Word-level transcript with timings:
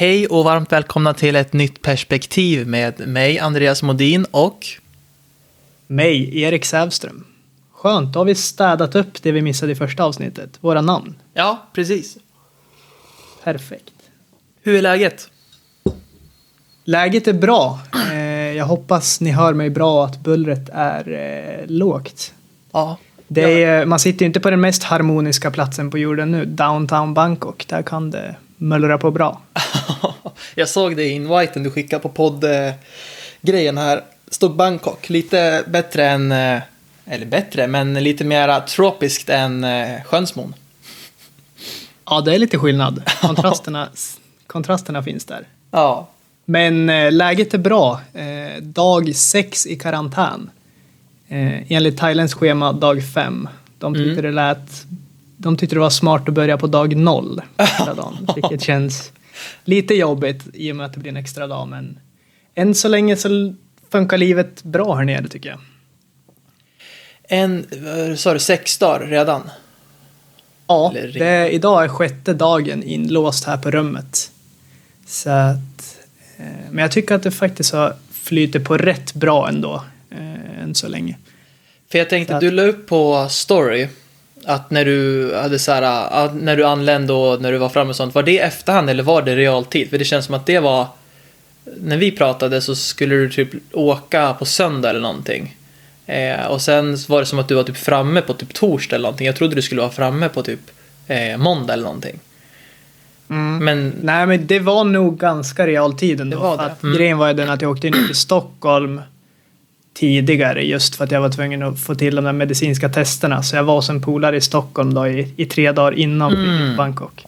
Hej 0.00 0.26
och 0.26 0.44
varmt 0.44 0.72
välkomna 0.72 1.14
till 1.14 1.36
ett 1.36 1.52
nytt 1.52 1.82
perspektiv 1.82 2.66
med 2.66 3.08
mig, 3.08 3.38
Andreas 3.38 3.82
Modin 3.82 4.26
och... 4.30 4.66
Mig, 5.86 6.40
Erik 6.42 6.64
Sävström. 6.64 7.24
Skönt, 7.72 8.12
då 8.12 8.20
har 8.20 8.24
vi 8.24 8.34
städat 8.34 8.94
upp 8.94 9.22
det 9.22 9.32
vi 9.32 9.42
missade 9.42 9.72
i 9.72 9.74
första 9.74 10.04
avsnittet. 10.04 10.58
Våra 10.60 10.80
namn. 10.80 11.14
Ja, 11.34 11.66
precis. 11.72 12.16
Perfekt. 13.44 13.92
Hur 14.62 14.74
är 14.74 14.82
läget? 14.82 15.30
Läget 16.84 17.28
är 17.28 17.32
bra. 17.32 17.78
Eh, 18.12 18.52
jag 18.56 18.66
hoppas 18.66 19.20
ni 19.20 19.30
hör 19.30 19.54
mig 19.54 19.70
bra 19.70 19.98
och 19.98 20.04
att 20.04 20.20
bullret 20.20 20.68
är 20.72 21.12
eh, 21.12 21.66
lågt. 21.66 22.34
Ja. 22.72 22.98
Det 23.28 23.64
är, 23.64 23.86
man 23.86 23.98
sitter 23.98 24.20
ju 24.20 24.26
inte 24.26 24.40
på 24.40 24.50
den 24.50 24.60
mest 24.60 24.82
harmoniska 24.82 25.50
platsen 25.50 25.90
på 25.90 25.98
jorden 25.98 26.30
nu, 26.30 26.44
downtown 26.44 27.14
Bangkok. 27.14 27.64
Där 27.68 27.82
kan 27.82 28.10
det 28.10 28.36
mullra 28.60 28.98
på 28.98 29.10
bra. 29.10 29.40
jag 30.54 30.68
såg 30.68 30.96
det 30.96 31.04
i 31.04 31.10
inviten 31.10 31.62
du 31.62 31.70
skickade 31.70 32.02
på 32.02 32.08
poddgrejen 32.08 33.78
här. 33.78 34.04
Stod 34.28 34.56
Bangkok, 34.56 35.08
lite 35.08 35.64
bättre 35.66 36.08
än, 36.08 36.32
eh, 36.32 36.60
eller 37.04 37.26
bättre, 37.26 37.66
men 37.66 37.94
lite 37.94 38.24
mer 38.24 38.60
tropiskt 38.60 39.30
än 39.30 39.64
eh, 39.64 40.02
Sjönsmon. 40.04 40.54
Ja, 42.04 42.20
det 42.20 42.34
är 42.34 42.38
lite 42.38 42.58
skillnad. 42.58 43.02
Kontrasterna, 43.20 43.88
kontrasterna 44.46 45.02
finns 45.02 45.24
där. 45.24 45.46
Ja. 45.70 46.08
Men 46.44 46.90
eh, 46.90 47.12
läget 47.12 47.54
är 47.54 47.58
bra. 47.58 48.00
Dag 48.60 49.16
sex 49.16 49.66
i 49.66 49.76
karantän. 49.76 50.50
Enligt 51.68 51.98
Thailands 51.98 52.34
schema 52.34 52.72
dag 52.72 53.02
fem. 53.14 53.48
De 53.78 53.94
tyckte, 53.94 54.10
mm. 54.10 54.22
det 54.22 54.30
lät, 54.30 54.86
de 55.42 55.56
tyckte 55.56 55.76
det 55.76 55.80
var 55.80 55.90
smart 55.90 56.28
att 56.28 56.34
börja 56.34 56.58
på 56.58 56.66
dag 56.66 56.96
noll 56.96 57.42
första 57.58 57.94
dagen. 57.94 58.28
vilket 58.34 58.62
känns 58.62 59.12
lite 59.64 59.94
jobbigt 59.94 60.42
i 60.54 60.72
och 60.72 60.76
med 60.76 60.86
att 60.86 60.92
det 60.92 61.00
blir 61.00 61.10
en 61.10 61.16
extra 61.16 61.46
dag. 61.46 61.68
Men 61.68 61.98
än 62.54 62.74
så 62.74 62.88
länge 62.88 63.16
så 63.16 63.54
funkar 63.90 64.18
livet 64.18 64.62
bra 64.62 64.94
här 64.94 65.04
nere 65.04 65.28
tycker 65.28 65.48
jag. 65.48 65.58
En, 67.22 67.66
sa 68.16 68.32
du, 68.32 68.38
sex 68.38 68.78
dagar 68.78 69.06
redan? 69.06 69.50
Ja, 70.66 70.92
det, 70.94 71.50
idag 71.50 71.84
är 71.84 71.88
sjätte 71.88 72.34
dagen 72.34 72.82
inlåst 72.82 73.44
här 73.44 73.56
på 73.56 73.70
rummet. 73.70 74.30
Så 75.06 75.30
att, 75.30 75.98
eh, 76.36 76.44
men 76.70 76.82
jag 76.82 76.92
tycker 76.92 77.14
att 77.14 77.22
det 77.22 77.30
faktiskt 77.30 77.72
har 77.72 77.94
flyter 78.12 78.60
på 78.60 78.76
rätt 78.76 79.14
bra 79.14 79.48
ändå, 79.48 79.84
eh, 80.10 80.62
än 80.62 80.74
så 80.74 80.88
länge. 80.88 81.18
För 81.90 81.98
jag 81.98 82.08
tänkte, 82.08 82.34
att, 82.34 82.40
du 82.40 82.50
la 82.50 82.62
upp 82.62 82.86
på 82.86 83.26
story 83.30 83.88
att 84.44 84.70
när 84.70 84.84
du 84.84 85.34
hade 85.34 85.58
så 85.58 85.72
här, 85.72 86.30
när 86.34 86.56
du 86.56 86.64
anlände 86.64 87.12
och 87.12 87.42
när 87.42 87.52
du 87.52 87.58
var 87.58 87.68
framme 87.68 87.90
och 87.90 87.96
sånt, 87.96 88.14
var 88.14 88.22
det 88.22 88.38
efterhand 88.38 88.90
eller 88.90 89.02
var 89.02 89.22
det 89.22 89.36
realtid? 89.36 89.90
För 89.90 89.98
det 89.98 90.04
känns 90.04 90.26
som 90.26 90.34
att 90.34 90.46
det 90.46 90.58
var, 90.58 90.86
när 91.80 91.96
vi 91.96 92.10
pratade 92.10 92.60
så 92.60 92.74
skulle 92.74 93.14
du 93.14 93.30
typ 93.30 93.50
åka 93.72 94.34
på 94.38 94.44
söndag 94.44 94.90
eller 94.90 95.00
någonting. 95.00 95.56
Eh, 96.06 96.46
och 96.46 96.62
sen 96.62 96.96
var 97.08 97.20
det 97.20 97.26
som 97.26 97.38
att 97.38 97.48
du 97.48 97.54
var 97.54 97.62
typ 97.62 97.76
framme 97.76 98.20
på 98.20 98.34
typ 98.34 98.54
torsdag 98.54 98.96
eller 98.96 99.02
någonting. 99.02 99.26
Jag 99.26 99.36
trodde 99.36 99.54
du 99.54 99.62
skulle 99.62 99.80
vara 99.80 99.90
framme 99.90 100.28
på 100.28 100.42
typ 100.42 100.60
eh, 101.06 101.36
måndag 101.36 101.72
eller 101.72 101.84
någonting. 101.84 102.18
Mm. 103.30 103.64
Men, 103.64 103.94
Nej 104.02 104.26
men 104.26 104.46
det 104.46 104.58
var 104.58 104.84
nog 104.84 105.18
ganska 105.18 105.66
realtid 105.66 106.20
ändå. 106.20 106.36
Det 106.36 106.42
var 106.42 106.56
det. 106.56 106.74
Mm. 106.82 106.96
Grejen 106.96 107.18
var 107.18 107.28
ju 107.28 107.34
den 107.34 107.50
att 107.50 107.62
jag 107.62 107.70
åkte 107.70 107.86
in 107.86 107.92
till 107.92 108.14
Stockholm 108.14 109.00
tidigare 110.00 110.66
just 110.66 110.96
för 110.96 111.04
att 111.04 111.10
jag 111.10 111.20
var 111.20 111.28
tvungen 111.28 111.62
att 111.62 111.80
få 111.80 111.94
till 111.94 112.16
de 112.16 112.24
där 112.24 112.32
medicinska 112.32 112.88
testerna. 112.88 113.42
Så 113.42 113.56
jag 113.56 113.64
var 113.64 113.90
en 113.90 114.02
polare 114.02 114.36
i 114.36 114.40
Stockholm 114.40 114.94
då 114.94 115.08
i, 115.08 115.34
i 115.36 115.46
tre 115.46 115.72
dagar 115.72 115.98
innan 115.98 116.34
mm. 116.34 116.76
Bangkok. 116.76 117.26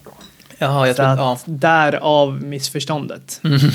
Jaha, 0.59 0.87
jag 0.87 0.97
så 0.97 1.03
ja. 1.03 1.39
Därav 1.45 2.43
missförståndet. 2.43 3.41
Mm. 3.45 3.59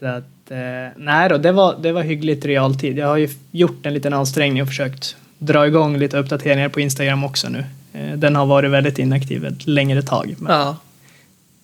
så 0.00 0.06
att, 0.06 0.50
eh, 0.50 0.58
nej 0.96 1.28
då, 1.28 1.38
det 1.38 1.52
var, 1.52 1.76
det 1.80 1.92
var 1.92 2.02
hyggligt 2.02 2.44
realtid. 2.44 2.98
Jag 2.98 3.06
har 3.06 3.16
ju 3.16 3.28
gjort 3.50 3.86
en 3.86 3.94
liten 3.94 4.12
ansträngning 4.12 4.62
och 4.62 4.68
försökt 4.68 5.16
dra 5.38 5.66
igång 5.66 5.98
lite 5.98 6.18
uppdateringar 6.18 6.68
på 6.68 6.80
Instagram 6.80 7.24
också 7.24 7.48
nu. 7.48 7.64
Eh, 7.92 8.16
den 8.16 8.36
har 8.36 8.46
varit 8.46 8.70
väldigt 8.70 8.98
inaktiv 8.98 9.44
ett 9.44 9.66
längre 9.66 10.02
tag. 10.02 10.34
Men 10.38 10.52
ja. 10.52 10.76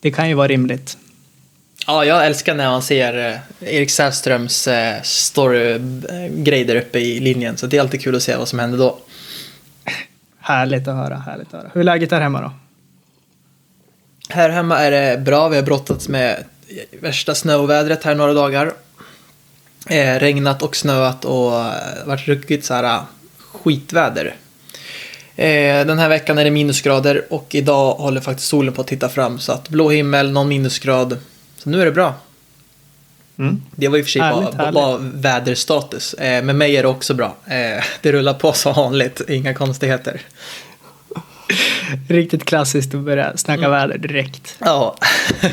Det 0.00 0.10
kan 0.10 0.28
ju 0.28 0.34
vara 0.34 0.48
rimligt. 0.48 0.98
Ja, 1.86 2.04
jag 2.04 2.26
älskar 2.26 2.54
när 2.54 2.70
man 2.70 2.82
ser 2.82 3.40
eh, 3.60 3.74
Erik 3.74 3.90
Sävströms 3.90 4.68
eh, 4.68 5.02
story-grej 5.02 6.64
där 6.64 6.76
uppe 6.76 6.98
i 6.98 7.20
linjen. 7.20 7.56
Så 7.56 7.66
det 7.66 7.76
är 7.76 7.80
alltid 7.80 8.02
kul 8.02 8.16
att 8.16 8.22
se 8.22 8.36
vad 8.36 8.48
som 8.48 8.58
händer 8.58 8.78
då. 8.78 8.98
Härligt 10.40 10.88
att 10.88 10.96
höra, 10.96 11.16
härligt 11.16 11.46
att 11.46 11.60
höra. 11.60 11.70
Hur 11.74 11.80
är 11.80 11.84
läget 11.84 12.10
där 12.10 12.20
hemma 12.20 12.40
då? 12.40 12.52
Här 14.28 14.50
hemma 14.50 14.78
är 14.78 14.90
det 14.90 15.18
bra. 15.18 15.48
Vi 15.48 15.56
har 15.56 15.62
brottats 15.62 16.08
med 16.08 16.44
värsta 17.00 17.34
snövädret 17.34 18.04
här 18.04 18.14
några 18.14 18.32
dagar. 18.32 18.72
Eh, 19.88 20.18
regnat 20.18 20.62
och 20.62 20.76
snöat 20.76 21.24
och 21.24 21.50
varit 22.04 22.28
riktigt 22.28 22.64
så 22.64 22.74
här 22.74 23.00
skitväder. 23.38 24.36
Eh, 25.36 25.86
den 25.86 25.98
här 25.98 26.08
veckan 26.08 26.38
är 26.38 26.44
det 26.44 26.50
minusgrader 26.50 27.24
och 27.30 27.54
idag 27.54 27.94
håller 27.94 28.20
faktiskt 28.20 28.48
solen 28.48 28.74
på 28.74 28.80
att 28.80 28.86
titta 28.86 29.08
fram. 29.08 29.38
Så 29.38 29.52
att 29.52 29.68
blå 29.68 29.90
himmel, 29.90 30.32
någon 30.32 30.48
minusgrad. 30.48 31.18
Så 31.62 31.70
nu 31.70 31.80
är 31.80 31.84
det 31.84 31.92
bra. 31.92 32.14
Mm. 33.38 33.62
Det 33.70 33.88
var 33.88 33.98
i 33.98 34.00
och 34.00 34.04
för 34.04 34.10
sig 34.10 34.22
härligt, 34.22 34.56
bara, 34.56 34.72
bara 34.72 34.98
väderstatus. 34.98 36.14
Eh, 36.14 36.44
med 36.44 36.56
mig 36.56 36.76
är 36.76 36.82
det 36.82 36.88
också 36.88 37.14
bra. 37.14 37.36
Eh, 37.46 37.84
det 38.00 38.12
rullar 38.12 38.34
på 38.34 38.52
som 38.52 38.72
vanligt, 38.74 39.20
inga 39.28 39.54
konstigheter. 39.54 40.20
Riktigt 42.08 42.44
klassiskt 42.44 42.94
att 42.94 43.00
börja 43.00 43.36
snacka 43.36 43.64
mm. 43.64 43.70
väder 43.70 43.98
direkt. 43.98 44.56
Ja. 44.58 44.96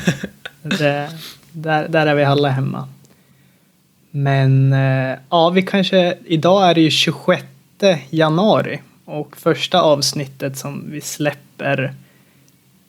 det, 0.62 1.09
där, 1.51 1.88
där 1.88 2.07
är 2.07 2.16
vi 2.16 2.24
alla 2.24 2.50
hemma. 2.50 2.88
Men 4.12 4.74
eh, 4.74 5.18
ja, 5.29 5.50
vi 5.50 5.62
kanske, 5.62 6.18
idag 6.25 6.69
är 6.69 6.75
det 6.75 6.81
ju 6.81 6.91
26 6.91 7.44
januari 8.09 8.81
och 9.06 9.38
första 9.38 9.81
avsnittet 9.81 10.57
som 10.57 10.91
vi 10.91 11.01
släpper 11.01 11.94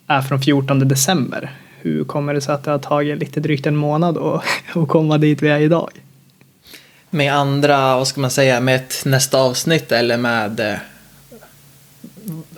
är 0.07 0.21
från 0.21 0.41
14 0.41 0.87
december. 0.87 1.51
Hur 1.81 2.03
kommer 2.03 2.33
det 2.33 2.41
sig 2.41 2.53
att 2.53 2.63
det 2.63 2.71
har 2.71 2.79
tagit 2.79 3.19
lite 3.19 3.39
drygt 3.39 3.65
en 3.65 3.75
månad 3.75 4.17
att 4.73 4.87
komma 4.87 5.17
dit 5.17 5.41
vi 5.41 5.49
är 5.49 5.59
idag? 5.59 5.89
Med 7.09 7.33
andra, 7.33 7.97
vad 7.97 8.07
ska 8.07 8.21
man 8.21 8.31
säga, 8.31 8.59
med 8.59 8.75
ett 8.75 9.05
nästa 9.05 9.37
avsnitt 9.37 9.91
eller 9.91 10.17
med 10.17 10.59
eh, 10.59 10.75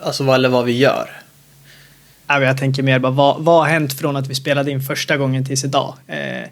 alltså 0.01 0.23
vad, 0.23 0.35
eller 0.35 0.49
vad 0.49 0.65
vi 0.65 0.77
gör? 0.77 1.09
Jag 2.27 2.57
tänker 2.57 2.83
mer 2.83 2.99
bara, 2.99 3.11
vad, 3.11 3.43
vad 3.43 3.59
har 3.59 3.69
hänt 3.69 3.93
från 3.93 4.15
att 4.15 4.27
vi 4.27 4.35
spelade 4.35 4.71
in 4.71 4.81
första 4.81 5.17
gången 5.17 5.45
tills 5.45 5.63
idag? 5.63 5.95
Eh, 6.07 6.47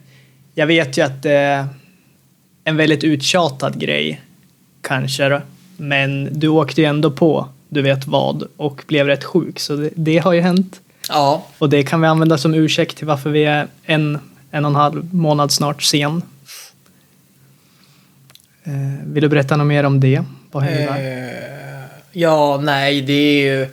jag 0.53 0.67
vet 0.67 0.97
ju 0.97 1.01
att 1.01 1.23
det 1.23 1.31
är 1.31 1.67
en 2.63 2.77
väldigt 2.77 3.03
uttjatad 3.03 3.79
grej, 3.79 4.21
kanske, 4.81 5.41
men 5.77 6.39
du 6.39 6.47
åkte 6.47 6.81
ju 6.81 6.87
ändå 6.87 7.11
på, 7.11 7.49
du 7.69 7.81
vet 7.81 8.07
vad, 8.07 8.43
och 8.57 8.83
blev 8.87 9.07
rätt 9.07 9.23
sjuk, 9.23 9.59
så 9.59 9.75
det, 9.75 9.89
det 9.95 10.17
har 10.17 10.33
ju 10.33 10.41
hänt. 10.41 10.81
Ja. 11.09 11.45
Och 11.57 11.69
det 11.69 11.83
kan 11.83 12.01
vi 12.01 12.07
använda 12.07 12.37
som 12.37 12.53
ursäkt 12.53 12.97
till 12.97 13.07
varför 13.07 13.29
vi 13.29 13.45
är 13.45 13.67
en, 13.83 14.19
en 14.51 14.65
och 14.65 14.71
en 14.71 14.75
halv 14.75 15.13
månad 15.13 15.51
snart 15.51 15.83
sen. 15.83 16.21
Eh, 18.63 19.05
vill 19.05 19.23
du 19.23 19.29
berätta 19.29 19.57
något 19.57 19.67
mer 19.67 19.83
om 19.83 19.99
det? 19.99 20.23
Vad 20.51 20.63
hände 20.63 20.85
där? 20.85 21.27
Eh, 21.27 21.85
ja, 22.11 22.59
nej, 22.63 23.01
det 23.01 23.13
är 23.13 23.43
ju 23.43 23.67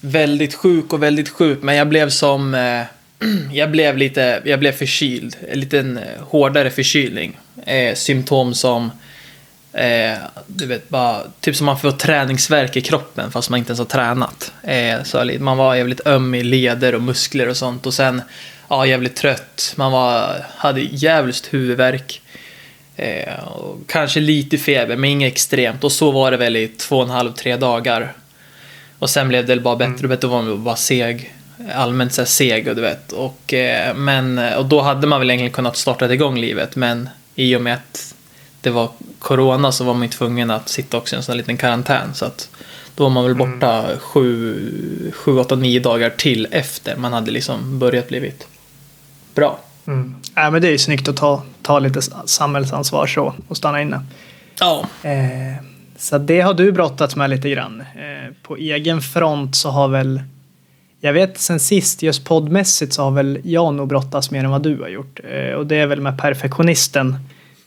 väldigt 0.00 0.54
sjuk 0.54 0.92
och 0.92 1.02
väldigt 1.02 1.28
sjuk, 1.28 1.62
men 1.62 1.76
jag 1.76 1.88
blev 1.88 2.08
som... 2.08 2.54
Eh, 2.54 2.82
jag 3.52 3.70
blev 3.70 3.98
lite, 3.98 4.42
jag 4.44 4.58
blev 4.58 4.72
förkyld, 4.72 5.36
en 5.50 5.60
liten 5.60 5.96
eh, 5.96 6.04
hårdare 6.20 6.70
förkylning. 6.70 7.38
Eh, 7.66 7.94
symptom 7.94 8.54
som 8.54 8.90
Eh, 9.72 10.18
du 10.46 10.66
vet, 10.66 10.88
bara, 10.88 11.22
typ 11.40 11.56
som 11.56 11.66
man 11.66 11.78
får 11.78 11.90
träningsverk 11.90 12.76
i 12.76 12.80
kroppen 12.80 13.32
fast 13.32 13.50
man 13.50 13.58
inte 13.58 13.70
ens 13.70 13.78
har 13.78 13.86
tränat. 13.86 14.52
Eh, 14.62 15.02
så 15.02 15.30
man 15.38 15.56
var 15.56 15.74
jävligt 15.74 16.06
öm 16.06 16.34
i 16.34 16.42
leder 16.42 16.94
och 16.94 17.02
muskler 17.02 17.48
och 17.48 17.56
sånt 17.56 17.86
och 17.86 17.94
sen 17.94 18.22
ja, 18.68 18.86
jävligt 18.86 19.16
trött. 19.16 19.72
Man 19.76 19.92
var, 19.92 20.44
hade 20.56 20.80
jävligt 20.80 21.54
huvudvärk. 21.54 22.22
Eh, 22.96 23.44
och 23.44 23.78
kanske 23.88 24.20
lite 24.20 24.58
feber 24.58 24.96
men 24.96 25.10
inget 25.10 25.32
extremt 25.32 25.84
och 25.84 25.92
så 25.92 26.10
var 26.10 26.30
det 26.30 26.36
väl 26.36 26.56
i 26.56 26.68
två 26.68 26.96
och 26.96 27.04
en 27.04 27.10
halv, 27.10 27.32
tre 27.32 27.56
dagar. 27.56 28.12
Och 28.98 29.10
sen 29.10 29.28
blev 29.28 29.46
det 29.46 29.56
bara 29.56 29.76
bättre 29.76 29.94
och 29.94 29.98
mm. 29.98 30.10
bättre, 30.10 30.28
då 30.28 30.34
var 30.34 30.42
man 30.42 30.64
bara 30.64 30.76
seg. 30.76 31.34
Allmänt 31.74 32.12
så 32.12 32.24
seg 32.24 32.68
och 32.68 32.76
du 32.76 32.82
vet. 32.82 33.12
Och, 33.12 33.54
eh, 33.54 33.94
men, 33.94 34.38
och 34.38 34.66
då 34.66 34.80
hade 34.80 35.06
man 35.06 35.20
väl 35.20 35.30
egentligen 35.30 35.52
kunnat 35.52 35.76
starta 35.76 36.12
igång 36.12 36.38
livet 36.38 36.76
men 36.76 37.08
i 37.34 37.56
och 37.56 37.62
med 37.62 37.74
att 37.74 38.14
det 38.60 38.70
var 38.70 38.88
corona 39.18 39.72
så 39.72 39.84
var 39.84 39.94
man 39.94 40.02
ju 40.02 40.08
tvungen 40.08 40.50
att 40.50 40.68
sitta 40.68 40.96
också 40.96 41.14
i 41.14 41.16
en 41.16 41.22
sån 41.22 41.32
här 41.32 41.36
liten 41.36 41.56
karantän. 41.56 42.14
Så 42.14 42.24
att 42.24 42.50
då 42.94 43.02
var 43.02 43.10
man 43.10 43.24
väl 43.24 43.34
borta 43.34 43.84
mm. 43.84 43.98
sju, 43.98 45.12
sju, 45.14 45.38
åtta, 45.38 45.56
nio 45.56 45.80
dagar 45.80 46.10
till 46.10 46.46
efter 46.50 46.96
man 46.96 47.12
hade 47.12 47.30
liksom 47.30 47.78
börjat 47.78 48.08
blivit 48.08 48.46
bra. 49.34 49.58
Mm. 49.86 50.14
Ja, 50.34 50.50
men 50.50 50.62
det 50.62 50.68
är 50.68 50.72
ju 50.72 50.78
snyggt 50.78 51.08
att 51.08 51.16
ta, 51.16 51.42
ta 51.62 51.78
lite 51.78 52.02
samhällsansvar 52.24 53.06
så 53.06 53.34
och 53.48 53.56
stanna 53.56 53.82
inne. 53.82 54.02
Ja. 54.60 54.84
Eh, 55.02 55.64
så 55.98 56.18
det 56.18 56.40
har 56.40 56.54
du 56.54 56.72
brottats 56.72 57.16
med 57.16 57.30
lite 57.30 57.50
grann. 57.50 57.80
Eh, 57.80 58.34
på 58.42 58.56
egen 58.56 59.00
front 59.02 59.56
så 59.56 59.70
har 59.70 59.88
väl 59.88 60.22
Jag 61.00 61.12
vet 61.12 61.38
sen 61.38 61.60
sist, 61.60 62.02
just 62.02 62.24
poddmässigt, 62.24 62.92
så 62.92 63.02
har 63.02 63.10
väl 63.10 63.38
jag 63.44 63.74
nog 63.74 63.88
brottats 63.88 64.30
mer 64.30 64.44
än 64.44 64.50
vad 64.50 64.62
du 64.62 64.80
har 64.80 64.88
gjort. 64.88 65.20
Eh, 65.24 65.54
Och 65.54 65.66
det 65.66 65.76
är 65.76 65.86
väl 65.86 66.00
med 66.00 66.18
perfektionisten 66.18 67.16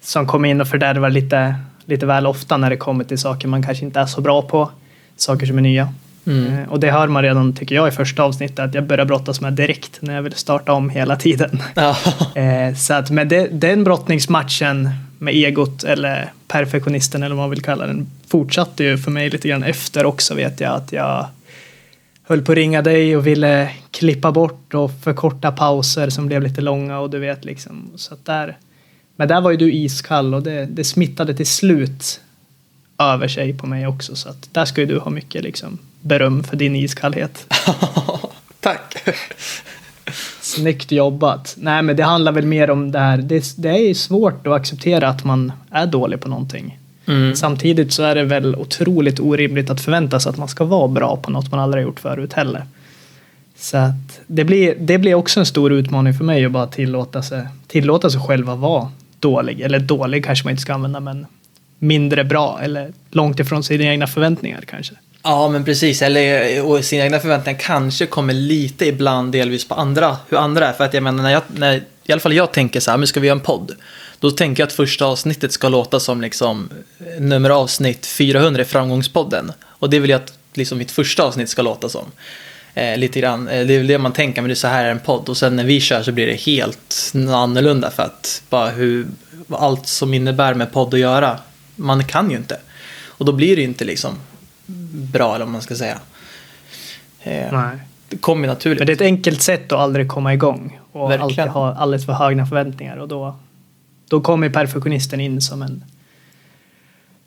som 0.03 0.27
kommer 0.27 0.49
in 0.49 0.61
och 0.61 0.67
fördärvar 0.67 1.09
lite, 1.09 1.55
lite 1.85 2.05
väl 2.05 2.27
ofta 2.27 2.57
när 2.57 2.69
det 2.69 2.77
kommer 2.77 3.03
till 3.03 3.17
saker 3.17 3.47
man 3.47 3.63
kanske 3.63 3.85
inte 3.85 3.99
är 3.99 4.05
så 4.05 4.21
bra 4.21 4.41
på. 4.41 4.71
Saker 5.15 5.45
som 5.45 5.57
är 5.57 5.61
nya. 5.61 5.93
Mm. 6.25 6.53
Eh, 6.59 6.69
Och 6.69 6.79
det 6.79 6.91
hör 6.91 7.07
man 7.07 7.23
redan, 7.23 7.53
tycker 7.55 7.75
jag, 7.75 7.87
i 7.87 7.91
första 7.91 8.23
avsnittet 8.23 8.59
att 8.59 8.73
jag 8.73 8.83
börjar 8.87 9.05
brottas 9.05 9.41
med 9.41 9.53
direkt 9.53 9.97
när 10.01 10.15
jag 10.15 10.21
vill 10.21 10.33
starta 10.33 10.73
om 10.73 10.89
hela 10.89 11.15
tiden. 11.15 11.61
Eh, 12.35 12.75
Så 12.75 12.93
att 12.93 13.09
med 13.11 13.27
det, 13.27 13.47
den 13.51 13.83
brottningsmatchen 13.83 14.89
med 15.19 15.33
egot 15.33 15.83
eller 15.83 16.31
perfektionisten 16.47 17.23
eller 17.23 17.35
vad 17.35 17.43
man 17.43 17.49
vill 17.49 17.61
kalla 17.61 17.87
den 17.87 18.07
fortsatte 18.27 18.83
ju 18.83 18.97
för 18.97 19.11
mig 19.11 19.29
lite 19.29 19.47
grann 19.47 19.63
efter 19.63 20.05
också 20.05 20.35
vet 20.35 20.59
jag 20.59 20.73
att 20.75 20.91
jag 20.91 21.27
höll 22.27 22.41
på 22.41 22.51
att 22.51 22.55
ringa 22.57 22.81
dig 22.81 23.17
och 23.17 23.27
ville 23.27 23.69
klippa 23.91 24.31
bort 24.31 24.73
och 24.73 24.91
förkorta 25.03 25.51
pauser 25.51 26.09
som 26.09 26.27
blev 26.27 26.41
lite 26.41 26.61
långa 26.61 26.99
och 26.99 27.09
du 27.09 27.19
vet 27.19 27.45
liksom. 27.45 27.89
Så 27.95 28.13
att 28.13 28.25
där, 28.25 28.57
men 29.15 29.27
där 29.27 29.41
var 29.41 29.51
ju 29.51 29.57
du 29.57 29.73
iskall 29.73 30.33
och 30.33 30.43
det, 30.43 30.65
det 30.65 30.83
smittade 30.83 31.33
till 31.33 31.47
slut 31.47 32.19
över 32.97 33.27
sig 33.27 33.53
på 33.53 33.67
mig 33.67 33.87
också 33.87 34.15
så 34.15 34.29
att 34.29 34.49
där 34.51 34.65
ska 34.65 34.81
ju 34.81 34.87
du 34.87 34.99
ha 34.99 35.11
mycket 35.11 35.43
liksom 35.43 35.77
beröm 36.01 36.43
för 36.43 36.57
din 36.57 36.75
iskallhet. 36.75 37.53
Tack. 38.59 39.03
Snyggt 40.41 40.91
jobbat. 40.91 41.55
Nej, 41.57 41.81
men 41.81 41.95
det 41.95 42.03
handlar 42.03 42.31
väl 42.31 42.45
mer 42.45 42.69
om 42.69 42.91
det 42.91 42.99
här. 42.99 43.17
Det, 43.17 43.53
det 43.57 43.69
är 43.69 43.87
ju 43.87 43.93
svårt 43.93 44.47
att 44.47 44.53
acceptera 44.53 45.07
att 45.07 45.23
man 45.23 45.51
är 45.71 45.85
dålig 45.85 46.21
på 46.21 46.29
någonting. 46.29 46.79
Mm. 47.05 47.35
Samtidigt 47.35 47.93
så 47.93 48.03
är 48.03 48.15
det 48.15 48.23
väl 48.23 48.55
otroligt 48.55 49.19
orimligt 49.19 49.69
att 49.69 49.81
förvänta 49.81 50.19
sig 50.19 50.29
att 50.29 50.37
man 50.37 50.47
ska 50.47 50.65
vara 50.65 50.87
bra 50.87 51.17
på 51.17 51.31
något 51.31 51.51
man 51.51 51.59
aldrig 51.59 51.83
har 51.83 51.89
gjort 51.89 51.99
förut 51.99 52.33
heller. 52.33 52.65
Så 53.57 53.77
att 53.77 54.19
det 54.27 54.43
blir, 54.43 54.75
det 54.79 54.97
blir 54.97 55.15
också 55.15 55.39
en 55.39 55.45
stor 55.45 55.71
utmaning 55.71 56.13
för 56.13 56.23
mig 56.23 56.45
att 56.45 56.51
bara 56.51 56.67
tillåta 56.67 57.23
sig, 57.23 57.47
tillåta 57.67 58.09
sig 58.09 58.21
själv 58.21 58.49
att 58.49 58.59
vara 58.59 58.91
dålig. 59.23 59.61
Eller 59.61 59.79
dålig 59.79 60.25
kanske 60.25 60.45
man 60.45 60.51
inte 60.51 60.61
ska 60.61 60.73
använda, 60.73 60.99
men 60.99 61.25
mindre 61.79 62.23
bra 62.23 62.59
eller 62.61 62.93
långt 63.11 63.39
ifrån 63.39 63.63
sina 63.63 63.83
egna 63.83 64.07
förväntningar 64.07 64.61
kanske. 64.67 64.93
Ja, 65.23 65.49
men 65.49 65.65
precis. 65.65 66.01
Eller 66.01 66.63
och 66.65 66.85
sina 66.85 67.03
egna 67.03 67.19
förväntningar 67.19 67.59
kanske 67.59 68.05
kommer 68.05 68.33
lite 68.33 68.85
ibland 68.85 69.31
delvis 69.31 69.67
på 69.67 69.75
andra, 69.75 70.17
hur 70.29 70.37
andra 70.37 70.67
är. 70.67 70.73
För 70.73 70.83
att 70.83 70.93
jag 70.93 71.03
menar, 71.03 71.23
när 71.23 71.31
jag, 71.31 71.41
när, 71.55 71.83
i 72.05 72.11
alla 72.11 72.21
fall 72.21 72.33
jag 72.33 72.51
tänker 72.51 72.79
så 72.79 72.91
här, 72.91 72.97
men 72.97 73.07
ska 73.07 73.19
vi 73.19 73.27
göra 73.27 73.37
en 73.37 73.43
podd? 73.43 73.71
Då 74.19 74.31
tänker 74.31 74.61
jag 74.63 74.67
att 74.67 74.73
första 74.73 75.05
avsnittet 75.05 75.51
ska 75.51 75.69
låta 75.69 75.99
som 75.99 76.21
liksom 76.21 76.69
nummer 77.19 77.49
avsnitt 77.49 78.05
400 78.05 78.61
i 78.61 78.65
Framgångspodden. 78.65 79.51
Och 79.63 79.89
det 79.89 79.99
vill 79.99 80.09
jag 80.09 80.21
att 80.21 80.33
liksom 80.53 80.77
mitt 80.77 80.91
första 80.91 81.23
avsnitt 81.23 81.49
ska 81.49 81.61
låta 81.61 81.89
som. 81.89 82.05
Eh, 82.75 82.97
lite 82.97 83.19
grann. 83.19 83.47
Eh, 83.47 83.65
det 83.67 83.73
är 83.75 83.83
det 83.83 83.97
man 83.97 84.13
tänker, 84.13 84.41
men 84.41 84.49
det 84.49 84.53
är 84.53 84.55
så 84.55 84.67
här 84.67 84.85
är 84.85 84.91
en 84.91 84.99
podd. 84.99 85.29
Och 85.29 85.37
sen 85.37 85.55
när 85.55 85.63
vi 85.63 85.79
kör 85.79 86.03
så 86.03 86.11
blir 86.11 86.27
det 86.27 86.33
helt 86.33 87.13
annorlunda 87.15 87.91
för 87.91 88.03
att 88.03 88.43
bara 88.49 88.69
hur 88.69 89.07
allt 89.49 89.87
som 89.87 90.13
innebär 90.13 90.53
med 90.53 90.71
podd 90.71 90.93
att 90.93 90.99
göra, 90.99 91.39
man 91.75 92.03
kan 92.03 92.31
ju 92.31 92.37
inte. 92.37 92.57
Och 93.07 93.25
då 93.25 93.31
blir 93.31 93.55
det 93.55 93.61
inte 93.63 93.85
liksom 93.85 94.15
bra, 95.13 95.35
eller 95.35 95.45
vad 95.45 95.51
man 95.51 95.61
ska 95.61 95.75
säga. 95.75 95.97
Eh, 97.21 97.53
Nej. 97.53 97.77
det 98.09 98.17
kommer 98.17 98.47
naturligt. 98.47 98.79
Men 98.79 98.87
det 98.87 98.93
är 98.93 98.95
ett 98.95 99.01
enkelt 99.01 99.41
sätt 99.41 99.71
att 99.71 99.79
aldrig 99.79 100.07
komma 100.07 100.33
igång 100.33 100.79
och 100.91 101.11
Verkligen. 101.11 101.21
alltid 101.21 101.53
ha 101.53 101.75
alldeles 101.75 102.05
för 102.05 102.13
höga 102.13 102.45
förväntningar 102.45 102.97
och 102.97 103.07
då, 103.07 103.35
då 104.07 104.21
kommer 104.21 104.49
perfektionisten 104.49 105.19
in 105.19 105.41
som 105.41 105.61
en 105.61 105.83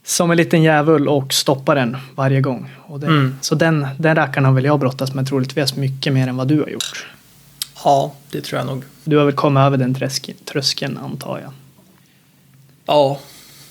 som 0.07 0.31
en 0.31 0.37
liten 0.37 0.63
djävul 0.63 1.09
och 1.09 1.33
stoppar 1.33 1.75
den 1.75 1.97
varje 2.15 2.41
gång. 2.41 2.71
Och 2.87 3.01
det, 3.01 3.07
Mm. 3.07 3.39
Så 3.41 3.55
den, 3.55 3.87
den 3.99 4.17
rackaren 4.17 4.45
har 4.45 4.53
väl 4.53 4.65
jag 4.65 4.81
brottats 4.81 5.15
med 5.15 5.29
troligtvis 5.29 5.77
mycket 5.77 6.13
mer 6.13 6.29
än 6.29 6.37
vad 6.37 6.49
du 6.49 6.61
har 6.61 6.69
gjort. 6.69 7.07
Ja, 7.85 8.15
det 8.31 8.41
tror 8.41 8.59
jag 8.59 8.67
nog. 8.67 8.83
Du 9.05 9.17
har 9.17 9.25
väl 9.25 9.35
kommit 9.35 9.61
över 9.61 9.77
den 9.77 9.95
tröskeln, 10.45 10.99
antar 10.99 11.41
jag. 11.43 11.53
Ja, 12.87 13.19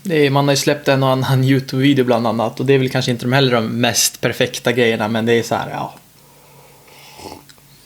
det 0.03 0.25
är, 0.25 0.29
man 0.29 0.45
har 0.45 0.51
ju 0.53 0.57
släppt 0.57 0.87
en 0.87 1.03
och 1.03 1.09
annan 1.09 1.43
YouTube-video 1.43 2.05
bland 2.05 2.27
annat. 2.27 2.59
Och 2.59 2.65
det 2.65 2.73
är 2.73 2.79
väl 2.79 2.89
kanske 2.89 3.11
inte 3.11 3.25
de 3.25 3.33
heller 3.33 3.55
de 3.55 3.67
mest 3.67 4.21
perfekta 4.21 4.71
grejerna, 4.71 5.07
men 5.07 5.25
det 5.25 5.33
är 5.33 5.43
så 5.43 5.55
här, 5.55 5.69
ja. 5.69 5.93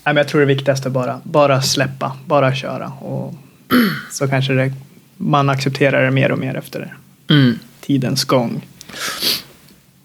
Nej, 0.04 0.14
men 0.14 0.18
jag 0.18 0.28
tror 0.28 0.42
det 0.42 0.48
viktigaste 0.48 0.88
är 0.88 0.92
bara, 0.92 1.22
bara 1.24 1.62
släppa, 1.62 2.18
bara 2.26 2.56
köra. 2.56 2.88
Och 2.88 3.34
så 4.12 4.28
kanske 4.28 4.54
det, 4.54 4.74
man 5.18 5.50
accepterar 5.50 6.06
det 6.06 6.12
mer 6.12 6.32
och 6.32 6.40
mer 6.40 6.56
efter 6.56 6.80
Mm. 7.30 7.60
Tidens 7.90 8.24
gång. 8.26 8.68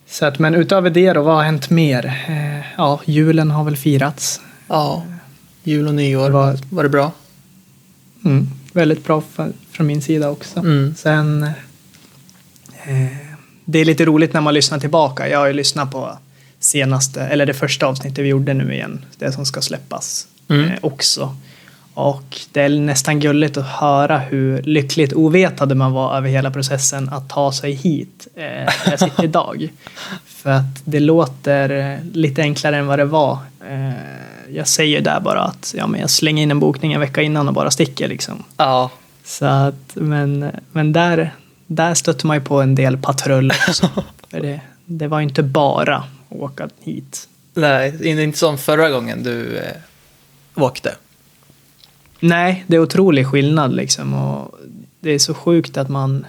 Så 0.09 0.27
att, 0.27 0.39
men 0.39 0.55
utöver 0.55 0.91
det 0.91 1.13
då, 1.13 1.23
vad 1.23 1.35
har 1.37 1.43
hänt 1.43 1.71
mer? 1.71 2.07
Eh, 2.29 2.65
ja, 2.77 3.01
julen 3.05 3.51
har 3.51 3.65
väl 3.65 3.77
firats. 3.77 4.41
Ja, 4.69 5.05
jul 5.65 5.89
och 5.89 5.95
nyår. 5.95 6.31
Var- 6.31 6.59
Var 6.71 6.83
det 6.83 6.89
bra? 6.89 7.13
Mm, 8.25 8.49
väldigt 8.73 9.05
bra 9.05 9.23
från 9.71 9.87
min 9.87 10.03
sida 10.03 10.31
också. 10.31 10.59
Mm. 10.59 10.95
Sen, 10.99 11.43
eh, 12.85 13.17
det 13.65 13.79
är 13.79 13.85
lite 13.85 14.05
roligt 14.05 14.33
när 14.33 14.41
man 14.41 14.55
lyssnar 14.55 14.79
tillbaka. 14.79 15.29
Jag 15.29 15.39
har 15.39 15.47
ju 15.47 15.53
lyssnat 15.53 15.91
på 15.91 16.19
senaste, 16.59 17.21
eller 17.23 17.47
det 17.47 17.55
första 17.55 17.87
avsnittet 17.87 18.19
vi 18.25 18.29
gjorde 18.29 18.55
nu 18.55 18.75
igen, 18.75 19.05
det 19.19 19.33
som 19.33 19.47
ska 19.47 19.61
släppas 19.61 20.27
Mm. 20.49 20.65
eh, 20.71 20.79
också. 20.83 21.37
Och 21.95 22.41
det 22.53 22.61
är 22.61 22.69
nästan 22.69 23.21
gulligt 23.21 23.57
att 23.57 23.67
höra 23.67 24.19
hur 24.19 24.63
lyckligt 24.63 25.13
ovetande 25.13 25.75
man 25.75 25.93
var 25.93 26.17
över 26.17 26.29
hela 26.29 26.51
processen 26.51 27.09
att 27.09 27.29
ta 27.29 27.53
sig 27.53 27.73
hit 27.73 28.29
eh, 28.35 28.43
där 28.43 28.91
jag 28.91 29.01
sitter 29.01 29.25
idag. 29.25 29.69
För 30.27 30.51
att 30.51 30.83
det 30.85 31.01
låter 31.01 31.71
eh, 31.71 31.99
lite 32.13 32.43
enklare 32.43 32.77
än 32.77 32.87
vad 32.87 32.99
det 32.99 33.05
var. 33.05 33.39
Eh, 33.69 33.91
jag 34.55 34.69
säger 34.69 35.01
där 35.01 35.21
bara 35.21 35.41
att 35.41 35.75
ja, 35.77 35.87
men 35.87 36.01
jag 36.01 36.11
slänger 36.11 36.43
in 36.43 36.51
en 36.51 36.61
bokning 36.61 36.93
en 36.93 37.01
vecka 37.01 37.23
innan 37.23 37.49
och 37.49 37.55
bara 37.55 37.71
sticker 37.71 38.09
liksom. 38.09 38.45
Ja. 38.57 38.91
Så 39.25 39.47
att, 39.47 39.95
men 39.95 40.51
men 40.73 40.93
där, 40.93 41.35
där 41.67 41.95
stötte 41.95 42.27
man 42.27 42.37
ju 42.37 42.41
på 42.43 42.61
en 42.61 42.75
del 42.75 42.97
patrull 42.97 43.53
också. 43.69 43.89
För 44.31 44.41
det, 44.41 44.61
det 44.85 45.09
var 45.09 45.19
ju 45.19 45.25
inte 45.25 45.43
bara 45.43 45.97
att 45.97 46.05
åka 46.31 46.69
hit. 46.81 47.29
Nej, 47.55 48.09
inte 48.09 48.39
som 48.39 48.59
förra 48.59 48.91
gången 48.91 49.23
du 49.23 49.57
eh, 49.59 49.73
åkte. 50.55 50.95
Nej, 52.21 52.65
det 52.67 52.77
är 52.77 52.81
otrolig 52.81 53.27
skillnad 53.27 53.75
liksom. 53.75 54.15
Och 54.15 54.59
det 55.01 55.11
är 55.11 55.19
så 55.19 55.35
sjukt 55.35 55.77
att 55.77 55.89
man 55.89 56.27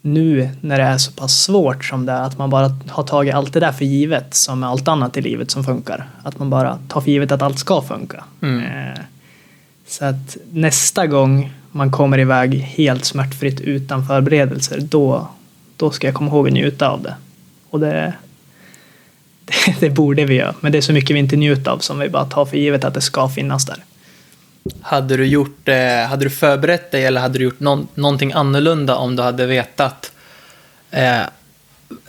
nu 0.00 0.50
när 0.60 0.78
det 0.78 0.84
är 0.84 0.98
så 0.98 1.12
pass 1.12 1.42
svårt 1.42 1.84
som 1.84 2.06
det 2.06 2.12
är, 2.12 2.22
att 2.22 2.38
man 2.38 2.50
bara 2.50 2.76
har 2.88 3.02
tagit 3.02 3.34
allt 3.34 3.52
det 3.52 3.60
där 3.60 3.72
för 3.72 3.84
givet 3.84 4.34
som 4.34 4.60
med 4.60 4.68
allt 4.68 4.88
annat 4.88 5.16
i 5.16 5.20
livet 5.22 5.50
som 5.50 5.64
funkar. 5.64 6.08
Att 6.22 6.38
man 6.38 6.50
bara 6.50 6.78
tar 6.88 7.00
för 7.00 7.10
givet 7.10 7.32
att 7.32 7.42
allt 7.42 7.58
ska 7.58 7.82
funka. 7.82 8.24
Mm. 8.42 8.64
Eh, 8.64 8.98
Så 9.86 10.04
att 10.04 10.36
nästa 10.52 11.06
gång 11.06 11.52
man 11.70 11.90
kommer 11.90 12.18
iväg 12.18 12.54
helt 12.54 13.04
smärtfritt 13.04 13.60
utan 13.60 14.06
förberedelser, 14.06 14.80
då, 14.80 15.28
då 15.76 15.90
ska 15.90 16.06
jag 16.06 16.14
komma 16.14 16.30
ihåg 16.30 16.46
att 16.46 16.52
njuta 16.52 16.88
av 16.88 17.02
det. 17.02 17.14
Och 17.70 17.80
det, 17.80 18.12
det, 19.44 19.76
det 19.80 19.90
borde 19.90 20.24
vi 20.24 20.34
göra, 20.34 20.54
men 20.60 20.72
det 20.72 20.78
är 20.78 20.82
så 20.82 20.92
mycket 20.92 21.16
vi 21.16 21.20
inte 21.20 21.36
njuter 21.36 21.70
av 21.70 21.78
som 21.78 21.98
vi 21.98 22.08
bara 22.08 22.24
tar 22.24 22.44
för 22.44 22.56
givet 22.56 22.84
att 22.84 22.94
det 22.94 23.00
ska 23.00 23.28
finnas 23.28 23.64
där. 23.66 23.84
Hade 24.82 25.16
du 25.16 25.26
gjort, 25.26 25.68
eh, 25.68 26.06
hade 26.08 26.24
du 26.24 26.30
förberett 26.30 26.90
dig 26.90 27.04
eller 27.04 27.20
hade 27.20 27.38
du 27.38 27.44
gjort 27.44 27.60
någon, 27.60 27.88
någonting 27.94 28.32
annorlunda 28.32 28.96
om 28.96 29.16
du 29.16 29.22
hade 29.22 29.46
vetat 29.46 30.12
eh, 30.90 31.20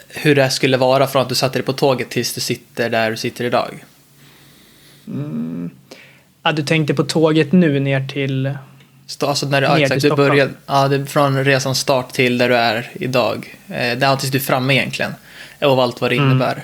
hur 0.08 0.36
det 0.36 0.50
skulle 0.50 0.78
vara 0.78 1.08
från 1.08 1.22
att 1.22 1.30
du 1.30 1.36
satte 1.36 1.58
dig 1.58 1.66
på 1.66 1.74
tåget 1.74 2.10
tills 2.10 2.34
du 2.34 2.42
sitter 2.42 2.90
där 2.90 3.12
du 3.12 3.18
sitter 3.18 3.44
idag? 3.46 3.84
Ja, 6.44 6.52
du 6.52 6.64
tänkte 6.64 6.94
på 6.94 7.04
tåget 7.04 7.52
nu 7.52 7.80
ner 7.80 8.08
till... 8.08 8.58
Alltså 9.22 9.46
när 9.48 9.62
du, 9.62 9.68
Ner 9.68 9.76
exakt, 9.82 10.02
till 10.02 10.10
du 10.10 10.16
började, 10.16 10.52
ja, 10.66 10.88
det, 10.88 11.06
från 11.06 11.44
resans 11.46 11.80
start 11.80 12.12
till 12.14 12.38
där 12.38 12.50
du 12.50 12.56
är 12.56 12.92
idag. 12.94 13.58
Eh, 13.68 13.98
där 13.98 14.16
tills 14.16 14.32
du 14.32 14.38
är 14.38 14.42
framme 14.42 14.74
egentligen. 14.76 15.12
Och 15.62 15.84
allt 15.84 16.02
vad 16.02 16.12
det 16.12 16.16
Mm. 16.16 16.30
innebär. 16.30 16.64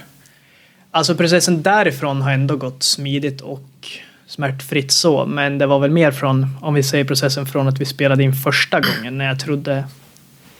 Alltså 0.91 1.15
processen 1.15 1.61
därifrån 1.61 2.21
har 2.21 2.31
ändå 2.31 2.55
gått 2.55 2.83
smidigt 2.83 3.41
och 3.41 3.69
smärtfritt 4.31 4.91
så, 4.91 5.25
men 5.25 5.57
det 5.57 5.65
var 5.65 5.79
väl 5.79 5.91
mer 5.91 6.11
från, 6.11 6.47
om 6.61 6.73
vi 6.73 6.83
säger 6.83 7.05
processen 7.05 7.45
från 7.45 7.67
att 7.67 7.81
vi 7.81 7.85
spelade 7.85 8.23
in 8.23 8.33
första 8.33 8.79
gången 8.79 9.17
när 9.17 9.25
jag 9.25 9.39
trodde, 9.39 9.83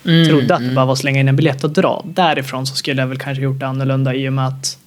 Mm, 0.05 0.27
trodde 0.27 0.53
att 0.53 0.59
det 0.59 0.65
mm. 0.65 0.75
bara 0.75 0.85
var 0.85 0.93
att 0.93 0.99
slänga 0.99 1.19
in 1.19 1.27
en 1.27 1.35
biljett 1.35 1.63
och 1.63 1.69
dra. 1.69 2.05
Därifrån 2.05 2.65
så 2.65 2.75
skulle 2.75 3.01
jag 3.01 3.07
väl 3.07 3.17
kanske 3.17 3.43
gjort 3.43 3.59
det 3.59 3.67
annorlunda 3.67 4.15
i 4.15 4.29
och 4.29 4.33
med 4.33 4.47
att 4.47 4.77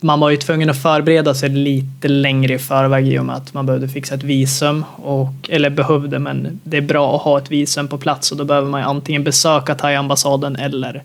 man 0.00 0.20
var 0.20 0.30
ju 0.30 0.36
tvungen 0.36 0.70
att 0.70 0.82
förbereda 0.82 1.34
sig 1.34 1.48
lite 1.48 2.08
längre 2.08 2.54
i 2.54 2.58
förväg 2.58 3.08
i 3.08 3.18
och 3.18 3.24
med 3.24 3.36
att 3.36 3.54
man 3.54 3.66
behövde 3.66 3.88
fixa 3.88 4.14
ett 4.14 4.22
visum. 4.22 4.84
Och, 4.96 5.32
eller 5.48 5.70
behövde, 5.70 6.18
men 6.18 6.60
det 6.64 6.76
är 6.76 6.80
bra 6.80 7.16
att 7.16 7.22
ha 7.22 7.38
ett 7.38 7.50
visum 7.50 7.88
på 7.88 7.98
plats 7.98 8.30
och 8.30 8.36
då 8.36 8.44
behöver 8.44 8.68
man 8.68 8.80
ju 8.80 8.86
antingen 8.86 9.24
besöka 9.24 9.74
Thai-ambassaden 9.74 10.56
eller 10.56 11.02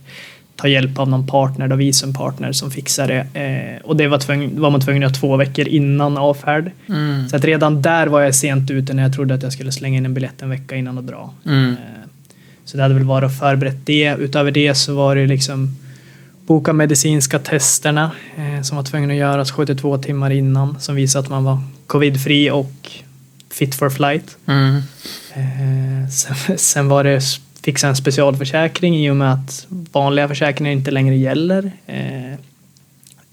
ta 0.63 0.70
hjälp 0.70 1.00
av 1.00 1.10
någon 1.10 1.27
partner, 1.27 1.67
då 1.67 1.75
visumpartner 1.75 2.51
som 2.51 2.72
fixar 2.72 3.08
det. 3.08 3.39
Eh, 3.39 3.88
och 3.88 3.96
det 3.96 4.08
var, 4.08 4.17
tvungen, 4.17 4.62
var 4.62 4.70
man 4.70 4.82
tvungen 4.82 5.03
att 5.03 5.10
göra 5.10 5.20
två 5.20 5.38
veckor 5.38 5.67
innan 5.67 6.17
avfärd. 6.17 6.72
Mm. 6.89 7.29
Så 7.29 7.36
att 7.36 7.46
redan 7.46 7.82
där 7.82 8.08
var 8.08 8.22
jag 8.22 8.36
sent 8.36 8.72
ute 8.72 8.93
när 8.93 9.03
jag 9.03 9.13
trodde 9.13 9.34
att 9.34 9.43
jag 9.43 9.53
skulle 9.53 9.72
slänga 9.72 9.98
in 9.98 10.05
en 10.05 10.13
biljett 10.13 10.41
en 10.41 10.50
vecka 10.50 10.75
innan 10.75 10.98
och 10.98 11.03
dra. 11.03 11.34
Mm. 11.46 11.70
Eh, 11.72 11.77
Så 12.65 12.77
det 12.77 12.84
hade 12.84 12.96
väl 12.96 13.03
varit 13.03 13.25
att 13.25 13.39
förberett 13.39 13.86
det. 13.86 14.15
Utöver 14.20 14.51
det 14.51 14.75
så 14.75 14.96
var 14.96 15.15
det 15.15 15.27
liksom 15.27 15.75
boka 16.48 16.74
medicinska 16.74 17.39
testerna 17.39 18.12
eh, 18.38 18.62
som 18.62 18.77
var 18.77 18.84
tvungna 18.84 19.13
att 19.13 19.20
göras 19.20 19.51
72 19.51 19.98
timmar 19.98 20.29
innan 20.32 20.79
som 20.79 20.96
visade 20.96 21.24
att 21.24 21.29
man 21.29 21.43
var 21.43 21.62
covidfri 21.88 22.51
och 22.51 22.91
fit 23.51 23.75
for 23.75 23.89
flight. 23.89 24.38
Mm. 24.46 24.75
Eh, 25.34 26.10
sen, 26.10 26.58
sen 26.58 26.88
var 26.88 27.03
det 27.03 27.22
fixa 27.63 27.88
en 27.88 27.96
specialförsäkring 27.96 28.96
i 29.05 29.10
och 29.10 29.15
med 29.15 29.34
att 29.34 29.65
vanliga 29.70 30.27
försäkringar 30.27 30.72
inte 30.72 30.91
längre 30.91 31.15
gäller. 31.15 31.72
Eh, 31.88 32.34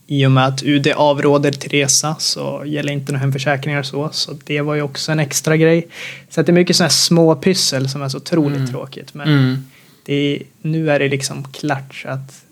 I 0.07 0.27
och 0.27 0.31
med 0.33 0.47
att 0.47 0.63
UD 0.63 0.87
avråder 0.97 1.53
till 1.53 1.71
resa 1.71 2.17
så 2.19 2.63
gäller 2.67 2.93
inte 2.93 3.13
några 3.13 3.21
hemförsäkringar 3.21 3.83
så, 3.83 4.09
så 4.13 4.39
det 4.45 4.61
var 4.61 4.75
ju 4.75 4.83
också 4.83 5.13
en 5.13 5.21
extra 5.21 5.57
grej. 5.57 5.87
Så 6.31 6.43
det 6.43 6.51
är 6.51 6.53
mycket 6.53 6.77
sådana 6.77 6.91
små 6.91 7.35
pyssel 7.37 7.89
som 7.89 8.03
är 8.03 8.09
så 8.09 8.17
otroligt 8.17 8.59
Mm. 8.59 8.71
tråkigt. 8.71 9.15
Men 9.15 9.29
Mm. 9.29 9.65
det, 10.05 10.43
nu 10.63 10.91
är 10.91 10.99
det 10.99 11.09
liksom 11.09 11.45
klart 11.53 11.95
så 11.95 12.09
att 12.09 12.45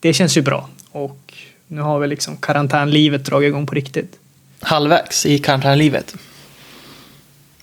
det 0.00 0.12
känns 0.12 0.36
ju 0.36 0.42
bra. 0.42 0.68
Och 0.92 1.34
nu 1.66 1.80
har 1.80 1.98
vi 1.98 2.06
liksom 2.08 2.36
karantänlivet 2.36 3.24
dragit 3.24 3.48
igång 3.48 3.66
på 3.66 3.74
riktigt. 3.74 4.16
Halvvägs 4.60 5.26
i 5.26 5.38
karantänlivet. 5.38 6.14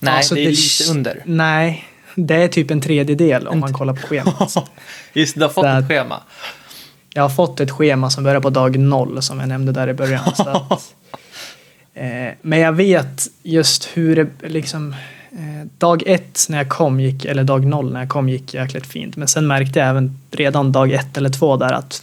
Nej, 0.00 0.14
Alltså, 0.16 0.34
det 0.34 0.40
är 0.44 0.50
lite 0.50 0.90
under. 0.90 1.22
Nej, 1.26 1.84
det 2.26 2.34
är 2.34 2.48
typ 2.48 2.70
en 2.70 2.80
tredjedel 2.80 3.48
om 3.48 3.60
man 3.60 3.72
kollar 3.72 3.94
på 3.94 4.06
schemat. 4.06 4.54
Just 5.12 5.34
du 5.34 5.42
har 5.42 5.48
fått 5.48 5.64
ett 5.64 5.88
schema. 5.88 6.22
Jag 7.14 7.22
har 7.22 7.30
fått 7.30 7.60
ett 7.60 7.70
schema 7.70 8.10
som 8.10 8.24
börjar 8.24 8.40
på 8.40 8.50
dag 8.50 8.78
noll 8.78 9.22
som 9.22 9.40
jag 9.40 9.48
nämnde 9.48 9.72
där 9.72 9.88
i 9.88 9.94
början. 9.94 10.34
Så 10.36 10.48
att, 10.48 10.72
eh, 11.94 12.34
men 12.42 12.58
jag 12.58 12.72
vet 12.72 13.26
just 13.42 13.88
hur 13.94 14.16
det 14.16 14.48
liksom 14.48 14.92
eh, 15.32 15.66
dag 15.78 16.02
ett 16.06 16.46
när 16.48 16.58
jag 16.58 16.68
kom 16.68 17.00
gick, 17.00 17.24
eller 17.24 17.44
dag 17.44 17.64
noll 17.64 17.92
när 17.92 18.00
jag 18.00 18.08
kom 18.08 18.28
gick 18.28 18.54
jäkligt 18.54 18.86
fint. 18.86 19.16
Men 19.16 19.28
sen 19.28 19.46
märkte 19.46 19.78
jag 19.78 19.88
även 19.88 20.20
redan 20.30 20.72
dag 20.72 20.92
ett 20.92 21.16
eller 21.16 21.30
två 21.30 21.56
där 21.56 21.72
att 21.72 22.02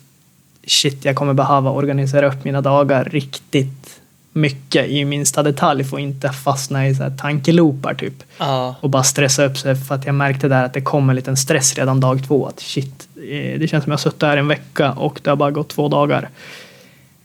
shit, 0.68 1.06
jag 1.06 1.16
kommer 1.16 1.34
behöva 1.34 1.72
organisera 1.72 2.28
upp 2.28 2.44
mina 2.44 2.62
dagar 2.62 3.04
riktigt 3.04 4.02
mycket 4.36 4.88
i 4.88 5.06
minsta 5.06 5.44
detalj 5.44 5.84
för 5.84 5.98
att 5.98 6.02
inte 6.02 6.30
fastna 6.30 6.88
i 6.88 6.96
så 6.96 7.12
tankeloopar 7.18 7.94
typ 7.94 8.14
Ja. 8.38 8.76
och 8.82 8.90
bara 8.90 9.04
stressa 9.04 9.46
upp 9.46 9.58
sig 9.58 9.76
för 9.76 9.96
att 9.96 10.06
jag 10.06 10.16
märkte 10.16 10.48
där 10.48 10.64
att 10.66 10.74
det 10.74 10.82
kom 10.82 11.10
en 11.10 11.16
liten 11.16 11.38
stress 11.38 11.76
redan 11.76 12.00
dag 12.00 12.24
två. 12.28 12.48
Att 12.48 12.60
shit, 12.60 13.08
eh, 13.16 13.60
det 13.60 13.68
känns 13.70 13.84
som 13.84 13.92
jag 13.92 13.98
har 13.98 14.02
suttit 14.02 14.22
här 14.24 14.38
en 14.38 14.48
vecka 14.48 14.92
och 14.92 15.20
det 15.24 15.30
har 15.30 15.38
bara 15.38 15.52
gått 15.52 15.70
två 15.70 15.88
dagar. 15.88 16.30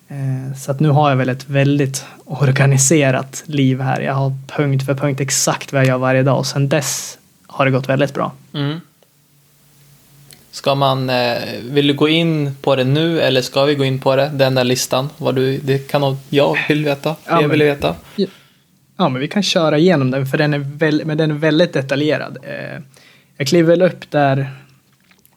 Eh, 0.08 0.56
Så 0.58 0.70
att 0.70 0.80
nu 0.80 0.88
har 0.88 1.10
jag 1.10 1.16
väl 1.16 1.28
ett 1.28 1.48
väldigt 1.48 2.04
organiserat 2.24 3.42
liv 3.46 3.80
här. 3.80 4.00
Jag 4.00 4.14
har 4.14 4.32
punkt 4.56 4.86
för 4.86 4.94
punkt 4.94 5.20
exakt 5.20 5.72
vad 5.72 5.82
jag 5.82 5.88
gör 5.88 5.98
varje 5.98 6.22
dag 6.22 6.38
och 6.38 6.46
sen 6.46 6.68
dess 6.68 7.18
har 7.46 7.64
det 7.64 7.70
gått 7.70 7.88
väldigt 7.88 8.14
bra. 8.14 8.32
Mm. 8.54 8.80
Ska 10.52 10.75
man, 10.75 11.11
eh, 11.11 11.38
vill 11.62 11.87
du 11.87 11.95
gå 11.95 12.09
in 12.09 12.57
på 12.62 12.76
det 12.76 12.85
nu 12.85 13.21
eller 13.21 13.42
ska 13.42 13.64
vi 13.64 13.75
gå 13.75 13.85
in 13.85 13.99
på 13.99 14.16
det? 14.16 14.30
Den 14.35 14.54
där 14.54 14.64
listan. 14.64 15.09
Vad 15.16 15.35
du, 15.35 15.59
det 15.59 15.78
kan 15.90 16.16
jag 16.30 16.59
vill 16.69 16.85
veta. 16.85 17.16
Ja, 17.28 17.42
jag 17.42 17.49
vill 17.49 17.62
veta. 17.62 17.95
Ja, 18.97 19.09
men 19.09 19.21
vi 19.21 19.28
kan 19.28 19.42
köra 19.42 19.78
igenom 19.78 20.11
den 20.11 20.26
för 20.26 20.38
den 20.38 20.54
är, 20.54 20.59
väl, 20.59 21.02
men 21.04 21.19
den 21.19 21.30
är 21.30 21.35
väldigt 21.35 21.73
detaljerad. 21.73 22.38
Eh, 22.42 22.83
Jag 23.37 23.47
kliver 23.47 23.69
väl 23.69 23.83
upp 23.83 24.11
där 24.11 24.50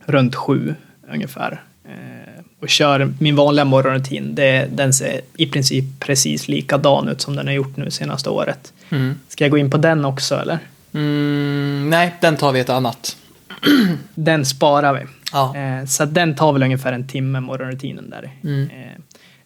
runt 0.06 0.36
sju 0.36 0.76
ungefär 1.14 1.62
eh, 1.86 2.44
och 2.60 2.70
kör 2.70 3.14
min 3.20 3.36
vanliga 3.36 3.66
morgonrutin. 3.66 4.36
Det, 4.36 4.68
den 4.72 4.94
ser 4.94 5.22
i 5.38 5.46
princip 5.46 5.86
precis 6.00 6.48
likadan 6.48 7.10
ut 7.10 7.22
som 7.22 7.36
den 7.36 7.48
har 7.48 7.54
gjort 7.54 7.78
nu 7.78 7.92
senaste 7.92 8.30
året. 8.30 8.74
Mm. 8.90 9.20
Ska 9.28 9.44
jag 9.44 9.52
gå 9.52 9.58
in 9.58 9.72
på 9.72 9.78
den 9.78 10.06
också 10.06 10.36
eller? 10.36 10.60
Mm, 10.94 11.90
nej, 11.90 12.16
den 12.22 12.38
tar 12.38 12.52
vi 12.52 12.60
ett 12.60 12.70
annat. 12.70 13.18
Den 14.16 14.46
sparar 14.46 14.94
vi. 14.94 15.00
Ja. 15.32 15.56
Eh, 15.58 15.86
Så 15.86 16.06
den 16.06 16.36
tar 16.36 16.54
väl 16.54 16.64
ungefär 16.64 16.94
en 16.94 17.08
timme 17.08 17.40
morgonrutinen 17.40 18.10
där. 18.10 18.32
Mm. 18.44 18.70
Eh, 18.70 19.00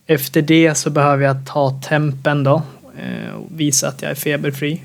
Efter 0.10 0.42
det 0.42 0.76
så 0.76 0.90
behöver 0.90 1.24
jag 1.26 1.46
ta 1.46 1.82
tempen 1.88 2.44
då 2.44 2.62
eh, 2.98 3.34
och 3.36 3.48
visa 3.60 3.88
att 3.88 4.02
jag 4.02 4.12
är 4.12 4.16
feberfri. 4.16 4.82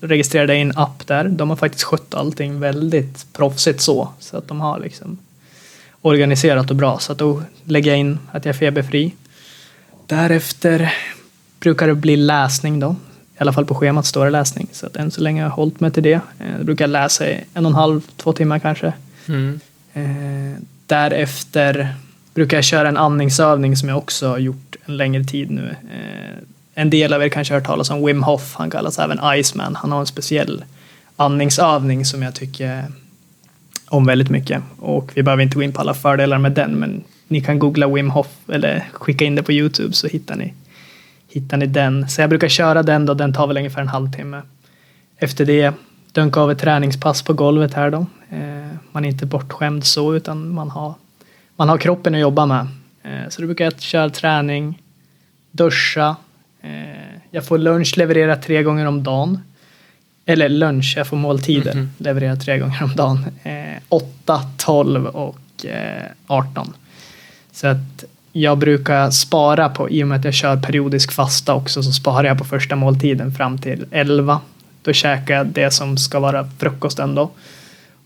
Jag 0.00 0.10
registrerade 0.10 0.56
i 0.56 0.60
en 0.60 0.72
app 0.78 1.06
där. 1.06 1.28
De 1.28 1.50
har 1.50 1.56
faktiskt 1.56 1.84
skött 1.84 2.14
allting 2.14 2.60
väldigt 2.60 3.26
proffsigt 3.32 3.80
så. 3.80 4.08
Så 4.18 4.36
att 4.36 4.48
de 4.48 4.60
har 4.60 4.78
liksom 4.80 5.18
organiserat 6.00 6.70
och 6.70 6.76
bra. 6.76 6.98
Så 6.98 7.12
att 7.12 7.18
då 7.18 7.42
lägger 7.64 7.90
jag 7.90 8.00
in 8.00 8.18
att 8.32 8.44
jag 8.44 8.54
är 8.54 8.58
feberfri. 8.58 9.12
Därefter 10.06 10.94
brukar 11.60 11.86
det 11.86 11.94
bli 11.94 12.16
läsning 12.16 12.80
då. 12.80 12.96
I 13.34 13.36
alla 13.38 13.52
fall 13.52 13.66
på 13.66 13.74
schemat 13.74 14.06
står 14.06 14.24
det 14.24 14.30
läsning. 14.30 14.68
Så 14.72 14.86
att 14.86 14.96
än 14.96 15.10
så 15.10 15.20
länge 15.20 15.42
har 15.42 15.48
jag 15.48 15.56
hållit 15.56 15.80
mig 15.80 15.90
till 15.90 16.02
det. 16.02 16.20
Eh, 16.38 16.56
Jag 16.56 16.66
brukar 16.66 16.86
läsa 16.86 17.28
i 17.30 17.40
en 17.54 17.66
och 17.66 17.70
en 17.70 17.76
halv, 17.76 18.00
två 18.16 18.32
timmar 18.32 18.58
kanske. 18.58 18.92
Mm. 19.26 19.60
Eh, 19.92 20.62
därefter 20.86 21.94
brukar 22.34 22.56
jag 22.56 22.64
köra 22.64 22.88
en 22.88 22.96
andningsövning 22.96 23.76
som 23.76 23.88
jag 23.88 23.98
också 23.98 24.28
har 24.28 24.38
gjort 24.38 24.76
en 24.86 24.96
längre 24.96 25.24
tid 25.24 25.50
nu. 25.50 25.76
Eh, 25.92 26.42
en 26.74 26.90
del 26.90 27.12
av 27.12 27.22
er 27.22 27.28
kanske 27.28 27.54
har 27.54 27.60
hört 27.60 27.66
talas 27.66 27.90
om 27.90 28.06
Wim 28.06 28.22
Hof, 28.22 28.54
han 28.54 28.70
kallas 28.70 28.98
även 28.98 29.18
Iceman. 29.40 29.76
Han 29.76 29.92
har 29.92 30.00
en 30.00 30.06
speciell 30.06 30.64
andningsövning 31.16 32.04
som 32.04 32.22
jag 32.22 32.34
tycker 32.34 32.84
om 33.88 34.06
väldigt 34.06 34.30
mycket. 34.30 34.62
Och 34.78 35.10
vi 35.14 35.22
behöver 35.22 35.42
inte 35.42 35.56
gå 35.56 35.62
in 35.62 35.72
på 35.72 35.80
alla 35.80 35.94
fördelar 35.94 36.38
med 36.38 36.52
den, 36.52 36.72
men 36.72 37.04
ni 37.28 37.40
kan 37.40 37.58
googla 37.58 37.88
Wim 37.88 38.10
Hof 38.10 38.26
eller 38.48 38.88
skicka 38.92 39.24
in 39.24 39.34
det 39.34 39.42
på 39.42 39.52
Youtube 39.52 39.92
så 39.94 40.06
hittar 40.06 40.36
ni, 40.36 40.54
hittar 41.34 41.56
ni 41.56 41.66
den. 41.66 42.08
Så 42.08 42.20
jag 42.20 42.30
brukar 42.30 42.48
köra 42.48 42.82
den 42.82 43.06
då, 43.06 43.14
den 43.14 43.32
tar 43.32 43.46
väl 43.46 43.56
ungefär 43.56 43.80
en 43.80 43.88
halvtimme. 43.88 44.42
Efter 45.16 45.44
det 45.44 45.74
dunka 46.12 46.40
av 46.40 46.50
ett 46.50 46.58
träningspass 46.58 47.22
på 47.22 47.32
golvet 47.32 47.74
här 47.74 47.90
då. 47.90 48.06
Eh, 48.30 48.68
man 48.92 49.04
är 49.04 49.08
inte 49.08 49.26
bortskämd 49.26 49.84
så 49.84 50.14
utan 50.14 50.48
man 50.54 50.70
har, 50.70 50.94
man 51.56 51.68
har 51.68 51.78
kroppen 51.78 52.14
att 52.14 52.20
jobba 52.20 52.46
med. 52.46 52.66
Eh, 53.02 53.28
så 53.28 53.40
då 53.42 53.46
brukar 53.46 53.64
jag 53.64 53.80
köra 53.80 54.10
träning, 54.10 54.82
duscha. 55.50 56.16
Eh, 56.62 56.70
jag 57.30 57.44
får 57.46 57.58
lunch 57.58 57.96
levererat 57.98 58.42
tre 58.42 58.62
gånger 58.62 58.86
om 58.86 59.02
dagen. 59.02 59.38
Eller 60.26 60.48
lunch, 60.48 60.94
jag 60.96 61.06
får 61.06 61.16
måltider 61.16 61.74
Mhm. 61.74 61.90
levererat 61.98 62.40
tre 62.40 62.58
gånger 62.58 62.82
om 62.84 62.96
dagen. 62.96 63.26
Eh, 63.42 63.78
8, 63.88 64.40
12 64.58 65.06
och 65.06 65.66
eh, 65.66 66.02
18. 66.26 66.72
Så 67.52 67.66
att 67.66 68.04
jag 68.36 68.58
brukar 68.58 69.10
spara 69.10 69.68
på, 69.68 69.90
i 69.90 70.02
och 70.02 70.08
med 70.08 70.18
att 70.18 70.24
jag 70.24 70.34
kör 70.34 70.56
periodisk 70.56 71.12
fasta 71.12 71.54
också, 71.54 71.82
så 71.82 71.92
sparar 71.92 72.24
jag 72.24 72.38
på 72.38 72.44
första 72.44 72.76
måltiden 72.76 73.32
fram 73.32 73.58
till 73.58 73.86
11. 73.90 74.40
Då 74.82 74.92
käkar 74.92 75.34
jag 75.34 75.46
det 75.46 75.70
som 75.70 75.96
ska 75.96 76.20
vara 76.20 76.48
frukosten 76.58 77.14
då. 77.14 77.30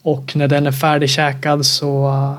Och 0.02 0.36
när 0.36 0.48
den 0.48 0.66
är 0.66 0.72
färdigkäkad 0.72 1.66
så 1.66 2.08
uh, 2.08 2.38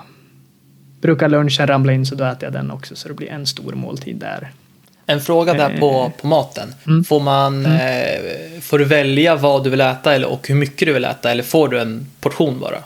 brukar 1.02 1.30
lunchen 1.30 1.68
ramla 1.68 1.94
in 1.94 2.06
så 2.06 2.16
då 2.16 2.24
äter 2.24 2.44
jag 2.44 2.54
den 2.54 2.72
också 2.72 2.96
så 2.96 3.08
det 3.08 3.14
blir 3.14 3.30
en 3.30 3.46
stor 3.46 3.74
måltid 3.74 4.16
där. 4.16 4.52
En 5.06 5.22
fråga 5.22 5.54
där 5.54 5.78
på, 5.80 5.92
Eh. 5.92 6.22
på 6.22 6.28
maten. 6.28 6.74
Mm. 6.88 7.04
Får, 7.04 7.20
man, 7.20 7.66
eh, 7.66 8.62
får 8.62 8.80
du 8.80 8.86
välja 8.86 9.36
vad 9.36 9.64
du 9.64 9.70
vill 9.70 9.82
äta 9.82 10.16
eller, 10.16 10.28
och 10.28 10.48
hur 10.48 10.56
mycket 10.56 10.88
du 10.88 10.94
vill 10.94 11.06
äta 11.06 11.32
eller 11.32 11.44
får 11.44 11.68
du 11.68 11.80
en 11.80 12.08
portion 12.20 12.60
bara? 12.60 12.78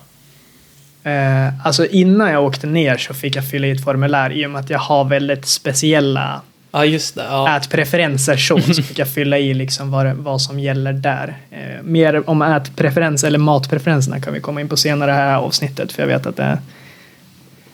Eh, 1.04 1.66
alltså 1.68 1.86
innan 1.86 2.32
jag 2.32 2.44
åkte 2.44 2.68
ner 2.68 2.98
så 2.98 3.14
fick 3.14 3.36
jag 3.36 3.50
fylla 3.50 3.68
i 3.68 3.72
ett 3.72 3.84
formulär 3.84 4.30
i 4.32 4.46
och 4.46 4.52
med 4.52 4.60
att 4.62 4.70
jag 4.70 4.80
har 4.80 5.04
väldigt 5.04 5.46
speciella 5.46 6.42
Ja, 6.76 6.86
just 6.86 7.16
det. 7.16 7.24
Ja. 7.30 7.58
ätpreferenser 7.58 8.38
så, 8.38 8.60
så 8.74 8.84
fick 8.84 9.00
jag 9.00 9.08
fylla 9.08 9.38
i 9.38 9.54
liksom 9.54 9.92
vad, 9.92 10.06
det- 10.06 10.14
vad 10.14 10.42
som 10.42 10.60
gäller 10.60 10.94
där. 10.94 11.38
Eh, 11.52 11.84
mer 11.84 12.30
om 12.30 12.42
ätpreferenser 12.42 13.28
eller 13.28 13.40
matpreferenserna 13.40 14.20
kan 14.22 14.34
vi 14.34 14.40
komma 14.40 14.62
in 14.62 14.70
på 14.70 14.78
senare 14.78 15.12
i 15.12 15.14
det 15.14 15.20
här 15.20 15.36
avsnittet 15.38 15.92
för 15.92 16.02
jag 16.02 16.08
vet 16.08 16.26
att 16.26 16.36
det 16.38 16.44
är 16.44 16.58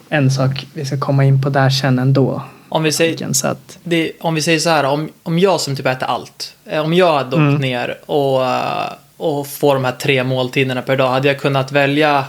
en 0.10 0.32
sak 0.32 0.66
vi 0.74 0.86
ska 0.86 1.00
komma 1.00 1.26
in 1.26 1.42
på 1.42 1.50
där 1.50 1.70
sen 1.70 2.00
ändå. 2.00 2.42
Om, 2.70 2.84
vi 2.84 2.92
säger, 2.92 3.34
Så 3.34 3.48
att, 3.48 3.80
det, 3.84 4.12
om 4.20 4.36
vi 4.36 4.42
säger 4.42 4.60
så 4.60 4.70
här, 4.70 4.84
om, 4.84 5.10
om 5.24 5.40
jag 5.40 5.62
som 5.62 5.76
typ 5.76 5.86
äter 5.86 6.08
allt. 6.08 6.54
eh, 6.66 6.80
Om 6.82 6.94
jag 6.94 7.14
hade 7.14 7.28
åkt 7.36 7.36
Mm. 7.36 7.56
ner 7.56 7.98
och, 8.06 8.46
eh, 8.46 8.90
och 9.18 9.48
får 9.48 9.74
de 9.74 9.86
här 9.86 9.92
tre 9.92 10.24
måltiderna 10.24 10.82
per 10.82 10.98
dag. 10.98 11.10
Hade 11.12 11.28
jag 11.28 11.40
kunnat 11.40 11.72
välja, 11.72 12.26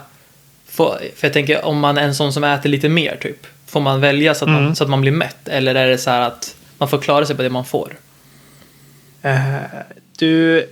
få, 0.85 0.99
för 1.17 1.27
jag 1.27 1.33
tänker 1.33 1.65
om 1.65 1.79
man 1.79 1.99
är 1.99 2.03
en 2.03 2.15
sån 2.15 2.33
som 2.33 2.45
äter 2.45 2.71
lite 2.71 2.89
mer 2.89 3.17
typ. 3.21 3.47
Får 3.67 3.81
man 3.81 4.01
välja 4.01 4.35
så 4.35 4.45
att, 4.45 4.51
man, 4.51 4.63
Mm. 4.63 4.75
så 4.75 4.85
att 4.85 4.91
man 4.91 5.01
blir 5.01 5.13
mätt? 5.13 5.49
Eller 5.49 5.75
är 5.75 5.87
det 5.89 5.99
så 5.99 6.11
här 6.11 6.21
att 6.21 6.57
man 6.79 6.89
får 6.89 6.99
klara 6.99 7.27
sig 7.27 7.37
på 7.37 7.43
det 7.43 7.51
man 7.51 7.65
får? 7.65 7.97
eh, 9.23 9.57
du, 10.19 10.67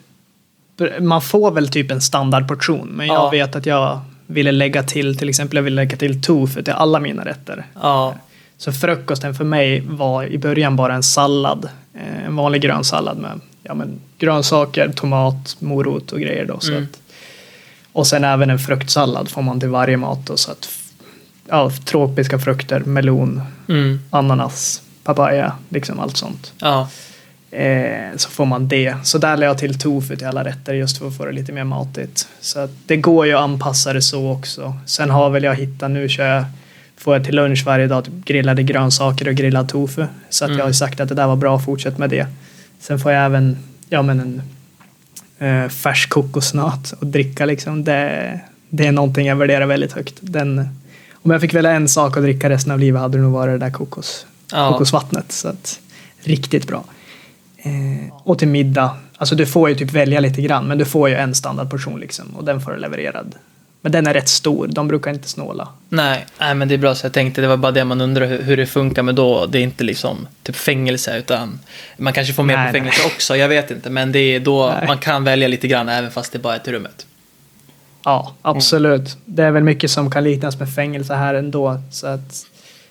man 1.00 1.22
får 1.22 1.50
väl 1.50 1.68
typ 1.68 1.90
en 1.90 2.00
standardportion 2.00 2.88
men 2.88 3.06
jag 3.06 3.16
Ja. 3.16 3.30
vet 3.30 3.56
att 3.56 3.66
jag 3.66 4.00
ville 4.26 4.52
lägga 4.52 4.82
till, 4.82 5.18
till 5.18 5.28
exempel 5.28 5.56
jag 5.56 5.62
ville 5.62 5.76
lägga 5.76 5.96
till 5.96 6.22
tofu 6.22 6.62
till 6.62 6.72
alla 6.72 7.00
mina 7.00 7.24
rätter. 7.24 7.66
Ja, 7.82 8.14
Så 8.58 8.72
frukosten 8.72 9.34
för 9.34 9.44
mig 9.44 9.80
var 9.86 10.24
i 10.24 10.38
början 10.38 10.76
bara 10.76 10.94
en 10.94 11.02
sallad. 11.02 11.68
eh, 11.94 12.24
En 12.26 12.36
vanlig 12.36 12.62
grön 12.62 12.84
sallad 12.84 13.18
med 13.18 13.40
ja, 13.62 13.74
men, 13.74 14.00
grönsaker, 14.18 14.88
tomat, 14.96 15.56
morot 15.58 16.12
och 16.12 16.20
grejer. 16.20 16.44
Då, 16.44 16.60
så 16.60 16.72
Mm. 16.72 16.84
att, 16.84 16.98
och 17.98 18.06
sen 18.06 18.24
även 18.24 18.50
en 18.50 18.58
fruktsallad 18.58 19.28
får 19.28 19.42
man 19.42 19.60
till 19.60 19.68
varje 19.68 19.96
mat. 19.96 20.26
Då, 20.26 20.36
så 20.36 20.50
att, 20.50 20.68
ja, 21.48 21.70
tropiska 21.84 22.38
frukter, 22.38 22.80
melon, 22.80 23.42
mm, 23.68 24.00
ananas, 24.10 24.82
papaya, 25.04 25.52
liksom 25.68 26.00
allt 26.00 26.16
sånt. 26.16 26.52
ja, 26.58 26.88
Eh, 27.50 28.16
så 28.16 28.28
får 28.30 28.44
man 28.46 28.68
det. 28.68 28.94
Så 29.02 29.18
där 29.18 29.36
lade 29.36 29.46
jag 29.46 29.58
till 29.58 29.78
tofu 29.78 30.16
till 30.16 30.26
alla 30.26 30.44
rätter 30.44 30.74
just 30.74 30.98
för 30.98 31.08
att 31.08 31.16
få 31.16 31.24
det 31.24 31.32
lite 31.32 31.52
mer 31.52 31.64
matigt. 31.64 32.28
Så 32.40 32.58
att 32.60 32.70
det 32.86 32.96
går 32.96 33.26
ju 33.26 33.32
att 33.34 33.40
anpassa 33.40 33.92
det 33.92 34.02
så 34.02 34.30
också. 34.32 34.74
Sen 34.86 35.10
har 35.10 35.30
väl 35.30 35.44
jag 35.44 35.54
hittat, 35.54 35.90
nu 35.90 36.08
kör 36.08 36.26
jag 36.26 36.44
får 36.96 37.16
jag 37.16 37.24
till 37.24 37.34
lunch 37.36 37.62
varje 37.66 37.86
dag 37.86 38.04
typ 38.04 38.14
grillade 38.24 38.62
grönsaker 38.62 39.28
och 39.28 39.34
grillad 39.34 39.68
tofu. 39.68 40.06
Så 40.30 40.44
att 40.44 40.48
Mm. 40.48 40.58
jag 40.58 40.64
har 40.64 40.70
ju 40.70 40.74
sagt 40.74 41.00
att 41.00 41.08
det 41.08 41.14
där 41.14 41.26
var 41.26 41.36
bra, 41.36 41.58
fortsätt 41.58 41.98
med 41.98 42.10
det. 42.10 42.26
Sen 42.80 42.98
får 42.98 43.12
jag 43.12 43.24
även 43.24 43.56
ja, 43.88 44.02
men 44.02 44.20
en 44.20 44.42
eh, 45.38 45.68
färsk 45.68 46.10
kokosnöt 46.10 46.92
och 47.00 47.06
dricka 47.06 47.44
liksom. 47.46 47.84
Det, 47.84 48.40
det 48.68 48.86
är 48.86 48.92
någonting 48.92 49.26
jag 49.26 49.36
värderar 49.36 49.66
väldigt 49.66 49.92
högt. 49.92 50.14
Den, 50.20 50.68
om 51.12 51.30
jag 51.30 51.40
fick 51.40 51.54
välja 51.54 51.70
en 51.72 51.88
sak 51.88 52.16
att 52.16 52.22
dricka 52.22 52.50
resten 52.50 52.72
av 52.72 52.78
livet 52.78 53.00
hade 53.00 53.18
det 53.18 53.22
nog 53.22 53.32
varit 53.32 53.60
det 53.60 53.66
där 53.66 53.72
kokos, 53.72 54.26
Ja. 54.52 54.68
kokosvattnet. 54.72 55.32
Så 55.32 55.48
att, 55.48 55.80
riktigt 56.20 56.66
bra. 56.66 56.84
Eh, 57.58 58.12
och 58.12 58.38
till 58.38 58.48
middag, 58.48 58.96
alltså 59.16 59.34
du 59.34 59.46
får 59.46 59.68
ju 59.68 59.74
typ 59.74 59.92
välja 59.92 60.20
lite 60.20 60.42
grann, 60.42 60.64
men 60.66 60.78
du 60.78 60.84
får 60.84 61.08
ju 61.08 61.14
en 61.14 61.34
standardportion 61.34 62.00
liksom 62.00 62.26
och 62.36 62.44
den 62.44 62.60
får 62.60 62.70
du 62.72 62.78
levererad. 62.78 63.34
Men 63.80 63.92
den 63.92 64.06
är 64.06 64.14
rätt 64.14 64.28
stor, 64.28 64.66
de 64.66 64.88
brukar 64.88 65.10
inte 65.10 65.28
snåla. 65.28 65.68
Nej, 65.88 66.26
nej, 66.38 66.54
men 66.54 66.68
det 66.68 66.74
är 66.74 66.78
bra 66.78 66.94
så 66.94 67.06
jag 67.06 67.12
tänkte, 67.12 67.40
det 67.40 67.48
var 67.48 67.56
bara 67.56 67.72
det 67.72 67.84
man 67.84 68.00
undrar 68.00 68.26
hur, 68.26 68.42
hur 68.42 68.56
det 68.56 68.66
funkar, 68.66 69.02
men 69.02 69.14
då, 69.14 69.46
det 69.46 69.58
är 69.58 69.62
inte 69.62 69.84
liksom 69.84 70.28
typ 70.42 70.56
fängelse, 70.56 71.18
utan 71.18 71.60
man 71.96 72.12
kanske 72.12 72.34
får 72.34 72.42
mer 72.42 72.56
Nej, 72.56 72.66
på 72.66 72.72
fängelse 72.72 73.06
också, 73.06 73.36
jag 73.36 73.48
vet 73.48 73.70
inte, 73.70 73.90
men 73.90 74.12
det 74.12 74.18
är 74.18 74.40
då 74.40 74.66
Nej. 74.66 74.86
man 74.86 74.98
kan 74.98 75.24
välja 75.24 75.48
lite 75.48 75.68
grann, 75.68 75.88
även 75.88 76.10
fast 76.10 76.32
det 76.32 76.38
bara 76.38 76.54
är 76.54 76.58
till 76.58 76.72
rummet. 76.72 77.06
Ja, 78.04 78.34
absolut. 78.42 79.16
Det 79.24 79.42
är 79.42 79.50
väl 79.50 79.62
mycket 79.62 79.90
som 79.90 80.10
kan 80.10 80.24
liknas 80.24 80.58
med 80.58 80.74
fängelse 80.74 81.14
här 81.14 81.34
ändå. 81.34 81.80
Så 81.90 82.06
att, 82.06 82.46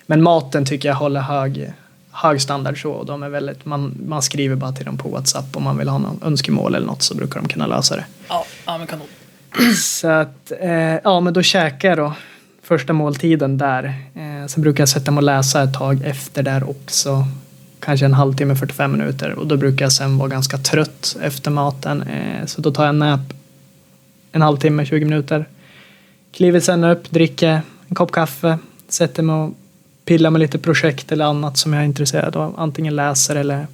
men 0.06 0.24
maten 0.24 0.65
tycker 0.65 0.89
jag 0.89 0.96
håller 0.96 1.20
hög, 1.20 1.74
hög 2.12 2.41
standard 2.41 2.82
så. 2.82 3.03
De 3.03 3.24
är 3.24 3.29
väldigt, 3.29 3.65
man, 3.65 3.98
man 4.08 4.22
skriver 4.22 4.56
bara 4.56 4.72
till 4.72 4.86
dem 4.86 4.98
på 4.98 5.10
WhatsApp 5.10 5.56
om 5.56 5.63
man 5.63 5.77
vill 5.77 5.88
ha 5.88 5.98
någon 5.98 6.20
önskemål 6.24 6.75
eller 6.75 6.88
något 6.88 7.03
så 7.03 7.15
brukar 7.15 7.39
de 7.39 7.48
kunna 7.50 7.67
lösa 7.67 7.96
det. 7.96 8.06
Ja, 8.27 8.46
ja 8.65 8.77
men 8.77 8.88
kanon. 8.88 9.08
Så 9.76 10.08
att, 10.08 10.52
eh, 10.60 10.72
ja 11.04 11.20
men 11.20 11.34
då 11.34 11.42
käkar 11.42 11.90
jag 11.90 11.98
då 11.98 12.14
första 12.64 12.94
måltiden 12.94 13.58
där. 13.58 13.84
Eh, 14.16 14.48
sen 14.48 14.64
brukar 14.64 14.82
jag 14.82 14.90
sätta 14.90 15.12
mig 15.12 15.18
och 15.18 15.24
läsa 15.24 15.64
ett 15.64 15.74
tag 15.74 16.02
efter 16.06 16.44
där 16.44 16.70
också. 16.70 17.28
Kanske 17.80 18.06
en 18.06 18.14
halvtimme, 18.14 18.56
45 18.56 18.92
minuter. 18.92 19.32
Och 19.32 19.48
då 19.48 19.58
brukar 19.58 19.86
jag 19.86 19.92
sen 19.92 20.18
vara 20.18 20.30
ganska 20.30 20.58
trött 20.58 21.18
efter 21.22 21.52
maten. 21.52 22.02
Eh, 22.02 22.46
så 22.46 22.62
då 22.62 22.72
tar 22.72 22.84
jag 22.84 22.90
en 22.90 23.00
nap 23.00 23.34
en 24.32 24.42
halvtimme, 24.42 24.86
20 24.86 25.06
minuter. 25.06 25.46
Kliver 26.32 26.60
sen 26.60 26.84
upp, 26.84 27.10
dricker 27.10 27.62
en 27.88 27.96
kopp 27.96 28.12
kaffe, 28.12 28.58
sätter 28.90 29.24
mig 29.24 29.36
och 29.36 29.54
pillar 30.06 30.30
med 30.30 30.40
lite 30.40 30.58
projekt 30.58 31.12
eller 31.12 31.26
annat 31.26 31.58
som 31.58 31.74
jag 31.74 31.82
är 31.82 31.86
intresserad 31.86 32.36
av. 32.36 32.56
Antingen 32.58 32.96
läser 32.96 33.36
eller 33.36 33.68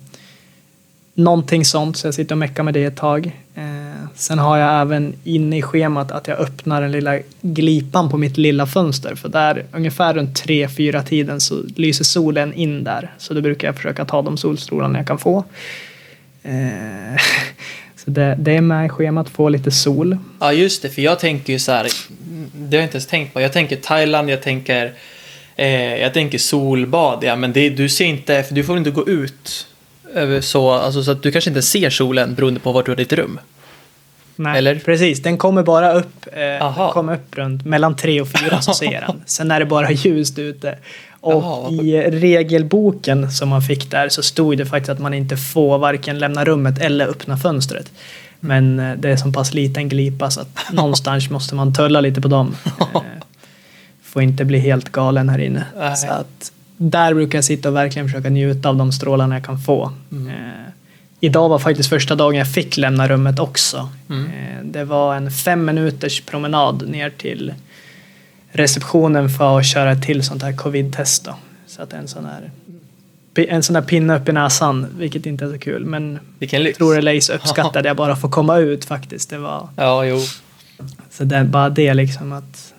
någonting 1.13 1.65
sånt. 1.65 1.97
Så 1.97 2.07
jag 2.07 2.13
sitter 2.13 2.35
och 2.35 2.39
meckar 2.39 2.63
med 2.63 2.73
det 2.73 2.83
ett 2.83 2.95
tag. 2.95 3.31
Eh, 3.55 4.07
sen 4.15 4.39
har 4.39 4.57
jag 4.57 4.81
även 4.81 5.15
inne 5.23 5.57
i 5.57 5.61
schemat 5.61 6.11
att 6.11 6.27
jag 6.27 6.37
öppnar 6.37 6.81
den 6.81 6.91
lilla 6.91 7.19
glipan 7.41 8.09
på 8.09 8.17
mitt 8.17 8.37
lilla 8.37 8.65
fönster. 8.65 9.15
För 9.15 9.29
där 9.29 9.65
ungefär 9.71 10.13
runt 10.13 10.43
3-4 10.43 11.03
tiden 11.03 11.41
så 11.41 11.63
lyser 11.75 12.03
solen 12.03 12.53
in 12.53 12.83
där. 12.83 13.11
Så 13.17 13.33
då 13.33 13.41
brukar 13.41 13.67
jag 13.67 13.75
försöka 13.75 14.05
ta 14.05 14.21
de 14.21 14.37
solstrålarna 14.37 14.99
jag 14.99 15.07
kan 15.07 15.19
få. 15.19 15.43
Eh, 16.43 17.21
så 17.95 18.09
det, 18.09 18.35
det 18.39 18.51
är 18.51 18.61
med 18.61 18.85
i 18.85 18.89
schemat, 18.89 19.29
få 19.29 19.49
lite 19.49 19.71
sol. 19.71 20.17
Ja, 20.39 20.53
just 20.53 20.81
det, 20.81 20.89
för 20.89 21.01
jag 21.01 21.19
tänker 21.19 21.53
ju 21.53 21.59
så 21.59 21.71
här, 21.71 21.87
det 22.53 22.77
har 22.77 22.81
jag 22.81 22.85
inte 22.85 22.95
ens 22.95 23.07
tänkt 23.07 23.33
på. 23.33 23.41
Jag 23.41 23.53
tänker 23.53 23.75
Thailand, 23.75 24.29
jag 24.29 24.41
tänker, 24.41 24.93
eh, 25.55 25.95
jag 25.95 26.13
tänker 26.13 26.37
solbad, 26.37 27.23
ja, 27.23 27.35
men 27.35 27.53
det, 27.53 27.69
du 27.69 27.89
ser 27.89 28.05
inte, 28.05 28.43
för 28.43 28.55
du 28.55 28.63
får 28.63 28.77
inte 28.77 28.91
gå 28.91 29.07
ut 29.07 29.67
så, 30.41 30.71
alltså, 30.71 31.03
så 31.03 31.11
att 31.11 31.23
du 31.23 31.31
kanske 31.31 31.49
inte 31.49 31.61
ser 31.61 31.89
solen 31.89 32.35
beroende 32.35 32.59
på 32.59 32.71
vart 32.71 32.85
du 32.85 32.91
har 32.91 32.95
ditt 32.95 33.13
rum. 33.13 33.39
Nej, 34.35 34.57
Eller? 34.57 34.75
Precis, 34.75 35.21
den 35.21 35.37
kommer 35.37 35.63
bara 35.63 35.93
upp, 35.93 36.27
eh, 36.33 36.65
Aha. 36.65 36.91
kommer 36.91 37.13
upp 37.13 37.37
runt 37.37 37.65
mellan 37.65 37.95
tre 37.95 38.21
och 38.21 38.27
fyra 38.27 38.61
så 38.61 38.73
ser 38.73 39.01
den. 39.01 39.21
Sen 39.25 39.51
är 39.51 39.59
det 39.59 39.65
bara 39.65 39.91
ljust 39.91 40.39
ute. 40.39 40.77
Och 41.09 41.43
vad 41.43 41.73
i 41.73 42.01
regelboken 42.01 43.31
som 43.31 43.49
man 43.49 43.61
fick 43.61 43.91
där 43.91 44.09
så 44.09 44.23
stod 44.23 44.57
det 44.57 44.65
faktiskt 44.65 44.89
att 44.89 44.99
man 44.99 45.13
inte 45.13 45.37
får 45.37 45.77
varken 45.77 46.19
lämna 46.19 46.45
rummet 46.45 46.81
eller 46.81 47.07
öppna 47.07 47.37
fönstret. 47.37 47.91
Men 48.39 48.79
eh, 48.79 48.97
det 48.97 49.09
är 49.09 49.15
så 49.15 49.31
pass 49.31 49.53
liten 49.53 49.89
glipa 49.89 50.31
så 50.31 50.41
att 50.41 50.57
någonstans 50.73 51.29
måste 51.29 51.55
man 51.55 51.73
tulla 51.73 52.01
lite 52.01 52.21
på 52.21 52.27
dem. 52.27 52.55
Eh, 52.95 52.99
får 54.03 54.23
inte 54.23 54.45
bli 54.45 54.59
helt 54.59 54.89
galen 54.89 55.29
här 55.29 55.39
inne. 55.39 55.65
Nej. 55.77 55.97
Så 55.97 56.07
att 56.07 56.51
där 56.77 57.13
brukar 57.13 57.37
jag 57.37 57.45
sitta 57.45 57.69
och 57.69 57.75
verkligen 57.75 58.07
försöka 58.07 58.29
njuta 58.29 58.69
av 58.69 58.75
de 58.75 58.91
strålarna 58.91 59.35
jag 59.35 59.45
kan 59.45 59.59
få. 59.59 59.91
Mm. 60.11 60.27
Eh, 60.27 60.35
idag 61.19 61.49
var 61.49 61.59
faktiskt 61.59 61.89
första 61.89 62.15
dagen 62.15 62.35
jag 62.35 62.51
fick 62.51 62.77
lämna 62.77 63.07
rummet 63.07 63.39
också. 63.39 63.89
Mm. 64.09 64.25
Eh, 64.25 64.63
det 64.63 64.85
var 64.85 65.15
en 65.15 65.31
fem 65.31 65.65
minuters 65.65 66.21
promenad 66.21 66.89
ner 66.89 67.09
till 67.09 67.53
receptionen 68.51 69.29
för 69.29 69.59
att 69.59 69.65
köra 69.65 69.91
ett 69.91 70.03
till 70.03 70.23
sånt 70.23 70.43
här 70.43 70.57
covid-test. 70.57 71.25
Då. 71.25 71.35
Så 71.67 71.81
att 71.81 71.93
en 71.93 72.07
sån 72.07 72.25
här 72.25 72.51
en 73.35 73.63
sån 73.63 73.73
där 73.73 73.81
pinne 73.81 74.17
upp 74.17 74.29
i 74.29 74.31
näsan, 74.31 74.87
vilket 74.97 75.25
inte 75.25 75.45
är 75.45 75.51
så 75.51 75.57
kul. 75.57 75.85
Men 75.85 76.19
lyx. 76.39 76.77
tror 76.77 76.97
eller 76.97 77.11
ej 77.11 77.21
så 77.21 77.33
uppskattade 77.33 77.87
jag 77.89 77.97
bara 77.97 78.15
få 78.15 78.29
komma 78.29 78.57
ut 78.57 78.85
faktiskt. 78.85 79.29
Det 79.29 79.37
var, 79.37 79.69
Ja, 79.75 80.05
jo. 80.05 80.19
så 81.11 81.23
det 81.23 81.43
bara 81.43 81.69
det 81.69 81.93
liksom 81.93 82.31
att 82.31 82.72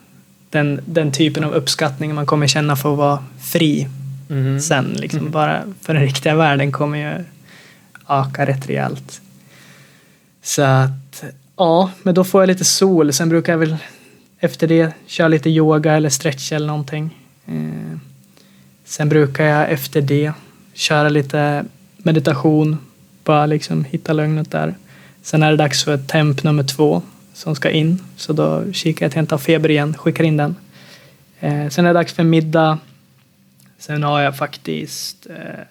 den, 0.54 0.80
den 0.86 1.12
typen 1.12 1.44
av 1.44 1.52
uppskattning 1.54 2.14
man 2.14 2.26
kommer 2.26 2.46
känna 2.46 2.76
för 2.76 2.92
att 2.92 2.98
vara 2.98 3.24
fri 3.40 3.88
Mhm. 4.28 4.60
sen. 4.60 4.84
Liksom 4.98 5.30
bara 5.30 5.62
för 5.80 5.94
den 5.94 6.02
riktiga 6.02 6.34
världen 6.34 6.72
kommer 6.72 6.98
ju 6.98 7.24
öka 8.08 8.46
rätt 8.46 8.68
rejält. 8.68 9.20
Så 10.42 10.62
att 10.62 11.24
ja, 11.56 11.90
men 12.02 12.14
då 12.14 12.24
får 12.24 12.42
jag 12.42 12.48
lite 12.48 12.64
sol. 12.64 13.12
Sen 13.12 13.28
brukar 13.28 13.52
jag 13.52 13.58
väl 13.58 13.76
efter 14.38 14.66
det 14.66 14.92
köra 15.06 15.28
lite 15.28 15.50
yoga 15.50 15.92
eller 15.94 16.08
stretch 16.08 16.52
eller 16.52 16.66
någonting. 16.66 17.18
Eh, 17.46 17.98
sen 18.84 19.08
brukar 19.08 19.44
jag 19.44 19.70
efter 19.70 20.00
det 20.00 20.32
köra 20.74 21.08
lite 21.08 21.64
meditation. 21.98 22.78
Bara 23.24 23.46
liksom 23.46 23.84
hitta 23.84 24.12
lugnet 24.12 24.50
där. 24.50 24.74
Sen 25.22 25.42
är 25.42 25.50
det 25.50 25.56
dags 25.56 25.84
för 25.84 25.98
temp 25.98 26.42
nummer 26.42 26.62
två 26.64 27.02
som 27.34 27.54
ska 27.54 27.70
in. 27.70 28.02
Så 28.16 28.32
då 28.32 28.72
kikar 28.72 29.06
jag 29.06 29.12
till 29.12 29.22
att 29.22 29.30
har 29.30 29.38
feber 29.38 29.70
igen, 29.70 29.94
skickar 29.94 30.24
in 30.24 30.36
den. 30.36 30.56
Eh, 31.40 31.68
sen 31.68 31.84
är 31.84 31.88
det 31.88 31.98
dags 31.98 32.12
för 32.12 32.22
middag. 32.22 32.78
Sen 33.78 34.02
har 34.02 34.20
jag 34.20 34.36
faktiskt 34.36 35.26
eh, 35.26 35.64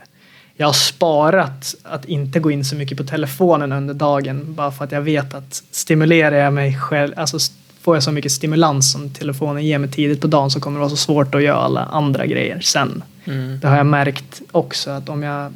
jag 0.58 0.68
har 0.68 0.74
sparat 0.74 1.76
att 1.84 2.06
inte 2.06 2.40
gå 2.40 2.52
in 2.52 2.66
så 2.66 2.76
mycket 2.76 2.98
på 2.98 3.04
telefonen 3.04 3.72
under 3.72 3.94
dagen 3.94 4.54
bara 4.54 4.72
för 4.72 4.86
att 4.86 4.92
jag 4.92 5.02
vet 5.02 5.34
att 5.34 5.64
stimulerar 5.72 6.36
jag 6.36 6.54
mig 6.54 6.78
själv, 6.78 7.14
alltså 7.18 7.38
får 7.82 7.96
jag 7.96 8.04
så 8.04 8.12
mycket 8.12 8.32
stimulans 8.32 8.92
som 8.92 9.10
telefonen 9.10 9.66
ger 9.66 9.78
mig 9.78 9.92
tidigt 9.92 10.22
på 10.22 10.28
dagen 10.28 10.52
så 10.52 10.60
kommer 10.60 10.78
det 10.78 10.80
vara 10.80 10.90
så 10.90 10.96
svårt 10.96 11.36
att 11.36 11.44
göra 11.44 11.58
alla 11.58 11.82
andra 11.82 12.26
grejer 12.26 12.60
sen. 12.60 13.04
Mm. 13.26 13.60
Det 13.60 13.68
har 13.68 13.78
jag 13.78 13.86
märkt 13.86 14.42
också 14.52 14.92
att 14.92 15.10
om 15.10 15.24
jag 15.24 15.54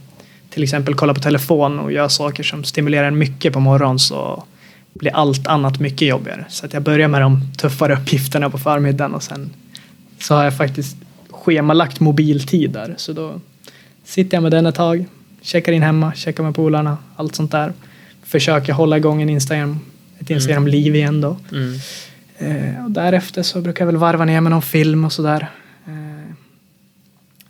till 0.50 0.64
exempel 0.64 0.96
kollar 0.96 1.14
på 1.14 1.20
telefon 1.20 1.80
och 1.80 1.92
gör 1.92 2.08
saker 2.08 2.44
som 2.44 2.64
stimulerar 2.64 3.08
en 3.08 3.18
mycket 3.18 3.54
på 3.54 3.60
morgonen 3.60 4.00
så 4.00 4.44
blir 5.00 5.16
allt 5.16 5.48
annat 5.48 5.80
mycket 5.80 6.08
jobbigare. 6.08 6.46
Så 6.50 6.66
att 6.66 6.74
jag 6.74 6.84
börjar 6.84 7.08
med 7.08 7.22
de 7.22 7.42
tuffare 7.58 7.94
uppgifterna 7.94 8.50
på 8.50 8.58
förmiddagen 8.58 9.14
och 9.14 9.24
sen 9.24 9.50
så 10.20 10.36
har 10.36 10.44
jag 10.44 10.58
faktiskt 10.58 10.98
schemalagt 11.30 12.00
mobiltid 12.00 12.72
där. 12.72 12.96
Så 12.98 13.14
då 13.14 13.42
sitter 14.04 14.38
jag 14.38 14.44
med 14.44 14.52
den 14.52 14.66
ett 14.66 14.76
tag, 14.76 15.06
checkar 15.42 15.72
in 15.72 15.84
hemma, 15.84 16.14
checkar 16.14 16.44
med 16.44 16.56
polarna, 16.56 16.98
allt 17.16 17.36
sånt 17.36 17.52
där. 17.52 17.74
Försöker 18.24 18.74
hålla 18.74 18.98
igång 18.98 19.22
en 19.22 19.30
Instagram, 19.30 19.80
ett 20.20 20.30
Instagram-liv 20.30 20.96
igen 20.96 21.22
då. 21.22 21.38
Mm. 21.52 21.80
Eh, 22.38 22.86
och 22.86 22.92
därefter 22.92 23.44
så 23.44 23.62
brukar 23.62 23.86
jag 23.86 23.86
väl 23.92 23.98
varva 23.98 24.26
ner 24.26 24.42
med 24.42 24.52
någon 24.52 24.62
film 24.62 25.06
och 25.06 25.14
sådär. 25.14 25.48
Eh, 25.88 26.34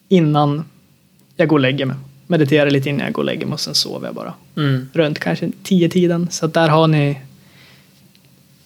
innan 0.10 0.64
jag 1.36 1.48
går 1.48 1.56
och 1.56 1.62
lägger 1.62 1.86
mig. 1.86 1.96
Mediterar 2.28 2.70
lite 2.70 2.90
innan 2.90 3.06
jag 3.06 3.14
går 3.14 3.22
och 3.22 3.26
lägger 3.26 3.46
mig 3.46 3.54
och 3.54 3.60
sen 3.60 3.76
sover 3.76 4.08
jag 4.08 4.16
bara. 4.16 4.34
Mm. 4.58 4.90
Runt 4.94 5.20
kanske 5.20 5.52
tio 5.64 5.90
tiden. 5.90 6.28
Så 6.32 6.48
där 6.48 6.70
har 6.70 6.88
ni 6.88 7.18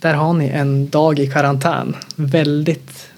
där 0.01 0.13
har 0.13 0.33
ni 0.33 0.47
en 0.47 0.89
dag 0.89 1.19
i 1.19 1.27
karantän. 1.27 1.95
Väldigt 2.15 3.09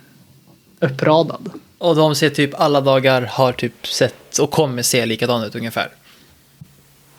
uppradad. 0.79 1.49
Och 1.77 1.95
de 1.95 2.15
ser 2.15 2.29
typ 2.29 2.59
alla 2.59 2.81
dagar 2.81 3.21
har 3.21 3.51
typ 3.51 3.87
sett 3.87 4.37
och 4.39 4.51
kommer 4.51 4.81
se 4.81 5.05
likadana 5.05 5.45
ut 5.45 5.55
ungefär. 5.55 5.89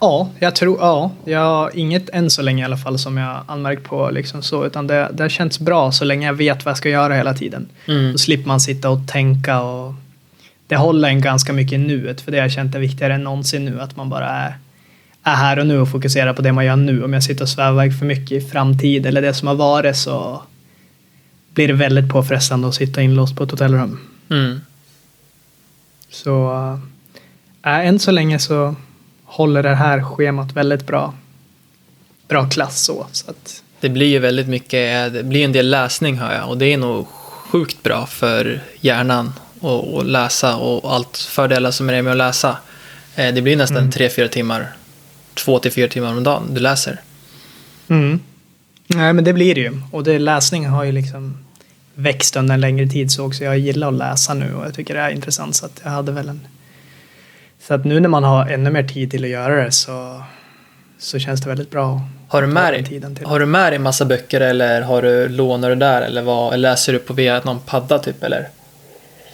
Ja, 0.00 0.28
jag 0.38 0.54
tror, 0.54 0.78
ja. 0.80 1.10
Jag 1.24 1.74
inget 1.74 2.08
än 2.08 2.30
så 2.30 2.42
länge 2.42 2.62
i 2.62 2.64
alla 2.64 2.76
fall 2.76 2.98
som 2.98 3.16
jag 3.16 3.40
anmärkt 3.46 3.84
på 3.84 4.10
liksom 4.10 4.42
så, 4.42 4.66
utan 4.66 4.86
det, 4.86 5.10
det 5.12 5.22
har 5.22 5.28
känts 5.28 5.58
bra 5.58 5.92
så 5.92 6.04
länge 6.04 6.26
jag 6.26 6.34
vet 6.34 6.64
vad 6.64 6.70
jag 6.70 6.78
ska 6.78 6.88
göra 6.88 7.14
hela 7.14 7.34
tiden. 7.34 7.68
Mm. 7.88 8.12
Då 8.12 8.18
slipper 8.18 8.48
man 8.48 8.60
sitta 8.60 8.90
och 8.90 9.08
tänka 9.08 9.62
och 9.62 9.94
det 10.66 10.76
håller 10.76 11.08
en 11.08 11.20
ganska 11.20 11.52
mycket 11.52 11.72
i 11.72 11.78
nuet, 11.78 12.20
för 12.20 12.32
det 12.32 12.38
har 12.38 12.44
jag 12.44 12.52
känt 12.52 12.74
är 12.74 12.78
viktigare 12.78 13.14
än 13.14 13.24
någonsin 13.24 13.64
nu, 13.64 13.80
att 13.80 13.96
man 13.96 14.08
bara 14.08 14.28
är, 14.28 14.58
är 15.24 15.34
här 15.34 15.58
och 15.58 15.66
nu 15.66 15.80
och 15.80 15.88
fokuserar 15.88 16.32
på 16.32 16.42
det 16.42 16.52
man 16.52 16.64
gör 16.64 16.76
nu. 16.76 17.04
Om 17.04 17.12
jag 17.12 17.22
sitter 17.22 17.42
och 17.42 17.48
svävar 17.48 17.90
för 17.90 18.06
mycket 18.06 18.32
i 18.32 18.48
framtid 18.48 19.06
eller 19.06 19.22
det 19.22 19.34
som 19.34 19.48
har 19.48 19.54
varit 19.54 19.96
så 19.96 20.42
blir 21.54 21.68
det 21.68 21.74
väldigt 21.74 22.08
påfrestande 22.08 22.68
att 22.68 22.74
sitta 22.74 23.02
inlåst 23.02 23.36
på 23.36 23.44
ett 23.44 23.50
hotellrum. 23.50 24.00
Mm. 24.30 24.60
Så 26.10 26.52
äh, 27.66 27.86
än 27.86 27.98
så 27.98 28.10
länge 28.10 28.38
så 28.38 28.74
håller 29.24 29.62
det 29.62 29.74
här 29.74 30.02
schemat 30.02 30.52
väldigt 30.52 30.86
bra, 30.86 31.14
bra 32.28 32.48
klass 32.48 32.80
så. 32.84 33.06
så 33.12 33.30
att, 33.30 33.62
Det 33.80 33.88
blir 33.88 34.06
ju 34.06 34.18
väldigt 34.18 34.48
mycket, 34.48 35.12
det 35.12 35.24
blir 35.24 35.44
en 35.44 35.52
del 35.52 35.70
läsning 35.70 36.18
hör 36.18 36.34
jag 36.34 36.48
och 36.48 36.58
det 36.58 36.72
är 36.72 36.78
nog 36.78 37.06
sjukt 37.08 37.82
bra 37.82 38.06
för 38.06 38.60
hjärnan 38.80 39.32
och, 39.60 39.94
och 39.94 40.04
läsa 40.04 40.56
och 40.56 40.94
allt 40.94 41.16
fördelar 41.16 41.70
som 41.70 41.90
är 41.90 42.02
med 42.02 42.10
att 42.10 42.16
läsa. 42.16 42.56
Eh, 43.16 43.34
det 43.34 43.42
blir 43.42 43.56
nästan 43.56 43.78
Mm. 43.78 43.90
3-4 43.90 44.28
timmar, 44.28 44.72
2-4 45.34 45.88
timmar 45.88 46.12
om 46.12 46.24
dagen 46.24 46.54
du 46.54 46.60
läser. 46.60 47.00
Mm. 47.88 48.20
Nej, 48.86 49.12
men 49.12 49.24
det 49.24 49.32
blir 49.32 49.54
det 49.54 49.60
ju. 49.60 49.80
Och 49.92 50.04
det, 50.04 50.18
läsning 50.18 50.66
har 50.66 50.84
ju 50.84 50.92
liksom 50.92 51.38
växt 51.94 52.36
under 52.36 52.54
en 52.54 52.60
längre 52.60 52.86
tid 52.86 53.10
så 53.10 53.26
också. 53.26 53.44
Jag 53.44 53.58
gillar 53.58 53.88
att 53.88 53.94
läsa 53.94 54.34
nu 54.34 54.54
och 54.54 54.66
jag 54.66 54.74
tycker 54.74 54.94
det 54.94 55.00
är 55.00 55.10
intressant 55.10 55.56
så 55.56 55.66
att 55.66 55.80
jag 55.84 55.90
hade 55.90 56.12
väl 56.12 56.28
en... 56.28 56.40
Så 57.60 57.74
att 57.74 57.84
nu 57.84 58.00
när 58.00 58.08
man 58.08 58.24
har 58.24 58.46
ännu 58.46 58.70
mer 58.70 58.82
tid 58.82 59.10
till 59.10 59.24
att 59.24 59.30
göra 59.30 59.64
det 59.64 59.72
så, 59.72 60.22
så 60.98 61.18
känns 61.18 61.40
det 61.40 61.48
väldigt 61.48 61.70
bra. 61.70 62.00
Har 62.28 62.42
du 62.42 62.48
med 62.48 62.72
dig, 62.72 62.80
den 62.82 62.90
tiden 62.90 63.16
till. 63.16 63.26
har 63.26 63.40
du 63.40 63.46
med 63.46 63.72
dig 63.72 63.78
massa 63.78 64.04
böcker 64.04 64.40
eller 64.40 64.82
har 64.82 65.02
du, 65.02 65.28
lånar 65.28 65.68
du 65.70 65.76
där 65.76 66.02
eller, 66.02 66.22
vad, 66.22 66.54
eller 66.54 66.70
läser 66.70 66.92
du 66.92 66.98
på 66.98 67.12
via 67.12 67.40
någon 67.44 67.60
padda 67.60 67.98
typ 67.98 68.22
eller? 68.22 68.48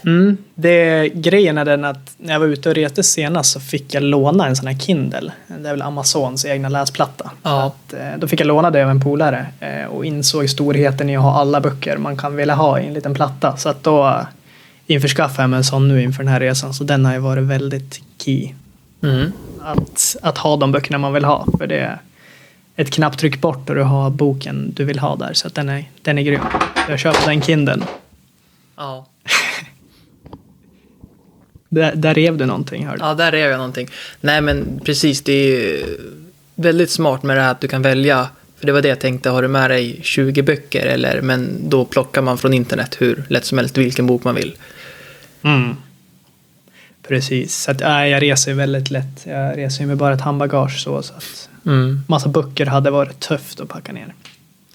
Mm, 0.04 0.36
det, 0.54 1.08
grejen 1.08 1.58
är 1.58 1.64
den 1.64 1.84
att 1.84 2.14
när 2.16 2.32
jag 2.32 2.40
var 2.40 2.46
ute 2.46 2.68
och 2.68 2.74
reste 2.74 3.02
senast 3.02 3.52
så 3.52 3.60
fick 3.60 3.94
jag 3.94 4.02
låna 4.02 4.46
en 4.46 4.56
sån 4.56 4.66
här 4.66 4.78
Kindle. 4.78 5.32
Det 5.46 5.68
är 5.68 5.72
väl 5.72 5.82
Amazons 5.82 6.44
egna 6.44 6.68
läsplatta. 6.68 7.30
Ja. 7.42 7.62
Att, 7.62 7.92
eh, 7.92 8.18
då 8.18 8.28
fick 8.28 8.40
jag 8.40 8.46
låna 8.46 8.70
det 8.70 8.82
av 8.82 8.90
en 8.90 9.00
polare 9.00 9.46
eh, 9.60 9.84
och 9.84 10.04
insåg 10.04 10.50
storheten 10.50 11.10
i 11.10 11.16
att 11.16 11.22
ha 11.22 11.40
alla 11.40 11.60
böcker 11.60 11.96
man 11.96 12.16
kan 12.16 12.36
vilja 12.36 12.54
ha 12.54 12.80
i 12.80 12.86
en 12.86 12.94
liten 12.94 13.14
platta. 13.14 13.56
Så 13.56 13.68
att 13.68 13.82
då 13.82 14.06
eh, 14.08 14.22
införskaffade 14.86 15.42
jag 15.42 15.50
mig 15.50 15.56
en 15.56 15.64
sån 15.64 15.88
nu 15.88 16.02
inför 16.02 16.22
den 16.22 16.32
här 16.32 16.40
resan. 16.40 16.74
Så 16.74 16.84
den 16.84 17.04
har 17.04 17.12
ju 17.12 17.18
varit 17.18 17.44
väldigt 17.44 18.00
key. 18.18 18.52
Mm. 19.02 19.32
Att, 19.62 20.16
att 20.22 20.38
ha 20.38 20.56
de 20.56 20.72
böckerna 20.72 20.98
man 20.98 21.12
vill 21.12 21.24
ha. 21.24 21.46
För 21.58 21.66
det 21.66 21.78
är 21.78 21.98
ett 22.76 22.90
knapptryck 22.90 23.40
bort 23.40 23.68
och 23.70 23.74
du 23.74 23.82
har 23.82 24.10
boken 24.10 24.72
du 24.76 24.84
vill 24.84 24.98
ha 24.98 25.16
där. 25.16 25.32
Så 25.34 25.46
att 25.46 25.54
den 25.54 25.68
är, 25.68 25.84
den 26.02 26.18
är 26.18 26.22
grym. 26.22 26.40
Jag 26.88 26.98
köpte 26.98 27.30
den 27.30 27.42
Kindlen. 27.42 27.84
Ja. 28.76 29.06
Där, 31.72 31.94
där 31.94 32.14
rev 32.14 32.36
du 32.36 32.46
någonting 32.46 32.86
hörde 32.86 33.04
ja, 33.04 33.14
där 33.14 33.32
är 33.32 33.48
jag 33.48 33.56
någonting. 33.56 33.88
Nej 34.20 34.40
men 34.40 34.80
precis, 34.84 35.22
det 35.22 35.32
är 35.32 35.86
väldigt 36.54 36.90
smart 36.90 37.22
med 37.22 37.36
det 37.36 37.42
här 37.42 37.50
att 37.50 37.60
du 37.60 37.68
kan 37.68 37.82
välja. 37.82 38.28
För 38.58 38.66
det 38.66 38.72
var 38.72 38.82
det 38.82 38.88
jag 38.88 39.00
tänkte, 39.00 39.30
har 39.30 39.42
du 39.42 39.48
med 39.48 39.70
dig 39.70 40.00
20 40.02 40.42
böcker 40.42 40.86
eller, 40.86 41.20
men 41.20 41.68
då 41.68 41.84
plockar 41.84 42.22
man 42.22 42.38
från 42.38 42.54
internet 42.54 42.96
hur 43.00 43.24
lätt 43.28 43.44
som 43.44 43.58
helst 43.58 43.78
vilken 43.78 44.06
bok 44.06 44.24
man 44.24 44.34
vill. 44.34 44.56
Mm. 45.42 45.76
Precis, 47.08 47.56
så 47.56 47.70
att, 47.70 47.80
äh, 47.80 48.06
jag 48.06 48.22
reser 48.22 48.50
ju 48.50 48.56
väldigt 48.56 48.90
lätt. 48.90 49.26
Jag 49.26 49.58
reser 49.58 49.80
ju 49.80 49.86
med 49.86 49.96
bara 49.96 50.14
ett 50.14 50.20
handbagage 50.20 50.80
så, 50.80 51.02
så 51.02 51.14
att 51.14 51.48
Mm. 51.66 52.00
massa 52.06 52.28
böcker 52.28 52.66
hade 52.66 52.90
varit 52.90 53.20
tufft 53.20 53.60
att 53.60 53.68
packa 53.68 53.92
ner. 53.92 54.14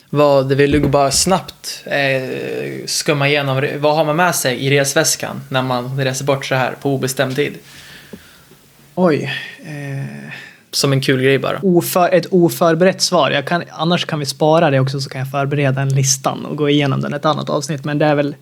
Vad, 0.09 0.51
vill 0.53 0.71
du 0.71 0.79
bara 0.79 1.11
snabbt 1.11 1.83
eh, 1.85 2.85
skumma 2.85 3.27
igenom, 3.27 3.67
vad 3.77 3.95
har 3.95 4.05
man 4.05 4.15
med 4.15 4.35
sig 4.35 4.57
i 4.65 4.69
resväskan 4.79 5.41
när 5.49 5.61
man 5.61 5.97
reser 5.97 6.25
bort 6.25 6.45
så 6.45 6.55
här 6.55 6.71
på 6.81 6.93
obestämd 6.93 7.35
tid? 7.35 7.53
Oj. 8.95 9.31
Eh, 9.65 10.31
Som 10.71 10.91
en 10.93 11.01
kul 11.01 11.21
grej 11.21 11.39
bara. 11.39 11.59
oför, 11.63 12.09
ett 12.13 12.25
oförberett 12.31 13.01
svar. 13.01 13.41
Kan, 13.47 13.63
annars 13.71 14.05
kan 14.05 14.19
vi 14.19 14.25
spara 14.25 14.69
det 14.69 14.79
också 14.79 14.99
så 15.01 15.09
kan 15.09 15.19
jag 15.19 15.31
förbereda 15.31 15.81
en 15.81 15.89
listan 15.89 16.45
och 16.45 16.57
gå 16.57 16.69
igenom 16.69 17.01
den 17.01 17.13
i 17.13 17.15
ett 17.15 17.25
annat 17.25 17.49
avsnitt. 17.49 17.85
Men 17.85 17.97
det 17.99 18.05
är 18.05 18.15
väl 18.15 18.35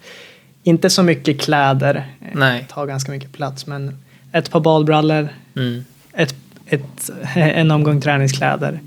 inte 0.64 0.90
så 0.90 1.04
mycket 1.04 1.42
kläder. 1.42 1.96
Eh, 2.22 2.28
Nej. 2.34 2.66
Tar 2.70 2.86
ganska 2.86 3.12
mycket 3.12 3.32
plats. 3.34 3.68
Men 3.68 3.98
ett 4.32 4.52
par 4.52 4.60
balbrallor, 4.60 5.30
Mm. 5.56 5.86
ett, 6.14 6.36
ett, 6.66 7.10
en 7.36 7.72
omgång 7.72 8.02
träningskläder, 8.02 8.80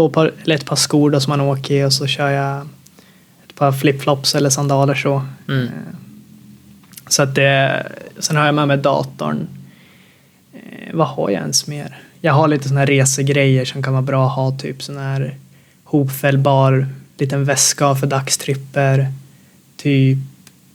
två 0.00 0.08
par, 0.08 0.32
eller 0.44 0.54
ett 0.54 0.66
par 0.66 0.76
skor 0.76 1.10
då 1.10 1.20
som 1.20 1.30
man 1.30 1.40
åker 1.40 1.74
i 1.74 1.84
och 1.84 1.92
så 1.92 2.06
kör 2.06 2.30
jag 2.30 2.68
ett 3.48 3.54
par 3.54 3.72
flipflops 3.72 4.34
eller 4.34 4.50
sandaler 4.50 4.94
så. 4.94 5.22
Mm. 5.48 5.64
Eh, 5.64 5.70
Så 7.08 7.22
att 7.22 7.34
det, 7.34 7.86
sen 8.18 8.36
har 8.36 8.46
jag 8.46 8.54
med 8.54 8.68
mig 8.68 8.78
datorn. 8.78 9.46
Eh, 10.54 10.94
vad 10.94 11.08
har 11.08 11.30
jag 11.30 11.40
ens 11.40 11.66
mer? 11.66 11.98
Jag 12.20 12.32
har 12.32 12.48
lite 12.48 12.68
såna 12.68 12.80
här 12.80 12.86
resegrejer 12.86 13.64
som 13.64 13.82
kan 13.82 13.92
vara 13.92 14.02
bra 14.02 14.26
att 14.26 14.36
ha, 14.36 14.58
typ 14.58 14.82
sån 14.82 14.96
här 14.98 15.34
hopfällbar 15.84 16.86
liten 17.18 17.44
väska 17.44 17.94
för 17.94 18.06
dagstripper. 18.06 19.12
Typ 19.76 20.18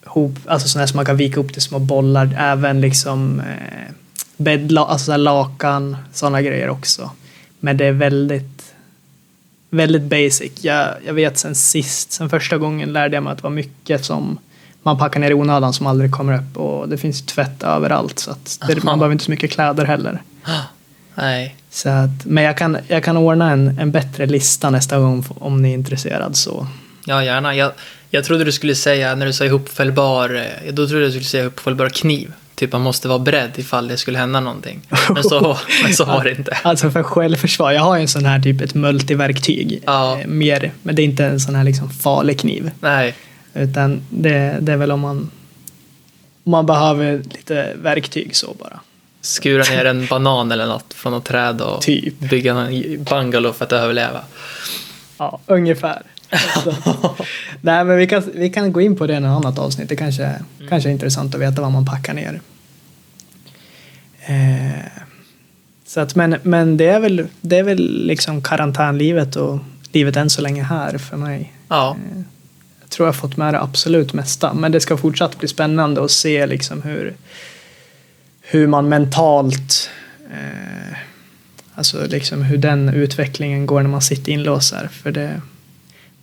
hop, 0.06 0.36
alltså 0.46 0.68
sån 0.68 0.80
här 0.80 0.88
som 0.88 0.96
man 0.96 1.06
kan 1.06 1.18
vika 1.18 1.40
upp 1.40 1.54
till 1.54 1.62
små 1.62 1.80
bollar. 1.80 2.36
Även 2.38 2.82
liksom 2.82 3.40
eh, 3.40 3.92
bäddla, 4.38 4.86
alltså 4.86 5.06
så 5.06 5.18
lakan, 5.18 5.98
sådana 6.14 6.42
grejer 6.42 6.70
också. 6.70 7.12
Men 7.60 7.78
det 7.78 7.86
är 7.86 7.92
väldigt 7.92 8.55
väldigt 9.76 10.04
basic. 10.04 10.52
Jag, 10.62 10.88
jag 11.06 11.14
vet 11.14 11.38
sen 11.38 11.56
sist, 11.56 12.12
sen 12.12 12.30
första 12.30 12.58
gången 12.58 12.94
lärde 12.94 13.16
jag 13.16 13.24
mig 13.24 13.32
att 13.32 13.38
det 13.38 13.44
var 13.44 13.50
mycket 13.50 14.06
som 14.06 14.40
man 14.84 14.98
packar 14.98 15.20
ner 15.20 15.32
i 15.32 15.34
onödan 15.34 15.74
som 15.74 15.88
aldrig 15.88 16.12
kommer 16.12 16.38
upp 16.38 16.58
och 16.58 16.90
det 16.90 16.98
finns 16.98 17.26
tvätt 17.26 17.64
överallt 17.64 18.20
så 18.20 18.32
att 18.32 18.60
det, 18.68 18.84
man 18.84 19.00
behöver 19.00 19.14
inte 19.14 19.26
så 19.26 19.32
mycket 19.32 19.52
kläder 19.52 19.86
heller. 19.86 20.22
Nej. 21.16 21.56
Så 21.70 21.90
att, 21.90 22.26
men 22.26 22.44
jag 22.44 22.58
kan, 22.58 22.78
jag 22.88 23.04
kan 23.04 23.18
ordna 23.18 23.52
en, 23.52 23.80
en 23.80 23.92
bättre 23.92 24.26
lista 24.26 24.70
nästa 24.70 25.00
gång 25.00 25.26
om 25.40 25.62
ni 25.62 25.70
är 25.70 25.74
intresserad 25.74 26.36
så. 26.36 26.68
Ja, 27.06 27.24
gärna. 27.24 27.56
Jag, 27.56 27.72
jag 28.10 28.24
trodde 28.24 28.44
du 28.44 28.52
skulle 28.52 28.76
säga, 28.76 29.16
när 29.16 29.26
du 29.26 29.34
sa 29.34 29.46
ihopfällbar, 29.46 30.36
eh, 30.36 30.74
då 30.74 30.88
trodde 30.88 31.04
jag 31.04 31.08
du 31.08 31.12
skulle 31.12 31.26
säga 31.26 31.44
ihopfällbar 31.44 31.90
kniv. 31.90 32.34
Typ 32.56 32.72
man 32.72 32.82
måste 32.82 33.08
vara 33.08 33.20
beredd 33.20 33.52
ifall 33.56 33.88
det 33.88 33.98
skulle 33.98 34.18
hända 34.18 34.39
någonting. 34.39 34.82
Men 35.10 35.24
så, 35.24 35.58
men 35.84 35.94
så 35.94 36.06
var 36.06 36.24
det 36.24 36.32
inte. 36.32 36.58
Alltså 36.63 36.91
för 36.91 37.04
självförsvar, 37.04 37.72
jag 37.72 37.82
har 37.82 37.96
ju 37.96 38.02
en 38.02 38.08
sån 38.08 38.26
här 38.26 38.39
typ 38.39 38.62
ett 38.62 38.74
multiverktyg. 38.74 39.84
Ja. 39.86 40.20
Eh, 40.20 40.28
mer, 40.28 40.72
men 40.84 40.96
det 40.96 41.02
är 41.02 41.04
inte 41.04 41.26
en 41.26 41.39
sån 41.39 41.56
här 41.56 41.63
liksom 41.63 41.89
farlig 41.89 42.39
kniv. 42.39 42.72
Nej. 42.80 43.15
Utan 43.54 44.02
det, 44.10 44.58
det 44.62 44.72
är 44.72 44.78
väl 44.78 44.91
om 44.91 45.00
man, 45.00 45.32
om 46.44 46.52
man 46.52 46.65
behöver 46.65 47.18
lite 47.18 47.74
verktyg 47.82 48.36
så 48.36 48.56
bara. 48.60 48.80
Skura 49.22 49.63
ner 49.63 49.86
en 49.86 50.06
banan 50.06 50.52
eller 50.52 50.65
något 50.65 50.94
från 50.94 51.13
något 51.13 51.26
träd 51.26 51.62
och 51.62 51.82
Typ. 51.82 52.20
bygga 52.20 52.54
en 52.54 53.04
bungalow 53.04 53.54
för 53.54 53.65
att 53.65 53.72
överleva. 53.72 54.22
Ja, 55.18 55.39
ungefär. 55.46 56.02
Nej, 57.62 57.86
men 57.86 57.98
vi 57.98 58.08
kan, 58.08 58.24
vi 58.34 58.50
kan 58.50 58.74
gå 58.74 58.82
in 58.82 58.96
på 58.96 59.08
det 59.08 59.14
i 59.14 59.18
ett 59.18 59.24
annat 59.24 59.60
avsnitt. 59.60 59.90
Det 59.90 59.96
kanske, 59.96 60.36
kanske 60.70 60.90
är 60.90 60.92
intressant 60.92 61.36
att 61.36 61.42
veta 61.42 61.62
vad 61.62 61.72
man 61.72 61.86
packar 61.86 62.14
ner. 62.14 62.42
Eh, 64.26 64.86
så 65.86 66.00
att, 66.00 66.16
men, 66.16 66.36
men 66.44 66.78
det 66.78 66.86
är 66.86 67.00
väl, 67.00 67.28
det 67.42 67.58
är 67.58 67.64
väl 67.64 68.08
liksom 68.08 68.42
karantänlivet 68.42 69.36
och 69.36 69.60
livet 69.92 70.16
än 70.16 70.30
så 70.30 70.42
länge 70.42 70.64
här 70.64 70.98
för 70.98 71.18
mig. 71.18 71.54
Ja. 71.68 71.98
Jag 72.82 72.90
tror 72.90 73.08
jag 73.08 73.14
har 73.14 73.20
fått 73.20 73.38
med 73.38 73.54
det 73.54 73.62
absolut 73.62 74.14
mesta. 74.14 74.54
Men 74.54 74.72
det 74.72 74.80
ska 74.80 74.98
fortsatt 74.98 75.40
bli 75.40 75.48
spännande 75.48 76.04
att 76.04 76.12
se 76.12 76.48
liksom 76.48 76.82
hur, 76.82 77.14
hur 78.42 78.68
man 78.68 78.90
mentalt 78.90 79.90
eh, 80.32 80.98
Alltså 81.76 82.08
liksom 82.08 82.42
hur 82.42 82.58
den 82.58 82.90
utvecklingen 82.90 83.66
går 83.66 83.82
när 83.82 83.90
man 83.90 84.02
sitter 84.02 84.32
inlåst. 84.32 84.74
För 84.92 85.12
det, 85.12 85.42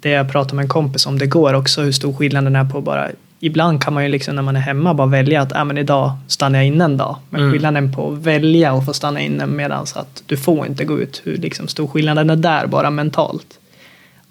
det 0.03 0.11
jag 0.11 0.33
pratade 0.33 0.57
med 0.57 0.63
en 0.63 0.69
kompis 0.69 1.07
om 1.07 1.19
det 1.19 1.27
går 1.27 1.55
också 1.55 1.83
hur 1.83 1.93
stor 1.93 2.13
skillnaden 2.13 2.57
är 2.57 2.65
på 2.65 2.81
bara 2.81 3.11
Ibland 3.45 3.83
kan 3.83 3.95
man 3.95 4.03
ju 4.05 4.09
liksom 4.09 4.37
när 4.37 4.43
man 4.43 4.57
är 4.57 4.61
hemma 4.61 4.95
bara 4.95 5.07
välja 5.07 5.41
att 5.43 5.53
ah, 5.53 5.65
men 5.65 5.79
idag 5.79 6.13
stannar 6.29 6.59
jag 6.59 6.67
inne 6.67 6.85
en 6.85 6.97
dag. 6.97 7.17
Men 7.31 7.41
Mm. 7.41 7.53
skillnaden 7.53 7.93
på 7.93 8.13
att 8.13 8.19
välja 8.19 8.73
och 8.73 8.85
få 8.85 8.93
stanna 8.93 9.21
inne 9.21 9.47
medan 9.47 9.87
att 9.95 10.23
du 10.27 10.37
får 10.37 10.67
inte 10.67 10.85
gå 10.85 11.01
ut. 11.01 11.21
Hur 11.25 11.37
liksom 11.37 11.69
stor 11.69 11.87
skillnaden 11.87 12.31
är 12.31 12.37
där 12.37 12.67
bara 12.67 12.91
mentalt. 12.91 13.59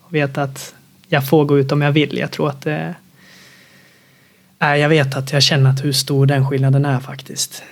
Och 0.02 0.16
veta 0.16 0.44
att 0.44 0.74
jag 1.08 1.28
får 1.28 1.46
gå 1.46 1.60
ut 1.60 1.72
om 1.72 1.82
jag 1.82 1.92
vill. 1.92 2.18
Jag 2.18 2.32
tror 2.32 2.50
att 2.50 2.62
det 2.62 2.96
Nej, 4.60 4.82
jag 4.82 4.90
vet 4.90 5.16
att 5.16 5.34
jag 5.34 5.44
känner 5.44 5.70
att 5.70 5.84
hur 5.84 5.92
stor 5.92 6.26
den 6.26 6.50
skillnaden 6.50 6.86
är 6.86 7.00
faktiskt. 7.00 7.64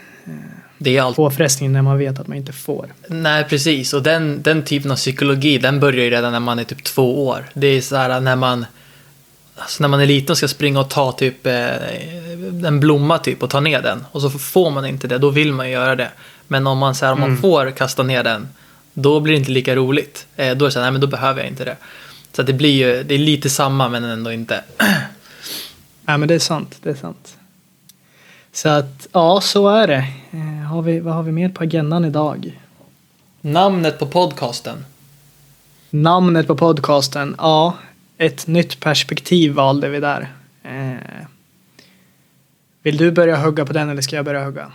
Det 0.82 0.98
är 0.98 1.02
allt. 1.02 1.15
Påfrestningen 1.15 1.74
när 1.74 1.82
man 1.82 1.98
vet 1.98 2.20
att 2.20 2.28
man 2.28 2.38
inte 2.38 2.54
får. 2.54 2.94
Nej, 3.08 3.44
precis. 3.44 3.94
Och 3.94 4.04
den, 4.04 4.42
den 4.42 4.63
typen 4.63 4.92
av 4.92 4.96
psykologi, 4.96 5.58
den 5.58 5.80
börjar 5.80 6.04
ju 6.04 6.10
redan 6.10 6.32
när 6.32 6.39
man 6.39 6.60
är 6.60 6.63
typ 6.63 6.84
två 6.84 7.28
år. 7.28 7.46
Det 7.54 7.68
är 7.68 7.82
så 7.82 7.96
här 7.96 8.20
när 8.20 8.36
man, 8.36 8.65
alltså 9.56 9.84
när 9.84 9.88
man 9.88 10.02
är 10.02 10.06
liten 10.06 10.32
och 10.32 10.38
ska 10.38 10.48
springa 10.48 10.80
och 10.80 10.89
ta 10.89 11.12
typ 11.12 11.46
eh, 11.46 11.70
en 12.65 12.80
blomma 12.80 13.18
typ 13.18 13.44
och 13.44 13.50
ta 13.50 13.60
ner 13.60 13.82
den. 13.82 14.06
Och 14.12 14.22
så 14.22 14.30
får 14.30 14.72
man 14.72 14.86
inte 14.86 15.08
det, 15.08 15.18
då 15.18 15.30
vill 15.30 15.54
man 15.54 15.68
ju 15.68 15.74
göra 15.74 15.96
det. 15.96 16.12
Men 16.48 16.68
om 16.68 16.78
man, 16.78 16.96
så 16.96 17.06
här, 17.06 17.13
om 17.13 17.20
man 17.20 17.38
får 17.38 17.72
kasta 17.72 18.04
ner 18.04 18.24
den, 18.24 18.48
då 18.94 19.20
blir 19.20 19.34
det 19.34 19.39
inte 19.39 19.52
lika 19.52 19.76
roligt. 19.76 20.28
Eh, 20.36 20.58
då 20.58 20.65
är 20.65 20.70
det 20.70 20.72
så 20.72 20.80
här, 20.80 20.86
nej 20.86 20.92
men 20.92 21.02
då 21.02 21.08
behöver 21.08 21.39
jag 21.39 21.50
inte 21.50 21.65
det. 21.65 21.76
Så 22.34 22.42
att 22.42 22.48
det 22.48 22.54
blir 22.54 22.74
ju, 22.74 23.04
det 23.04 23.13
är 23.13 23.20
lite 23.20 23.50
samma 23.50 23.89
men 23.89 24.04
ändå 24.04 24.32
inte. 24.32 24.63
Nej, 26.06 26.18
men 26.18 26.28
det 26.28 26.36
är 26.36 26.39
sant. 26.39 26.78
Det 26.84 26.89
är 26.89 26.96
sant. 26.96 27.36
Så 28.54 28.70
att, 28.70 29.08
ja, 29.12 29.42
så 29.42 29.70
är 29.70 29.88
det. 29.88 30.06
Har 30.70 30.82
vi, 30.82 31.00
vad 31.00 31.14
har 31.14 31.24
vi 31.24 31.32
mer 31.32 31.50
på 31.50 31.64
agendan 31.64 32.06
idag? 32.06 32.60
Namnet 33.42 34.00
på 34.00 34.06
podcasten. 34.06 34.86
Namnet 35.90 36.48
på 36.48 36.56
podcasten, 36.56 37.36
ja, 37.38 37.74
ett 38.18 38.48
nytt 38.48 38.80
perspektiv 38.80 39.52
valde 39.54 39.90
vi 39.90 40.00
där. 40.00 40.30
Eh, 40.64 41.26
vill 42.84 42.98
du 42.98 43.12
börja 43.12 43.38
hugga 43.38 43.66
på 43.66 43.74
den 43.74 43.90
eller 43.90 44.02
ska 44.02 44.16
jag 44.16 44.26
börja 44.26 44.46
hugga? 44.46 44.72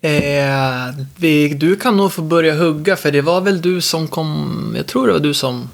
Eh, 0.00 0.94
vi, 1.16 1.48
du 1.54 1.76
kan 1.76 1.96
nog 1.96 2.12
få 2.12 2.22
börja 2.22 2.54
hugga 2.54 2.96
för 2.96 3.10
det 3.12 3.20
var 3.20 3.40
väl 3.40 3.60
du 3.62 3.80
som 3.80 4.08
kom, 4.08 4.72
jag 4.76 4.86
tror 4.86 5.06
det 5.06 5.12
var 5.12 5.20
du 5.20 5.34
som 5.34 5.68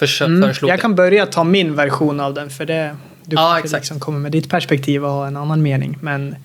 Mm, 0.00 0.42
föreslog 0.42 0.70
jag 0.70 0.78
det. 0.78 0.80
kan 0.82 0.94
börja 0.94 1.26
ta 1.26 1.44
min 1.44 1.74
version 1.74 2.20
av 2.20 2.34
den 2.34 2.50
för 2.50 2.66
det, 2.66 2.96
Du 3.24 3.36
Ja, 3.36 3.40
kanske 3.42 3.58
exakt. 3.66 3.82
liksom 3.82 4.00
kommer 4.00 4.18
med 4.18 4.32
ditt 4.32 4.50
perspektiv 4.50 5.04
och 5.04 5.10
har 5.10 5.26
en 5.26 5.36
annan 5.36 5.62
mening. 5.62 5.98
Men 6.00 6.36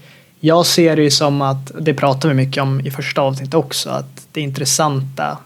jag 0.44 0.66
ser 0.66 0.96
det 0.96 1.04
ju 1.04 1.12
som 1.12 1.42
att, 1.42 1.72
det 1.80 1.94
pratar 1.94 2.30
vi 2.30 2.36
mycket 2.36 2.64
om 2.64 2.82
i 2.82 2.92
första 2.92 3.22
avsnittet 3.22 3.54
också, 3.54 3.90
att 3.90 4.28
det 4.32 4.42
intressanta 4.42 5.38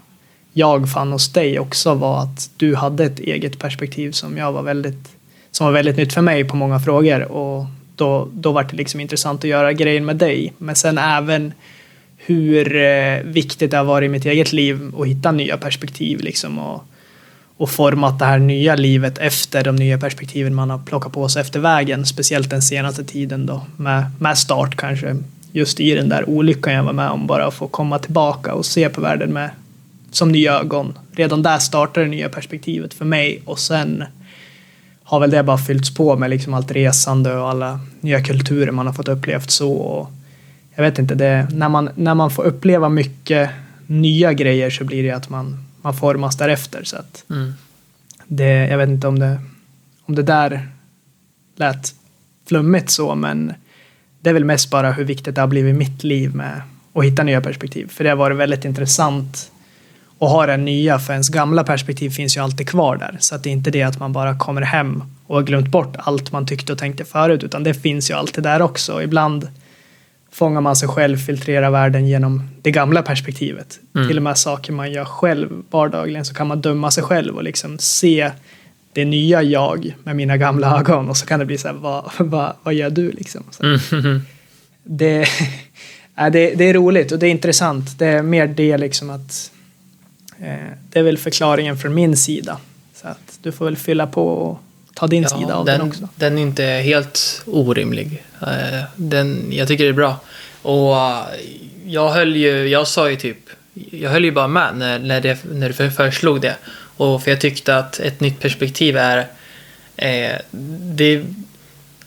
jag 0.53 0.91
fann 0.91 1.12
hos 1.12 1.34
dig 1.34 1.60
också 1.60 1.93
var 1.93 2.23
att 2.23 2.49
du 2.58 2.75
hade 2.75 3.05
ett 3.05 3.19
eget 3.19 3.60
perspektiv 3.60 4.12
som 4.12 4.38
jag 4.38 4.51
var 4.51 4.62
väldigt, 4.62 5.10
som 5.51 5.65
var 5.65 5.73
väldigt 5.73 5.97
nytt 5.97 6.13
för 6.13 6.21
mig 6.21 6.43
på 6.43 6.55
många 6.55 6.79
frågor 6.79 7.31
och 7.31 7.65
då, 7.95 8.27
då 8.34 8.51
var 8.51 8.63
det 8.63 8.75
liksom 8.75 8.99
intressant 8.99 9.43
att 9.43 9.49
göra 9.49 9.73
grejen 9.73 10.05
med 10.05 10.15
dig. 10.15 10.53
Men 10.58 10.75
sen 10.75 10.97
även 10.97 11.53
hur 12.17 12.75
eh, 12.75 13.19
viktigt 13.23 13.71
det 13.71 13.77
har 13.77 13.84
varit 13.84 14.05
i 14.08 14.10
mitt 14.10 14.25
eget 14.25 14.53
liv 14.53 14.91
att 14.99 15.08
hitta 15.08 15.31
nya 15.31 15.58
perspektiv 15.58 16.19
liksom 16.19 16.60
och, 16.60 16.84
och 17.58 17.70
format 17.70 18.20
det 18.20 18.26
här 18.26 18.39
nya 18.39 18.76
livet 18.76 19.18
efter 19.18 19.63
de 19.63 19.76
nya 19.76 19.98
perspektiven 19.98 20.56
man 20.56 20.70
har 20.70 20.78
plockat 20.78 21.13
på 21.13 21.30
sig 21.30 21.41
efter 21.41 21.60
vägen, 21.60 22.06
speciellt 22.06 22.50
den 22.50 22.62
senaste 22.62 23.04
tiden 23.04 23.46
då 23.46 23.62
med, 23.78 24.06
med 24.20 24.38
start 24.38 24.76
kanske 24.76 25.15
just 25.52 25.80
i 25.80 25.96
den 25.96 26.10
där 26.10 26.30
olyckan 26.30 26.74
jag 26.74 26.84
var 26.84 26.94
med 26.94 27.10
om 27.10 27.28
bara 27.28 27.46
att 27.48 27.54
få 27.54 27.68
komma 27.68 28.00
tillbaka 28.00 28.54
och 28.54 28.65
se 28.65 28.89
på 28.89 29.02
världen 29.02 29.34
med 29.34 29.50
som 30.12 30.32
nya 30.32 30.60
ögon. 30.60 30.98
Redan 31.12 31.44
där 31.44 31.58
startade 31.58 32.06
det 32.06 32.10
nya 32.10 32.30
perspektivet 32.30 32.94
för 32.94 33.06
mig 33.06 33.41
och 33.46 33.60
sen 33.60 34.04
har 35.04 35.20
väl 35.20 35.32
det 35.32 35.44
bara 35.44 35.58
fyllts 35.58 35.96
på 35.96 36.15
med 36.15 36.30
liksom 36.30 36.54
allt 36.54 36.72
resande 36.72 37.38
och 37.38 37.50
alla 37.50 37.80
nya 38.02 38.24
kulturer 38.24 38.72
man 38.72 38.86
har 38.86 38.94
fått 38.94 39.08
upplevt 39.08 39.52
så. 39.52 39.72
Och 39.72 40.12
jag 40.76 40.84
vet 40.84 41.00
inte, 41.00 41.15
det, 41.15 41.48
när, 41.52 41.70
man, 41.70 41.89
när 41.96 42.15
man 42.15 42.32
får 42.32 42.44
uppleva 42.44 42.89
mycket 42.89 43.50
nya 43.88 44.34
grejer 44.34 44.70
så 44.70 44.84
blir 44.84 45.04
det 45.04 45.12
att 45.12 45.30
man, 45.30 45.65
man 45.86 45.93
formas 45.93 46.38
därefter. 46.38 46.84
Så 46.84 46.98
att 46.98 47.24
Mm. 47.30 47.54
det, 48.28 48.67
jag 48.67 48.78
vet 48.78 48.89
inte 48.89 49.08
om 49.08 49.19
det, 49.19 49.39
om 50.06 50.15
det 50.15 50.24
där 50.24 50.69
lät 51.56 51.93
flummigt 52.48 52.89
så, 52.89 53.15
men 53.15 53.54
det 54.21 54.30
är 54.30 54.34
väl 54.34 54.45
mest 54.45 54.69
bara 54.69 54.91
hur 54.91 55.04
viktigt 55.04 55.36
det 55.36 55.41
har 55.41 55.48
blivit 55.48 55.76
i 55.76 55.78
mitt 55.78 56.04
liv 56.04 56.36
med 56.36 56.62
att 56.93 57.04
hitta 57.04 57.24
nya 57.24 57.41
perspektiv. 57.41 57.88
För 57.89 58.04
det 58.04 58.10
har 58.10 58.17
varit 58.17 58.38
väldigt 58.38 58.65
intressant 58.65 59.52
att 60.19 60.30
ha 60.30 60.45
det 60.45 60.58
nya, 60.58 61.00
för 61.00 61.13
ens 61.13 61.30
gamla 61.30 61.63
perspektiv 61.63 62.10
finns 62.10 62.38
ju 62.38 62.41
alltid 62.41 62.69
kvar 62.69 62.98
där. 62.98 63.17
Så 63.19 63.36
att 63.36 63.43
det 63.43 63.50
är 63.50 63.52
inte 63.52 63.71
det 63.71 63.84
att 63.84 64.00
man 64.00 64.13
bara 64.13 64.38
kommer 64.39 64.62
hem 64.62 65.04
och 65.28 65.36
har 65.36 65.43
glömt 65.43 65.67
bort 65.67 65.95
allt 66.00 66.32
man 66.32 66.48
tyckte 66.48 66.71
och 66.74 66.80
tänkte 66.80 67.06
förut, 67.06 67.43
utan 67.43 67.63
det 67.63 67.74
finns 67.74 68.10
ju 68.10 68.13
alltid 68.13 68.43
där 68.43 68.62
också. 68.62 69.04
Ibland 69.04 69.48
fångar 70.36 70.62
man 70.62 70.76
sig 70.76 70.89
själv, 70.89 71.17
filtrerar 71.17 71.69
världen 71.69 72.08
genom 72.08 72.50
det 72.62 72.71
gamla 72.71 73.02
perspektivet. 73.02 73.80
Mm. 73.95 74.08
Till 74.08 74.17
och 74.17 74.24
med 74.24 74.38
saker 74.38 74.74
man 74.74 74.91
gör 74.91 75.06
själv 75.06 75.63
vardagligen 75.69 76.26
så 76.26 76.34
kan 76.34 76.48
man 76.48 76.62
döma 76.62 76.91
sig 76.91 77.04
själv 77.04 77.36
och 77.36 77.43
liksom 77.43 77.78
se 77.80 78.32
det 78.93 79.06
nya 79.06 79.43
jag 79.43 79.95
med 80.04 80.15
mina 80.15 80.38
gamla 80.38 80.80
ögon 80.80 81.10
och 81.10 81.17
så 81.17 81.26
kan 81.26 81.39
det 81.39 81.45
bli 81.45 81.58
så 81.58 81.67
här, 81.67 81.76
vad, 81.76 82.12
vad, 82.17 82.54
vad 82.63 82.74
gör 82.74 82.89
du 82.89 83.12
liksom? 83.12 83.43
Mm. 83.63 84.21
det, 84.84 85.28
ja, 86.15 86.30
det, 86.30 86.56
det 86.56 86.69
är 86.69 86.74
roligt 86.74 87.12
och 87.12 87.19
det 87.19 87.28
är 87.28 87.32
intressant. 87.32 88.00
Det 88.00 88.08
är 88.08 88.21
mer 88.21 88.48
det 88.48 88.78
liksom 88.78 89.10
att 89.10 89.52
eh, 90.39 90.71
det 90.89 91.00
är 91.00 91.04
väl 91.04 91.17
förklaringen 91.17 91.78
från 91.78 91.93
min 91.93 92.17
sida. 92.17 92.58
Så 92.95 93.08
att 93.08 93.39
du 93.41 93.52
får 93.52 93.65
väl 93.65 93.78
fylla 93.78 94.08
på 94.08 94.28
och 94.28 94.60
ta 94.95 95.08
din 95.08 95.27
sida 95.29 95.55
av 95.55 95.65
den, 95.65 95.79
den, 95.79 95.88
också. 95.89 96.10
den 96.15 96.38
är 96.38 96.41
inte 96.41 96.63
helt 96.63 97.43
orimlig. 97.45 98.23
Eh, 98.41 98.84
Den, 98.95 99.45
jag 99.51 99.67
tycker 99.67 99.84
det 99.84 99.89
är 99.89 99.93
bra. 99.93 100.19
Och 100.62 100.95
eh, 100.97 101.23
jag 101.86 102.10
höll 102.10 102.36
ju, 102.36 102.67
jag 102.67 102.88
sa 102.88 103.10
ju 103.10 103.15
typ, 103.15 103.38
jag 103.91 104.10
höll 104.10 104.25
ju 104.25 104.31
bara 104.31 104.47
med 104.47 104.75
när, 104.75 104.99
när, 104.99 105.21
det, 105.21 105.38
när 105.51 105.67
du 105.67 105.73
för- 105.73 105.89
föreslog 105.89 106.41
det. 106.41 106.55
Och 106.97 107.23
för 107.23 107.31
jag 107.31 107.41
tyckte 107.41 107.77
att 107.77 107.99
ett 107.99 108.19
nytt 108.19 108.39
perspektiv 108.39 108.97
är, 108.97 109.27
eh, 109.97 110.36
det, 110.95 111.23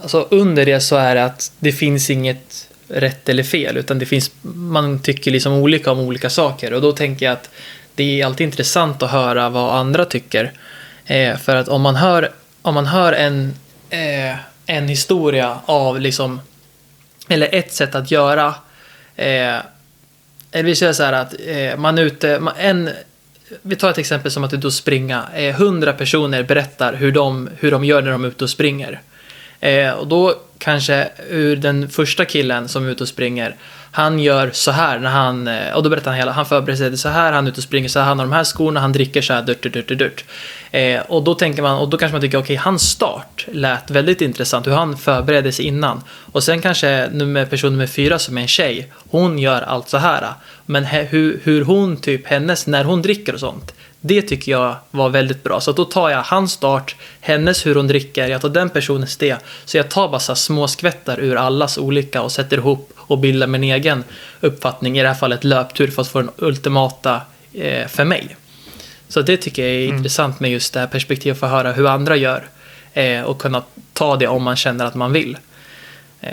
alltså 0.01 0.29
under 0.31 0.67
det 0.67 0.81
så 0.81 0.97
är 0.97 1.15
det 1.15 1.25
att 1.25 1.53
det 1.59 1.73
finns 1.73 2.11
inget 2.11 2.69
rätt 2.89 3.29
eller 3.29 3.43
fel, 3.43 3.77
utan 3.77 3.99
det 3.99 4.07
finns, 4.07 4.31
man 4.43 5.03
tycker 5.03 5.31
liksom 5.31 5.53
olika 5.53 5.91
om 5.93 5.99
olika 6.01 6.31
saker. 6.31 6.73
Och 6.73 6.83
då 6.83 6.93
tänker 6.93 7.27
jag 7.27 7.33
att 7.33 7.51
det 7.95 8.21
är 8.21 8.27
alltid 8.27 8.45
intressant 8.45 9.03
att 9.03 9.11
höra 9.11 9.49
vad 9.49 9.75
andra 9.75 10.05
tycker. 10.05 10.53
Eh, 11.07 11.37
för 11.37 11.57
att 11.57 11.69
om 11.69 11.83
man 11.83 11.97
hör, 11.97 12.31
om 12.69 12.75
man 12.75 12.87
hör 12.87 13.13
en, 13.13 13.55
eh, 13.91 14.37
en 14.67 14.89
historia 14.89 15.59
av 15.65 16.01
liksom, 16.01 16.41
eller 17.29 17.55
ett 17.55 17.73
sätt 17.73 17.95
att 17.95 18.11
göra, 18.11 18.47
eh, 19.17 19.57
eller 20.51 20.63
vi 20.63 20.77
säger 20.77 20.93
så 20.93 21.03
här 21.03 21.13
att 21.13 21.35
eh, 21.47 21.77
man 21.77 21.99
är 21.99 22.03
ute, 22.03 22.41
man, 22.41 22.55
en, 22.59 22.91
vi 23.63 23.77
tar 23.77 23.91
ett 23.91 23.99
exempel 23.99 24.31
som 24.31 24.45
att 24.45 24.51
du 24.51 24.57
då 24.57 24.71
springa, 24.71 25.25
eh, 25.35 25.55
hundra 25.55 25.93
personer 25.93 26.43
berättar 26.43 26.95
hur 26.95 27.13
de, 27.13 27.51
hur 27.59 27.71
de 27.71 27.85
gör 27.85 28.03
när 28.03 28.11
de 28.11 28.25
är 28.25 28.29
ute 28.29 28.45
och 28.45 28.51
springer. 28.51 29.01
Eh, 29.61 29.91
och 29.91 30.07
då 30.07 30.35
kanske 30.59 31.09
ur 31.29 31.57
den 31.57 31.89
första 31.89 32.25
killen 32.25 32.69
som 32.69 32.87
är 32.87 32.91
ute 32.91 33.03
och 33.03 33.09
springer, 33.09 33.57
han 33.91 34.19
gör 34.19 34.51
så 34.53 34.71
här 34.71 34.99
när 34.99 35.11
han, 35.11 35.49
eh, 35.49 35.75
och 35.75 35.83
då 35.83 35.91
berättar 35.91 36.11
han 36.11 36.19
hela, 36.19 36.33
han 36.33 36.47
förbereder 36.47 36.77
sig 36.77 36.99
så 36.99 37.09
här, 37.09 37.33
han 37.33 37.47
är 37.47 37.51
ute 37.51 37.59
och 37.59 37.65
springer 37.65 37.89
så 37.89 37.99
här, 37.99 38.07
han 38.07 38.19
har 38.19 38.27
de 38.27 38.33
här 38.33 38.45
skorna, 38.45 38.81
han 38.81 38.93
dricker 38.93 39.23
så 39.23 39.33
här, 39.33 39.43
durt, 39.43 39.63
durt, 39.63 39.73
durt, 39.73 39.99
durt. 39.99 40.25
Eh, 40.71 41.01
och 41.01 41.23
då 41.23 41.35
tänker 41.35 41.63
man, 41.63 41.79
och 41.79 41.89
då 41.89 41.97
kanske 41.97 42.13
man 42.13 42.21
tycker, 42.21 42.39
okej, 42.39 42.57
hans 42.57 42.83
start 42.83 43.47
lät 43.53 43.91
väldigt 43.91 44.21
intressant, 44.21 44.67
hur 44.67 44.73
han 44.73 44.97
förberedde 44.97 45.53
sig 45.53 45.65
innan. 45.65 46.03
Och 46.33 46.45
sen 46.45 46.61
kanske 46.61 47.09
nummer, 47.13 47.45
person 47.45 47.73
nummer 47.73 47.87
fyra 47.87 48.19
som 48.19 48.39
är 48.39 48.43
en 48.43 48.49
tjej, 48.49 48.93
hon 49.11 49.39
gör 49.39 49.63
allt 49.63 49.89
så 49.89 49.99
här. 49.99 50.33
Men 50.67 50.85
he, 50.85 51.03
hur, 51.03 51.41
hur 51.45 51.65
hon, 51.65 51.97
typ 51.97 52.27
hennes, 52.27 52.67
när 52.67 52.85
hon 52.85 53.03
dricker 53.03 53.35
och 53.35 53.41
sånt, 53.41 53.75
det 54.01 54.23
tycker 54.23 54.53
jag 54.53 54.77
var 54.91 55.09
väldigt 55.09 55.43
bra. 55.43 55.61
Så 55.61 55.73
då 55.73 55.85
tar 55.85 56.11
jag 56.11 56.23
hans 56.23 56.53
start, 56.53 56.97
hennes 57.21 57.67
hur 57.67 57.75
hon 57.75 57.87
dricker, 57.87 58.29
jag 58.29 58.41
tar 58.41 58.49
den 58.49 58.71
personens 58.71 59.17
det. 59.17 59.37
Så 59.65 59.77
jag 59.77 59.89
tar 59.89 60.09
bara 60.09 60.21
så 60.21 60.35
små 60.35 60.69
skvättar 60.69 61.21
ur 61.21 61.37
allas 61.37 61.79
olika 61.79 62.23
och 62.23 62.33
sätter 62.33 62.57
ihop 62.57 62.93
och 63.09 63.19
bildar 63.19 63.47
min 63.47 63.65
egen 63.65 64.05
uppfattning, 64.41 64.99
i 64.99 65.03
det 65.03 65.09
här 65.09 65.15
fallet 65.15 65.45
löptur, 65.45 65.91
för 65.91 66.03
att 66.03 66.09
få 66.09 66.19
den 66.19 66.31
ultimata 66.37 67.21
eh, 67.53 67.87
för 67.87 68.05
mig. 68.05 68.37
Så 69.09 69.23
det 69.23 69.37
tycker 69.37 69.63
jag 69.63 69.73
är 69.73 69.87
intressant 69.87 70.41
med 70.41 70.51
just 70.51 70.75
det 70.75 70.81
här 70.81 70.87
perspektivet, 70.87 71.37
att 71.37 71.41
få 71.41 71.47
höra 71.47 71.73
hur 71.73 71.87
andra 71.87 72.17
gör 72.17 72.49
eh, 72.93 73.23
och 73.23 73.39
kunna 73.39 73.63
ta 73.93 74.17
det 74.17 74.27
om 74.27 74.43
man 74.43 74.57
känner 74.57 74.85
att 74.85 74.95
man 74.95 75.13
vill. 75.13 75.39
Eh, 76.21 76.31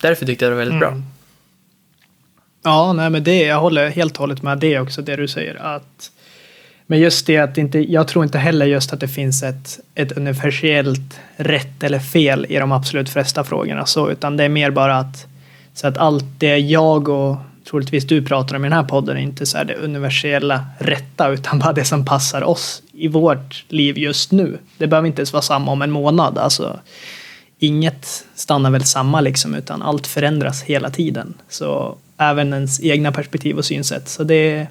därför 0.00 0.26
tyckte 0.26 0.44
jag 0.44 0.52
det 0.52 0.56
var 0.56 0.64
väldigt 0.64 0.80
bra. 0.80 0.88
Mm. 0.88 1.04
Ja, 2.62 2.92
nej, 2.92 3.10
men 3.10 3.24
det, 3.24 3.42
jag 3.42 3.60
håller 3.60 3.88
helt 3.88 4.12
och 4.12 4.18
hållet 4.18 4.42
med 4.42 4.58
det 4.58 4.80
också, 4.80 5.02
det 5.02 5.16
du 5.16 5.28
säger. 5.28 5.54
Att, 5.54 6.10
men 6.86 7.00
just 7.00 7.26
det 7.26 7.38
att 7.38 7.58
inte, 7.58 7.78
jag 7.78 8.08
tror 8.08 8.24
inte 8.24 8.38
heller 8.38 8.66
just 8.66 8.92
att 8.92 9.00
det 9.00 9.08
finns 9.08 9.42
ett, 9.42 9.80
ett 9.94 10.12
universellt 10.12 11.20
rätt 11.36 11.82
eller 11.82 11.98
fel 11.98 12.46
i 12.48 12.56
de 12.56 12.72
absolut 12.72 13.10
flesta 13.10 13.44
frågorna, 13.44 13.86
så, 13.86 14.10
utan 14.10 14.36
det 14.36 14.44
är 14.44 14.48
mer 14.48 14.70
bara 14.70 14.98
att, 14.98 15.26
så 15.76 15.86
att 15.86 15.98
allt 15.98 16.24
det 16.38 16.58
jag 16.58 17.08
och 17.08 17.36
troligtvis 17.70 18.06
du 18.06 18.22
pratar 18.22 18.56
om 18.56 18.64
i 18.64 18.68
den 18.68 18.78
här 18.78 18.84
podden 18.84 19.16
är 19.16 19.20
inte 19.20 19.46
så 19.46 19.58
här 19.58 19.64
det 19.64 19.74
universella 19.74 20.64
rätta, 20.78 21.28
utan 21.28 21.58
bara 21.58 21.72
det 21.72 21.84
som 21.84 22.04
passar 22.04 22.42
oss 22.42 22.82
i 22.92 23.08
vårt 23.08 23.64
liv 23.68 23.98
just 23.98 24.32
nu. 24.32 24.58
Det 24.78 24.86
behöver 24.86 25.06
inte 25.06 25.20
ens 25.20 25.32
vara 25.32 25.42
samma 25.42 25.72
om 25.72 25.82
en 25.82 25.90
månad. 25.90 26.38
Alltså, 26.38 26.80
inget 27.58 28.24
stannar 28.34 28.70
väl 28.70 28.84
samma 28.84 29.20
liksom, 29.20 29.54
utan 29.54 29.82
allt 29.82 30.06
förändras 30.06 30.62
hela 30.62 30.90
tiden. 30.90 31.34
Så 31.48 31.96
även 32.16 32.52
ens 32.52 32.80
egna 32.80 33.12
perspektiv 33.12 33.56
och 33.58 33.64
synsätt. 33.64 34.08
Så 34.08 34.24
det, 34.24 34.66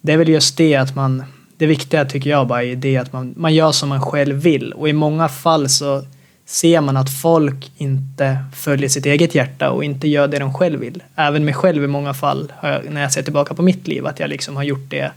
det 0.00 0.12
är 0.12 0.16
väl 0.16 0.28
just 0.28 0.56
det 0.56 0.76
att 0.76 0.94
man, 0.94 1.24
det 1.56 1.66
viktiga 1.66 2.04
tycker 2.04 2.30
jag 2.30 2.46
bara 2.46 2.64
är 2.64 2.76
det 2.76 2.96
att 2.96 3.12
man, 3.12 3.34
man 3.36 3.54
gör 3.54 3.72
som 3.72 3.88
man 3.88 4.02
själv 4.02 4.36
vill. 4.36 4.72
Och 4.72 4.88
i 4.88 4.92
många 4.92 5.28
fall 5.28 5.68
så 5.68 6.04
ser 6.50 6.80
man 6.80 6.96
att 6.96 7.10
folk 7.10 7.72
inte 7.76 8.38
följer 8.54 8.88
sitt 8.88 9.06
eget 9.06 9.34
hjärta 9.34 9.70
och 9.70 9.84
inte 9.84 10.08
gör 10.08 10.28
det 10.28 10.38
de 10.38 10.54
själv 10.54 10.80
vill. 10.80 11.02
Även 11.14 11.44
mig 11.44 11.54
själv 11.54 11.84
i 11.84 11.86
många 11.86 12.14
fall, 12.14 12.52
jag, 12.62 12.90
när 12.90 13.00
jag 13.00 13.12
ser 13.12 13.22
tillbaka 13.22 13.54
på 13.54 13.62
mitt 13.62 13.88
liv, 13.88 14.06
att 14.06 14.20
jag 14.20 14.30
liksom 14.30 14.56
har 14.56 14.62
gjort 14.62 14.90
det 14.90 15.12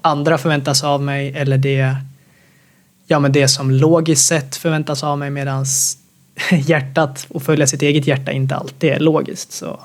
andra 0.00 0.38
förväntas 0.38 0.84
av 0.84 1.02
mig 1.02 1.32
eller 1.36 1.58
det, 1.58 1.96
ja, 3.06 3.18
men 3.18 3.32
det 3.32 3.48
som 3.48 3.70
logiskt 3.70 4.26
sett 4.26 4.56
förväntas 4.56 5.04
av 5.04 5.18
mig 5.18 5.30
medan 5.30 5.66
hjärtat 6.50 7.26
och 7.28 7.42
följa 7.42 7.66
sitt 7.66 7.82
eget 7.82 8.06
hjärta 8.06 8.32
inte 8.32 8.56
alltid 8.56 8.90
är 8.90 9.00
logiskt. 9.00 9.52
Så. 9.52 9.80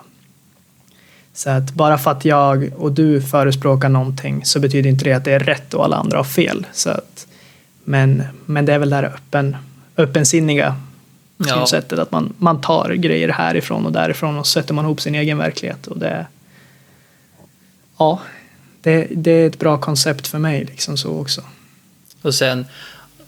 så 1.34 1.50
att 1.50 1.74
bara 1.74 1.98
för 1.98 2.12
att 2.12 2.26
jag 2.26 2.70
och 2.78 2.92
du 2.92 3.22
förespråkar 3.22 3.90
någonting 3.90 4.46
så 4.46 4.60
betyder 4.60 4.90
inte 4.90 5.06
det 5.06 5.14
att 5.14 5.26
det 5.26 5.34
är 5.34 5.40
rätt 5.40 5.74
och 5.74 5.86
alla 5.86 5.98
andra 5.98 6.18
har 6.18 6.24
fel. 6.24 6.66
Så 6.74 6.90
att, 6.90 7.28
men, 7.84 8.24
men 8.46 8.66
det 8.66 8.74
är 8.74 8.80
väl 8.80 8.90
det 8.90 8.96
här 8.96 9.04
öppen, 9.04 9.58
öppensinniga 9.98 10.76
Ja. 11.38 11.46
synsättet 11.46 12.00
att 12.00 12.12
man, 12.12 12.34
man 12.38 12.62
tar 12.62 12.94
grejer 12.94 13.30
härifrån 13.30 13.86
och 13.86 13.92
därifrån 13.92 14.38
och 14.38 14.48
sätter 14.48 14.74
man 14.74 14.86
ihop 14.86 15.02
sin 15.02 15.16
egen 15.16 15.38
verklighet. 15.38 15.88
Och 15.88 15.98
det, 15.98 16.28
ja, 17.98 18.22
det, 18.82 19.08
det 19.12 19.32
är 19.32 19.48
ett 19.48 19.60
bra 19.60 19.78
koncept 19.78 20.28
för 20.28 20.40
mig 20.40 20.66
liksom 20.66 20.98
så 20.98 21.20
också. 21.20 21.42
Och 22.22 22.36
sen, 22.36 22.66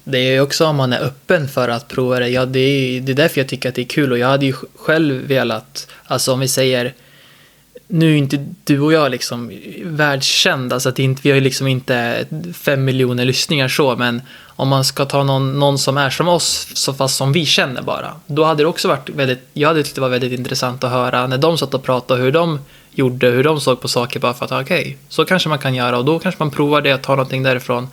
det 0.04 0.18
är 0.18 0.32
ju 0.32 0.42
också 0.42 0.66
om 0.66 0.76
man 0.76 0.94
är 0.94 1.00
öppen 1.00 1.48
för 1.48 1.70
att 1.70 1.88
prova 1.88 2.20
det. 2.20 2.30
Ja, 2.30 2.46
det 2.46 2.60
är, 2.60 3.02
det 3.02 3.12
är 3.12 3.16
därför 3.16 3.42
jag 3.42 3.48
tycker 3.48 3.70
att 3.70 3.76
det 3.76 3.82
är 3.82 3.86
kul 3.86 4.12
och 4.12 4.18
jag 4.18 4.28
hade 4.28 4.46
ju 4.46 4.54
själv 4.76 5.28
velat, 5.28 5.88
alltså 6.06 6.34
om 6.34 6.40
vi 6.40 6.48
säger 6.48 6.94
nu 7.92 8.14
är 8.14 8.18
inte 8.18 8.46
du 8.64 8.80
och 8.80 8.94
jag 8.94 9.12
liksom 9.12 9.52
världskända, 9.84 10.80
så 10.80 10.90
att 10.90 11.00
inte, 11.00 11.22
vi 11.24 11.30
har 11.30 11.36
ju 11.36 11.42
liksom 11.42 11.68
inte 11.68 12.26
fem 12.54 12.86
miljoner 12.86 13.26
lyssningar 13.26 13.68
så, 13.68 13.96
men 13.96 14.22
om 14.60 14.68
man 14.68 14.84
ska 14.84 15.06
ta 15.06 15.24
någon, 15.24 15.60
någon 15.60 15.78
som 15.78 15.98
är 15.98 16.10
som 16.10 16.28
oss, 16.28 16.68
så 16.74 16.94
fast 16.94 17.16
som 17.16 17.32
vi 17.32 17.46
känner 17.46 17.82
bara, 17.82 18.16
då 18.28 18.44
hade 18.44 18.64
det 18.64 18.68
också 18.68 18.88
varit 18.88 19.10
väldigt, 19.10 19.40
jag 19.54 19.68
hade 19.68 19.84
tyckt 19.84 19.96
det 19.96 20.02
var 20.02 20.10
väldigt 20.10 20.40
intressant 20.40 20.84
att 20.84 20.92
höra 20.92 21.28
när 21.28 21.38
de 21.38 21.58
satt 21.58 21.74
och 21.74 21.84
pratade 21.84 22.22
hur 22.22 22.32
de 22.32 22.60
gjorde, 22.92 23.28
hur 23.28 23.44
de 23.44 23.62
såg 23.62 23.82
på 23.82 23.88
saker 23.88 24.20
bara 24.20 24.34
för 24.34 24.46
att 24.46 24.52
okej, 24.52 24.82
okay, 24.82 24.96
så 25.10 25.26
kanske 25.26 25.50
man 25.50 25.60
kan 25.60 25.76
göra 25.76 25.98
och 25.98 26.06
då 26.06 26.20
kanske 26.20 26.44
man 26.44 26.52
provar 26.52 26.82
det 26.82 26.98
tar 26.98 27.16
någonting 27.16 27.44
därifrån. 27.44 27.88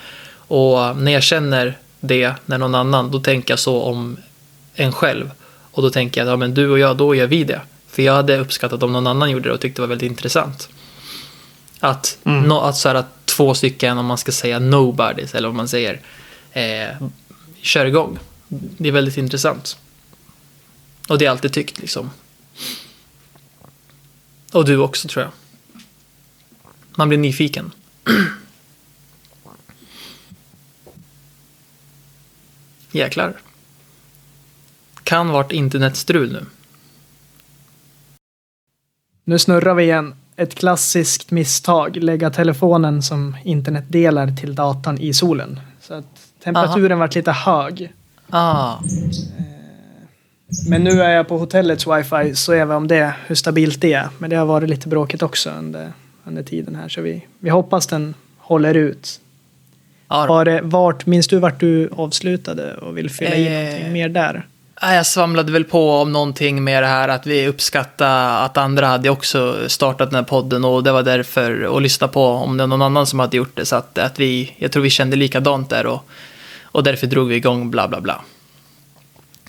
Och 0.48 0.96
när 0.96 1.12
jag 1.12 1.22
känner 1.22 1.78
det 2.00 2.32
när 2.46 2.58
någon 2.58 2.74
annan, 2.74 3.10
då 3.10 3.20
tänker 3.20 3.52
jag 3.52 3.58
så 3.58 3.82
om 3.82 4.16
en 4.74 4.92
själv. 4.92 5.30
Och 5.72 5.82
då 5.82 5.90
tänker 5.90 6.20
jag, 6.20 6.32
ja 6.32 6.36
men 6.36 6.54
du 6.54 6.70
och 6.70 6.78
jag, 6.78 6.96
då 6.96 7.14
gör 7.14 7.26
vi 7.26 7.44
det. 7.44 7.60
För 7.90 8.02
jag 8.02 8.12
hade 8.12 8.38
uppskattat 8.38 8.82
om 8.82 8.92
någon 8.92 9.06
annan 9.06 9.30
gjorde 9.30 9.48
det 9.48 9.54
och 9.54 9.60
tyckte 9.60 9.82
det 9.82 9.86
var 9.86 9.88
väldigt 9.88 10.10
intressant. 10.10 10.68
Att, 11.80 12.18
mm. 12.24 12.42
no, 12.42 12.54
att, 12.54 12.76
så 12.76 12.88
här, 12.88 12.94
att 12.94 13.26
två 13.26 13.54
stycken, 13.54 13.98
om 13.98 14.06
man 14.06 14.18
ska 14.18 14.32
säga 14.32 14.58
nobodies, 14.58 15.34
eller 15.34 15.48
om 15.48 15.56
man 15.56 15.68
säger 15.68 16.00
eh, 16.56 16.96
kör 17.60 17.86
igång. 17.86 18.18
Det 18.48 18.88
är 18.88 18.92
väldigt 18.92 19.16
intressant. 19.16 19.78
Och 21.08 21.18
det 21.18 21.24
har 21.24 21.26
jag 21.26 21.32
alltid 21.32 21.52
tyckt 21.52 21.78
liksom. 21.78 22.10
Och 24.52 24.64
du 24.64 24.78
också 24.78 25.08
tror 25.08 25.24
jag. 25.24 25.32
Man 26.94 27.08
blir 27.08 27.18
nyfiken. 27.18 27.72
Jäklar. 32.90 33.40
Kan 35.02 35.28
vart 35.28 35.52
internetstrul 35.52 36.32
nu. 36.32 36.44
Nu 39.24 39.38
snurrar 39.38 39.74
vi 39.74 39.84
igen. 39.84 40.14
Ett 40.36 40.54
klassiskt 40.54 41.30
misstag. 41.30 41.96
Lägga 41.96 42.30
telefonen 42.30 43.02
som 43.02 43.36
internet 43.44 43.84
delar 43.88 44.36
till 44.36 44.54
datorn 44.54 44.98
i 44.98 45.14
solen. 45.14 45.60
Så 45.80 45.94
att 45.94 46.35
temperaturen 46.46 46.92
Aha. 46.92 47.00
vart 47.00 47.14
lite 47.14 47.32
hög. 47.32 47.92
Ah. 48.30 48.72
Eh, 48.72 48.76
men 50.68 50.84
nu 50.84 51.02
är 51.02 51.10
jag 51.10 51.28
på 51.28 51.38
hotellets 51.38 51.86
wifi 51.86 52.34
så 52.34 52.52
är 52.52 52.66
vi 52.66 52.74
om 52.74 52.88
det, 52.88 53.12
hur 53.26 53.34
stabilt 53.34 53.80
det 53.80 53.92
är. 53.92 54.08
Men 54.18 54.30
det 54.30 54.36
har 54.36 54.46
varit 54.46 54.70
lite 54.70 54.88
bråkigt 54.88 55.22
också 55.22 55.50
under, 55.50 55.92
under 56.24 56.42
tiden 56.42 56.74
här. 56.74 56.88
Så 56.88 57.00
vi, 57.00 57.26
vi 57.38 57.50
hoppas 57.50 57.86
den 57.86 58.14
håller 58.38 58.74
ut. 58.74 59.20
Ja. 60.08 60.26
Var 60.26 60.44
det, 60.44 60.60
vart, 60.62 61.06
minns 61.06 61.28
du 61.28 61.38
vart 61.38 61.60
du 61.60 61.90
avslutade 61.96 62.74
och 62.74 62.98
vill 62.98 63.10
fylla 63.10 63.34
i 63.34 63.46
eh, 63.46 63.52
någonting 63.52 63.92
mer 63.92 64.08
där? 64.08 64.46
Jag 64.80 65.06
svamlade 65.06 65.52
väl 65.52 65.64
på 65.64 65.90
om 65.90 66.12
någonting 66.12 66.64
med 66.64 66.82
det 66.82 66.86
här 66.86 67.08
att 67.08 67.26
vi 67.26 67.48
uppskattar 67.48 68.44
att 68.44 68.56
andra 68.56 68.86
hade 68.86 69.10
också 69.10 69.68
startat 69.68 70.10
den 70.10 70.16
här 70.16 70.22
podden 70.22 70.64
och 70.64 70.84
det 70.84 70.92
var 70.92 71.02
därför 71.02 71.76
att 71.76 71.82
lyssna 71.82 72.08
på 72.08 72.24
om 72.24 72.56
det 72.56 72.62
var 72.62 72.68
någon 72.68 72.82
annan 72.82 73.06
som 73.06 73.18
hade 73.18 73.36
gjort 73.36 73.56
det. 73.56 73.66
Så 73.66 73.76
att, 73.76 73.98
att 73.98 74.18
vi, 74.18 74.54
jag 74.58 74.72
tror 74.72 74.82
vi 74.82 74.90
kände 74.90 75.16
likadant 75.16 75.70
där 75.70 75.86
och, 75.86 76.08
och 76.76 76.82
därför 76.82 77.06
drog 77.06 77.28
vi 77.28 77.34
igång 77.34 77.70
bla 77.70 77.88
bla 77.88 78.00
bla. 78.00 78.20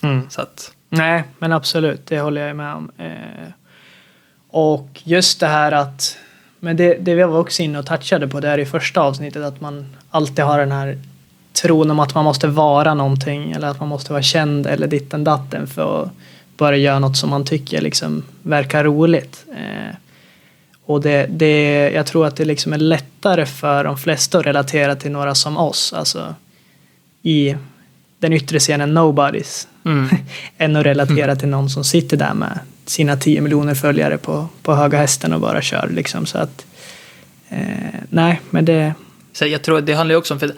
Mm. 0.02 0.30
Så 0.30 0.40
att. 0.40 0.72
Nej, 0.88 1.24
men 1.38 1.52
absolut, 1.52 2.06
det 2.06 2.20
håller 2.20 2.46
jag 2.46 2.56
med 2.56 2.74
om. 2.74 2.90
Eh, 2.98 3.48
och 4.48 4.88
just 5.04 5.40
det 5.40 5.46
här 5.46 5.72
att, 5.72 6.18
men 6.60 6.76
det, 6.76 6.94
det 6.94 7.14
vi 7.14 7.22
var 7.22 7.38
också 7.38 7.62
inne 7.62 7.78
och 7.78 7.86
touchade 7.86 8.28
på 8.28 8.40
det 8.40 8.48
här 8.48 8.58
i 8.58 8.66
första 8.66 9.00
avsnittet, 9.00 9.44
att 9.44 9.60
man 9.60 9.96
alltid 10.10 10.44
har 10.44 10.58
den 10.58 10.72
här 10.72 10.98
tron 11.62 11.90
om 11.90 12.00
att 12.00 12.14
man 12.14 12.24
måste 12.24 12.46
vara 12.46 12.94
någonting 12.94 13.52
eller 13.52 13.68
att 13.68 13.80
man 13.80 13.88
måste 13.88 14.12
vara 14.12 14.22
känd 14.22 14.66
eller 14.66 14.86
ditten 14.86 15.24
datten 15.24 15.66
för 15.66 16.02
att 16.02 16.10
bara 16.56 16.76
göra 16.76 16.98
något 16.98 17.16
som 17.16 17.30
man 17.30 17.44
tycker 17.44 17.80
liksom 17.80 18.24
verkar 18.42 18.84
roligt. 18.84 19.44
Eh, 19.56 19.96
och 20.84 21.00
det, 21.00 21.26
det, 21.30 21.90
jag 21.90 22.06
tror 22.06 22.26
att 22.26 22.36
det 22.36 22.44
liksom 22.44 22.72
är 22.72 22.78
lättare 22.78 23.46
för 23.46 23.84
de 23.84 23.98
flesta 23.98 24.38
att 24.38 24.46
relatera 24.46 24.96
till 24.96 25.10
några 25.10 25.34
som 25.34 25.56
oss, 25.56 25.92
alltså 25.92 26.34
i 27.22 27.56
den 28.18 28.32
yttre 28.32 28.58
scenen 28.58 28.94
Nobodies, 28.94 29.68
mm. 29.84 30.08
än 30.58 30.76
att 30.76 30.86
relatera 30.86 31.24
mm. 31.24 31.38
till 31.38 31.48
någon 31.48 31.70
som 31.70 31.84
sitter 31.84 32.16
där 32.16 32.34
med 32.34 32.58
sina 32.86 33.16
10 33.16 33.40
miljoner 33.40 33.74
följare 33.74 34.18
på, 34.18 34.48
på 34.62 34.74
höga 34.74 34.98
hästen 34.98 35.32
och 35.32 35.40
bara 35.40 35.62
kör 35.62 35.88
liksom. 35.94 36.26
Så 36.26 36.38
att, 36.38 36.66
eh, 37.48 38.00
nej, 38.08 38.40
men 38.50 38.64
det... 38.64 38.94
Så 39.32 39.46
jag 39.46 39.62
tror 39.62 39.80
det 39.80 39.94
handlar 39.94 40.12
ju 40.12 40.18
också 40.18 40.34
om, 40.34 40.40
för 40.40 40.52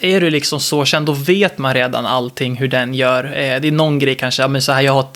är 0.00 0.20
du 0.20 0.30
liksom 0.30 0.60
så 0.60 0.84
känd, 0.84 1.06
då 1.06 1.12
vet 1.12 1.58
man 1.58 1.74
redan 1.74 2.06
allting 2.06 2.56
hur 2.56 2.68
den 2.68 2.94
gör. 2.94 3.24
Eh, 3.24 3.60
det 3.60 3.68
är 3.68 3.72
någon 3.72 3.98
grej 3.98 4.14
kanske, 4.14 4.42
ja, 4.42 4.48
men 4.48 4.62
så, 4.62 4.72
här, 4.72 4.80
jag 4.80 4.92
har 4.92 5.06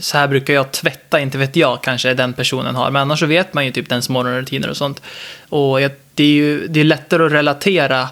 så 0.00 0.18
här 0.18 0.28
brukar 0.28 0.54
jag 0.54 0.72
tvätta, 0.72 1.20
inte 1.20 1.38
vet 1.38 1.56
jag 1.56 1.82
kanske 1.82 2.14
den 2.14 2.32
personen 2.32 2.74
har. 2.74 2.90
Men 2.90 3.02
annars 3.02 3.20
så 3.20 3.26
vet 3.26 3.54
man 3.54 3.64
ju 3.64 3.72
typ 3.72 3.88
dens 3.88 4.08
morgonrutiner 4.08 4.70
och 4.70 4.76
sånt. 4.76 5.02
Och 5.48 5.80
det 6.14 6.24
är 6.24 6.32
ju 6.32 6.68
det 6.68 6.80
är 6.80 6.84
lättare 6.84 7.26
att 7.26 7.32
relatera 7.32 8.08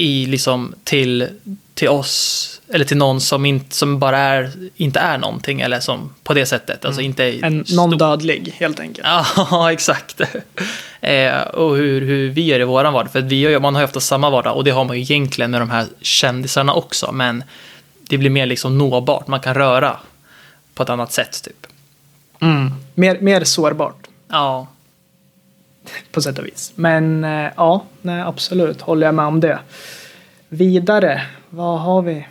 i, 0.00 0.26
liksom, 0.26 0.74
till, 0.84 1.28
till 1.74 1.88
oss 1.88 2.60
eller 2.68 2.84
till 2.84 2.96
någon 2.96 3.20
som, 3.20 3.46
inte, 3.46 3.76
som 3.76 3.98
bara 3.98 4.18
är, 4.18 4.52
inte 4.76 5.00
är 5.00 5.18
någonting 5.18 5.60
eller 5.60 5.80
som 5.80 6.14
på 6.22 6.34
det 6.34 6.46
sättet. 6.46 6.84
Alltså 6.84 7.00
mm. 7.00 7.10
inte 7.10 7.46
en 7.46 7.64
non-dödlig 7.64 8.54
helt 8.56 8.80
enkelt. 8.80 9.06
Ja, 9.36 9.72
exakt. 9.72 10.20
eh, 11.00 11.40
och 11.40 11.76
hur, 11.76 12.00
hur 12.00 12.30
vi 12.30 12.44
gör 12.44 12.60
i 12.60 12.64
våran 12.64 12.92
vardag. 12.92 13.12
För 13.12 13.20
vi 13.20 13.44
har, 13.44 13.60
man 13.60 13.74
har 13.74 13.82
ju 13.82 13.84
ofta 13.84 14.00
samma 14.00 14.30
vardag 14.30 14.56
och 14.56 14.64
det 14.64 14.70
har 14.70 14.84
man 14.84 14.96
ju 14.96 15.02
egentligen 15.02 15.50
med 15.50 15.60
de 15.60 15.70
här 15.70 15.86
kändisarna 16.00 16.74
också. 16.74 17.12
Men 17.12 17.44
det 18.08 18.18
blir 18.18 18.30
mer 18.30 18.46
liksom 18.46 18.78
nåbart. 18.78 19.26
Man 19.26 19.40
kan 19.40 19.54
röra 19.54 19.96
på 20.74 20.82
ett 20.82 20.90
annat 20.90 21.12
sätt 21.12 21.42
typ. 21.44 21.66
Mm. 22.40 22.74
Mer, 22.94 23.18
mer 23.20 23.44
sårbart. 23.44 24.06
Ja. 24.28 24.66
På 26.12 26.22
sätt 26.22 26.38
och 26.38 26.46
vis. 26.46 26.72
Men 26.74 27.24
eh, 27.24 27.52
ja, 27.56 27.84
nej, 28.02 28.20
absolut 28.20 28.80
håller 28.80 29.06
jag 29.06 29.14
med 29.14 29.26
om 29.26 29.40
det. 29.40 29.58
Vidare, 30.48 31.26
vad 31.50 31.80
har 31.80 32.02
vi? 32.02 32.26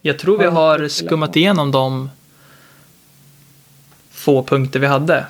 Jag 0.00 0.18
tror 0.18 0.38
vi 0.38 0.46
har 0.46 0.88
skummat 0.88 1.36
igenom 1.36 1.70
de 1.70 2.10
få 4.10 4.42
punkter 4.42 4.80
vi 4.80 4.86
hade. 4.86 5.26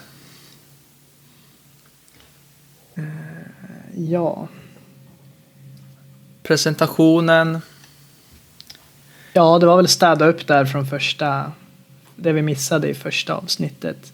Eh, 2.94 3.05
ja. 3.96 4.49
Presentationen. 6.42 7.61
Ja, 9.33 9.59
det 9.59 9.66
var 9.66 9.77
väl 9.77 9.88
städa 9.88 10.27
upp 10.27 10.46
där 10.46 10.64
från 10.64 10.87
första, 10.87 11.53
det 12.16 12.33
vi 12.33 12.42
missade 12.42 12.88
i 12.88 12.94
första 12.94 13.35
avsnittet. 13.35 14.12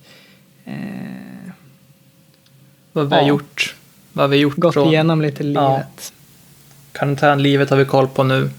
Vad 2.92 3.09
vi 3.09 3.16
ja. 3.16 3.20
har 3.20 3.28
gjort. 3.28 3.74
Vad 4.12 4.31
vi 4.31 4.37
gjort 4.37 4.57
Gått 4.57 4.74
från, 4.74 4.88
igenom 4.88 5.22
lite 5.22 5.42
livet. 5.42 5.62
Ja. 5.62 5.85
Karantänlivet 6.92 7.70
har 7.70 7.76
vi 7.76 7.85
koll 7.85 8.09
på 8.09 8.24
nu. 8.24 8.50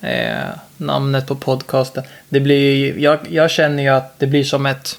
Eh, 0.00 0.48
namnet 0.76 1.26
på 1.26 1.34
podcasten. 1.34 2.04
Det 2.28 2.40
blir, 2.40 2.98
jag, 2.98 3.18
jag 3.30 3.50
känner 3.50 3.82
ju 3.82 3.88
att 3.88 4.18
det 4.18 4.26
blir 4.26 4.44
som 4.44 4.66
ett... 4.66 4.98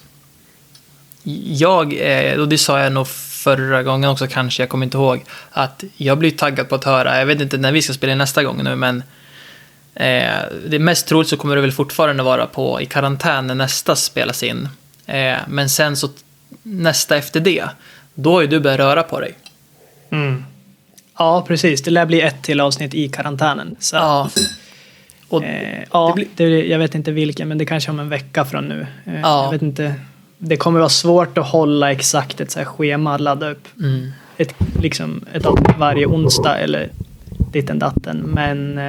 Jag, 1.43 1.93
eh, 1.99 2.39
och 2.39 2.47
det 2.47 2.57
sa 2.57 2.79
jag 2.79 2.91
nog 2.91 3.07
förra 3.07 3.83
gången 3.83 4.09
också 4.09 4.27
kanske, 4.27 4.63
jag 4.63 4.69
kommer 4.69 4.85
inte 4.85 4.97
ihåg, 4.97 5.23
att 5.51 5.83
jag 5.97 6.17
blir 6.17 6.31
taggad 6.31 6.69
på 6.69 6.75
att 6.75 6.83
höra, 6.83 7.19
jag 7.19 7.25
vet 7.25 7.41
inte 7.41 7.57
när 7.57 7.71
vi 7.71 7.81
ska 7.81 7.93
spela 7.93 8.15
nästa 8.15 8.43
gång 8.43 8.63
nu, 8.63 8.75
men 8.75 9.03
eh, 9.95 10.39
det 10.67 10.79
mest 10.79 11.07
troligt 11.07 11.29
så 11.29 11.37
kommer 11.37 11.55
det 11.55 11.61
väl 11.61 11.71
fortfarande 11.71 12.23
vara 12.23 12.45
på 12.45 12.81
i 12.81 12.85
karantän 12.85 13.47
när 13.47 13.55
nästa 13.55 13.95
spelas 13.95 14.43
in. 14.43 14.69
Eh, 15.05 15.37
men 15.47 15.69
sen 15.69 15.97
så 15.97 16.09
nästa 16.63 17.17
efter 17.17 17.39
det, 17.39 17.69
då 18.19 18.33
har 18.33 18.41
ju 18.41 18.47
du 18.47 18.59
börjat 18.59 18.79
röra 18.79 19.03
på 19.03 19.19
dig. 19.19 19.33
Mm. 20.09 20.43
Ja, 21.17 21.43
precis. 21.47 21.81
Det 21.81 21.91
lär 21.91 22.05
bli 22.05 22.21
ett 22.21 22.43
till 22.43 22.59
avsnitt 22.59 22.93
i 22.93 23.09
karantänen. 23.09 23.75
Så. 23.79 23.95
Ja. 23.95 24.29
Och 25.29 25.43
eh, 25.43 25.83
ja, 25.91 26.07
det 26.07 26.13
blir... 26.35 26.49
det, 26.49 26.65
jag 26.67 26.79
vet 26.79 26.95
inte 26.95 27.11
vilken, 27.11 27.47
men 27.47 27.57
det 27.57 27.65
kanske 27.65 27.89
är 27.89 27.93
om 27.93 27.99
en 27.99 28.09
vecka 28.09 28.45
från 28.45 28.67
nu. 28.67 28.87
Eh, 29.05 29.19
ja. 29.21 29.43
Jag 29.43 29.51
vet 29.51 29.61
inte. 29.61 29.95
Det 30.37 30.57
kommer 30.57 30.79
vara 30.79 30.89
svårt 30.89 31.37
att 31.37 31.47
hålla 31.47 31.91
exakt 31.91 32.41
ett 32.41 32.51
så 32.51 32.59
här 32.59 32.65
schema 32.65 33.15
att 33.15 33.21
ladda 33.21 33.49
upp. 33.49 33.67
Mm. 33.79 34.11
Ett, 34.37 34.55
liksom, 34.81 35.25
ett 35.33 35.45
varje 35.77 36.05
onsdag 36.05 36.57
eller 36.57 36.89
ditten 37.51 37.79
datten. 37.79 38.17
Men 38.17 38.79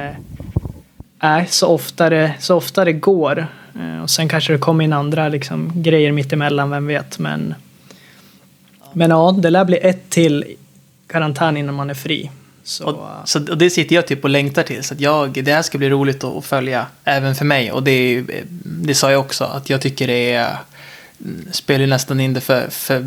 äh, 1.23 1.45
så, 1.47 1.67
ofta 1.67 2.09
det, 2.09 2.33
så 2.39 2.55
ofta 2.55 2.85
det 2.85 2.93
går. 2.93 3.47
Eh, 3.79 4.03
och 4.03 4.09
sen 4.09 4.29
kanske 4.29 4.53
det 4.53 4.59
kommer 4.59 4.83
in 4.83 4.93
andra 4.93 5.29
liksom, 5.29 5.71
grejer 5.75 6.11
mittemellan, 6.11 6.69
vem 6.69 6.87
vet. 6.87 7.19
Men, 7.19 7.55
men 8.93 9.09
ja, 9.09 9.35
det 9.37 9.49
lär 9.49 9.65
bli 9.65 9.77
ett 9.77 10.09
till 10.09 10.55
karantän 11.07 11.57
innan 11.57 11.75
man 11.75 11.89
är 11.89 11.93
fri. 11.93 12.31
Så, 12.63 12.85
och, 12.85 13.29
så, 13.29 13.39
och 13.49 13.57
det 13.57 13.69
sitter 13.69 13.95
jag 13.95 14.07
typ 14.07 14.23
och 14.23 14.29
längtar 14.29 14.63
till. 14.63 14.83
Så 14.83 14.93
att 14.93 14.99
jag, 14.99 15.43
det 15.43 15.53
här 15.53 15.61
ska 15.61 15.77
bli 15.77 15.89
roligt 15.89 16.23
att 16.23 16.45
följa, 16.45 16.85
även 17.03 17.35
för 17.35 17.45
mig. 17.45 17.71
Och 17.71 17.83
det, 17.83 18.23
det 18.63 18.95
sa 18.95 19.11
jag 19.11 19.19
också, 19.19 19.43
att 19.43 19.69
jag 19.69 19.81
tycker 19.81 20.07
det 20.07 20.33
är 20.33 20.57
spelar 21.51 21.87
nästan 21.87 22.19
in 22.19 22.33
det 22.33 22.41
för, 22.41 22.69
för 22.69 23.01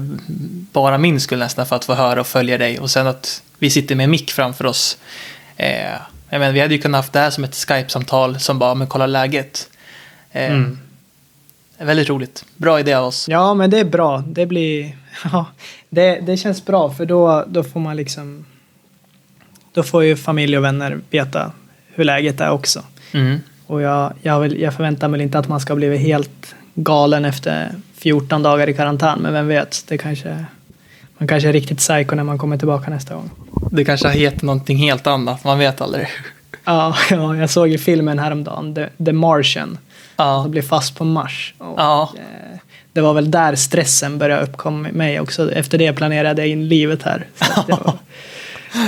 bara 0.72 0.98
min 0.98 1.20
skull 1.20 1.38
nästan 1.38 1.66
för 1.66 1.76
att 1.76 1.84
få 1.84 1.94
höra 1.94 2.20
och 2.20 2.26
följa 2.26 2.58
dig. 2.58 2.78
Och 2.78 2.90
sen 2.90 3.06
att 3.06 3.42
vi 3.58 3.70
sitter 3.70 3.94
med 3.94 4.08
mick 4.08 4.32
framför 4.32 4.66
oss. 4.66 4.98
Eh, 5.56 5.92
jag 6.28 6.38
menar, 6.38 6.52
vi 6.52 6.60
hade 6.60 6.74
ju 6.74 6.80
kunnat 6.80 6.98
haft 6.98 7.12
det 7.12 7.18
här 7.18 7.30
som 7.30 7.44
ett 7.44 7.54
Skype-samtal 7.54 8.40
som 8.40 8.58
bara, 8.58 8.74
men 8.74 8.86
kolla 8.86 9.06
läget. 9.06 9.68
Eh, 10.32 10.52
mm. 10.52 10.78
Väldigt 11.84 12.08
roligt. 12.08 12.44
Bra 12.56 12.80
idé 12.80 12.94
av 12.94 13.06
oss. 13.06 13.28
Ja, 13.28 13.54
men 13.54 13.70
det 13.70 13.78
är 13.78 13.84
bra. 13.84 14.24
Det 14.26 14.46
blir... 14.46 14.96
Ja, 15.32 15.46
det, 15.90 16.20
det 16.20 16.36
känns 16.36 16.64
bra 16.64 16.90
för 16.90 17.06
då, 17.06 17.44
då 17.48 17.64
får 17.64 17.80
man 17.80 17.96
liksom... 17.96 18.44
Då 19.72 19.82
får 19.82 20.04
ju 20.04 20.16
familj 20.16 20.58
och 20.58 20.64
vänner 20.64 21.00
veta 21.10 21.52
hur 21.94 22.04
läget 22.04 22.40
är 22.40 22.50
också. 22.50 22.82
Mm. 23.12 23.40
Och 23.66 23.82
jag, 23.82 24.12
jag, 24.22 24.40
vill, 24.40 24.60
jag 24.60 24.74
förväntar 24.74 25.08
mig 25.08 25.22
inte 25.22 25.38
att 25.38 25.48
man 25.48 25.60
ska 25.60 25.74
bli 25.74 25.96
helt 25.96 26.54
galen 26.74 27.24
efter 27.24 27.74
14 27.94 28.42
dagar 28.42 28.68
i 28.68 28.74
karantän, 28.74 29.18
men 29.18 29.32
vem 29.32 29.48
vet, 29.48 29.84
det 29.88 29.98
kanske, 29.98 30.44
man 31.18 31.28
kanske 31.28 31.48
är 31.48 31.52
riktigt 31.52 31.78
psycho 31.78 32.14
när 32.14 32.24
man 32.24 32.38
kommer 32.38 32.58
tillbaka 32.58 32.90
nästa 32.90 33.14
gång. 33.14 33.30
Det 33.70 33.84
kanske 33.84 34.08
heter 34.08 34.46
någonting 34.46 34.76
helt 34.76 35.06
annat, 35.06 35.44
man 35.44 35.58
vet 35.58 35.80
aldrig. 35.80 36.08
Ja, 36.64 36.96
ja 37.10 37.36
jag 37.36 37.50
såg 37.50 37.68
i 37.68 37.78
filmen 37.78 38.18
häromdagen, 38.18 38.74
The, 38.74 39.04
The 39.04 39.12
Martian, 39.12 39.78
Ja, 40.22 40.42
som 40.42 40.50
blir 40.50 40.62
fast 40.62 40.96
på 40.96 41.04
Mars. 41.04 41.54
Och, 41.58 41.74
Ja. 41.80 42.10
eh, 42.16 42.58
Det 42.92 43.00
var 43.00 43.14
väl 43.14 43.30
där 43.30 43.54
stressen 43.56 44.18
började 44.18 44.42
uppkomma 44.42 44.88
i 44.88 44.92
mig 44.92 45.20
också. 45.20 45.52
Efter 45.52 45.78
det 45.78 45.92
planerade 45.92 46.42
jag 46.42 46.48
in 46.48 46.68
livet 46.68 47.02
här. 47.02 47.26
Det 47.66 47.72
var, 47.84 47.94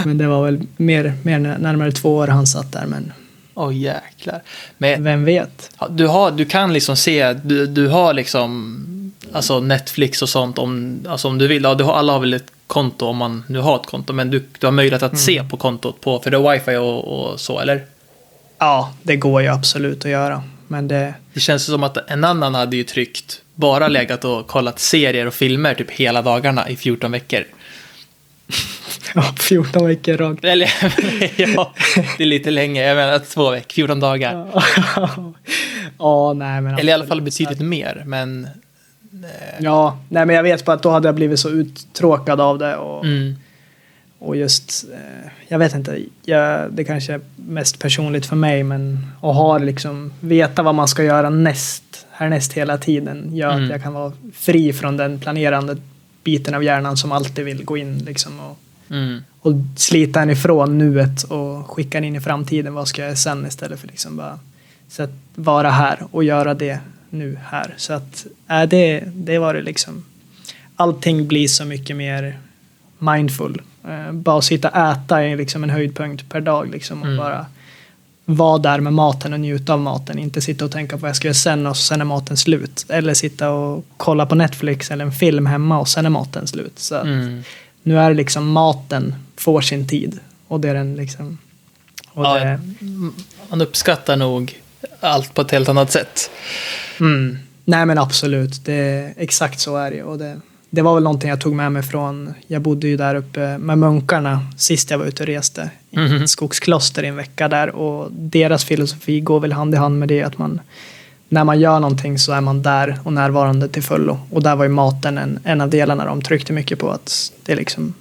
men 0.04 0.18
det 0.18 0.26
var 0.26 0.44
väl 0.44 0.60
mer, 0.76 1.12
mer 1.22 1.38
närmare 1.38 1.92
två 1.92 2.14
år 2.16 2.26
han 2.28 2.46
satt 2.46 2.72
där, 2.72 2.86
men 2.86 3.12
åh 3.54 3.76
jäklar. 3.76 4.42
Men 4.78 5.04
vem 5.04 5.24
vet? 5.24 5.70
du, 5.90 6.06
har, 6.06 6.30
du 6.30 6.44
kan 6.44 6.72
liksom 6.72 6.96
se, 6.96 7.32
du, 7.32 7.66
du 7.66 7.88
har 7.88 8.12
liksom 8.14 8.80
alltså 9.32 9.60
Netflix 9.60 10.22
och 10.22 10.28
sånt 10.28 10.58
om, 10.58 10.98
alltså 11.08 11.28
om 11.28 11.38
du 11.38 11.46
vill. 11.48 11.62
Ja, 11.62 11.74
du 11.74 11.84
har, 11.84 11.94
alla 11.94 12.12
har 12.12 12.20
väl 12.20 12.34
ett 12.34 12.50
konto 12.66 13.06
om 13.06 13.16
man 13.16 13.44
nu 13.48 13.58
har 13.58 13.76
ett 13.80 13.86
konto, 13.86 14.12
men 14.12 14.30
du, 14.30 14.44
du 14.58 14.66
har 14.66 14.72
möjlighet 14.72 15.02
att 15.02 15.18
se 15.18 15.44
på 15.44 15.56
kontot 15.56 16.00
på, 16.00 16.18
för 16.20 16.30
det 16.30 16.36
är 16.36 16.52
wifi 16.52 16.76
och, 16.76 17.04
och 17.32 17.40
så, 17.40 17.58
eller? 17.60 17.84
Ja, 18.58 18.92
det 19.02 19.16
går 19.16 19.42
ju 19.42 19.48
absolut 19.48 20.04
att 20.04 20.10
göra. 20.10 20.42
Men 20.74 20.88
det, 20.88 21.14
Det 21.34 21.40
känns 21.40 21.64
som 21.64 21.82
att 21.82 22.10
en 22.10 22.24
annan 22.24 22.54
hade 22.54 22.76
ju 22.76 22.84
tryckt, 22.84 23.42
bara 23.54 23.88
legat 23.88 24.24
och 24.24 24.46
kollat 24.46 24.78
serier 24.78 25.26
och 25.26 25.34
filmer 25.34 25.74
typ 25.74 25.90
hela 25.90 26.22
dagarna 26.22 26.68
i 26.68 26.76
14 26.76 27.12
veckor. 27.12 27.44
ja, 29.14 29.34
14 29.40 29.86
veckor 29.86 30.16
rakt. 30.16 30.44
Eller 30.44 30.72
ja, 31.36 31.72
det 32.16 32.24
är 32.24 32.26
lite 32.26 32.50
länge, 32.50 32.82
jag 32.86 32.96
menar 32.96 33.18
två 33.18 33.50
veckor, 33.50 33.74
14 33.74 34.00
dagar. 34.00 34.46
ja, 35.98 36.32
nej 36.32 36.60
men. 36.60 36.78
Eller 36.78 36.90
i 36.90 36.94
alla 36.94 37.06
fall 37.06 37.22
betydligt 37.22 37.60
mer, 37.60 38.02
men... 38.06 38.48
Ja, 39.58 39.98
nej 40.08 40.26
men 40.26 40.36
jag 40.36 40.42
vet 40.42 40.64
bara 40.64 40.72
att 40.72 40.82
då 40.82 40.90
hade 40.90 41.08
jag 41.08 41.14
blivit 41.14 41.40
så 41.40 41.50
uttråkad 41.50 42.40
av 42.40 42.58
det 42.58 42.76
och, 42.76 43.04
Mm, 43.04 43.36
och 44.24 44.36
just, 44.36 44.84
eh, 44.92 45.30
jag 45.48 45.58
vet 45.58 45.74
inte, 45.74 46.00
jag, 46.24 46.72
det 46.72 46.84
kanske 46.84 47.12
är 47.14 47.20
mest 47.36 47.78
personligt 47.78 48.26
för 48.26 48.36
mig 48.36 48.62
men 48.64 49.06
att 49.16 49.34
ha 49.34 49.58
liksom, 49.58 50.12
veta 50.20 50.62
vad 50.62 50.74
man 50.74 50.88
ska 50.88 51.04
göra 51.04 51.30
näst, 51.30 52.06
härnäst 52.10 52.52
hela 52.52 52.78
tiden 52.78 53.36
gör 53.36 53.50
Mm. 53.52 53.64
att 53.64 53.70
jag 53.70 53.82
kan 53.82 53.92
vara 53.92 54.12
fri 54.32 54.72
från 54.72 54.96
den 54.96 55.20
planerande 55.20 55.76
biten 56.24 56.54
av 56.54 56.64
hjärnan 56.64 56.96
som 56.96 57.12
alltid 57.12 57.44
vill 57.44 57.64
gå 57.64 57.76
in 57.76 57.98
liksom 57.98 58.40
och, 58.40 58.58
mm, 58.90 59.20
och 59.40 59.52
slita 59.76 60.22
en 60.22 60.30
ifrån 60.30 60.78
nuet 60.78 61.22
och 61.22 61.70
skicka 61.70 61.98
en 61.98 62.04
in 62.04 62.16
i 62.16 62.20
framtiden. 62.20 62.74
Vad 62.74 62.88
ska 62.88 63.02
jag 63.02 63.08
göra 63.08 63.16
sen 63.16 63.46
istället 63.46 63.80
för 63.80 63.86
liksom 63.88 64.16
bara 64.16 64.38
så 64.88 65.02
att 65.02 65.10
vara 65.34 65.70
här 65.70 65.98
och 66.10 66.24
göra 66.24 66.54
det 66.54 66.78
nu 67.10 67.38
här. 67.44 67.74
Så 67.76 67.92
att 67.92 68.26
äh, 68.50 68.62
det, 68.62 69.04
det 69.14 69.38
var 69.38 69.54
det 69.54 69.62
liksom. 69.62 70.04
Allting 70.76 71.26
blir 71.28 71.48
så 71.48 71.64
mycket 71.64 71.96
mer 71.96 72.38
mindful. 72.98 73.62
Eh, 73.88 74.12
bara 74.12 74.38
att 74.38 74.44
sitta 74.44 74.68
och 74.68 74.76
äta 74.76 75.22
är 75.22 75.36
liksom 75.36 75.64
en 75.64 75.70
höjdpunkt 75.70 76.28
per 76.28 76.40
dag 76.40 76.70
liksom 76.70 77.00
och 77.02 77.06
Mm. 77.06 77.18
bara 77.18 77.46
vara 78.24 78.58
där 78.58 78.80
med 78.80 78.92
maten 78.92 79.32
och 79.32 79.40
njuta 79.40 79.72
av 79.72 79.80
maten. 79.80 80.18
Inte 80.18 80.40
sitta 80.40 80.64
och 80.64 80.70
tänka 80.70 80.96
på 80.96 81.00
vad 81.00 81.08
jag 81.08 81.16
ska 81.16 81.28
göra 81.28 81.34
sen 81.34 81.66
och 81.66 81.76
sen 81.76 82.00
är 82.00 82.04
maten 82.04 82.36
slut. 82.36 82.86
Eller 82.88 83.14
sitta 83.14 83.50
och 83.50 83.84
kolla 83.96 84.26
på 84.26 84.34
Netflix 84.34 84.90
eller 84.90 85.04
en 85.04 85.12
film 85.12 85.46
hemma 85.46 85.78
och 85.80 85.88
sen 85.88 86.06
är 86.06 86.10
maten 86.10 86.46
slut. 86.46 86.78
Så 86.78 86.96
mm. 87.00 87.42
nu 87.82 87.98
är 87.98 88.08
det 88.08 88.14
liksom 88.16 88.48
maten 88.52 89.14
får 89.36 89.60
sin 89.60 89.88
tid. 89.88 90.20
Och 90.48 90.60
det 90.60 90.68
är 90.68 90.74
den 90.74 90.96
liksom... 90.96 91.38
Ja, 92.14 92.34
det, 92.34 92.60
Man 93.50 93.60
uppskattar 93.60 94.16
nog 94.16 94.60
allt 95.00 95.34
på 95.34 95.40
ett 95.40 95.50
helt 95.50 95.68
annat 95.68 95.92
sätt. 95.92 96.30
mm, 97.00 97.38
nej 97.64 97.86
men 97.86 97.98
absolut, 97.98 98.64
det, 98.64 99.12
exakt 99.16 99.60
så 99.60 99.76
är 99.76 99.90
det 99.90 100.02
och 100.02 100.18
det. 100.18 100.40
Det 100.74 100.82
var 100.82 100.94
väl 100.94 101.02
någonting 101.02 101.30
jag 101.30 101.40
tog 101.40 101.54
med 101.54 101.72
mig 101.72 101.82
från, 101.82 102.34
jag 102.46 102.62
bodde 102.62 102.88
ju 102.88 102.96
där 102.96 103.14
uppe 103.14 103.58
med 103.58 103.78
munkarna 103.78 104.46
sist 104.56 104.90
jag 104.90 104.98
var 104.98 105.06
ute 105.06 105.22
och 105.22 105.26
reste. 105.26 105.70
I 105.90 105.98
Mhm. 105.98 106.22
ett 106.22 106.30
skogskloster 106.30 107.02
i 107.02 107.06
en 107.06 107.16
vecka 107.16 107.48
där 107.48 107.70
och 107.70 108.08
deras 108.12 108.64
filosofi 108.64 109.20
går 109.20 109.40
väl 109.40 109.52
hand 109.52 109.74
i 109.74 109.76
hand 109.76 109.98
med 109.98 110.08
det 110.08 110.22
att 110.22 110.38
man 110.38 110.60
när 111.28 111.44
man 111.44 111.60
gör 111.60 111.80
någonting 111.80 112.18
så 112.18 112.32
är 112.32 112.40
man 112.40 112.62
där 112.62 112.98
och 113.04 113.12
närvarande 113.12 113.68
till 113.68 113.82
fullo. 113.82 114.18
Och 114.30 114.42
där 114.42 114.56
var 114.56 114.64
ju 114.64 114.70
maten 114.70 115.18
en, 115.18 115.38
en 115.44 115.60
av 115.60 115.68
delarna 115.70 116.04
de 116.04 116.22
tryckte 116.22 116.52
mycket 116.52 116.78
på 116.78 116.90
att 116.90 117.32
det 117.42 117.52
är 117.52 117.56
liksom 117.56 117.94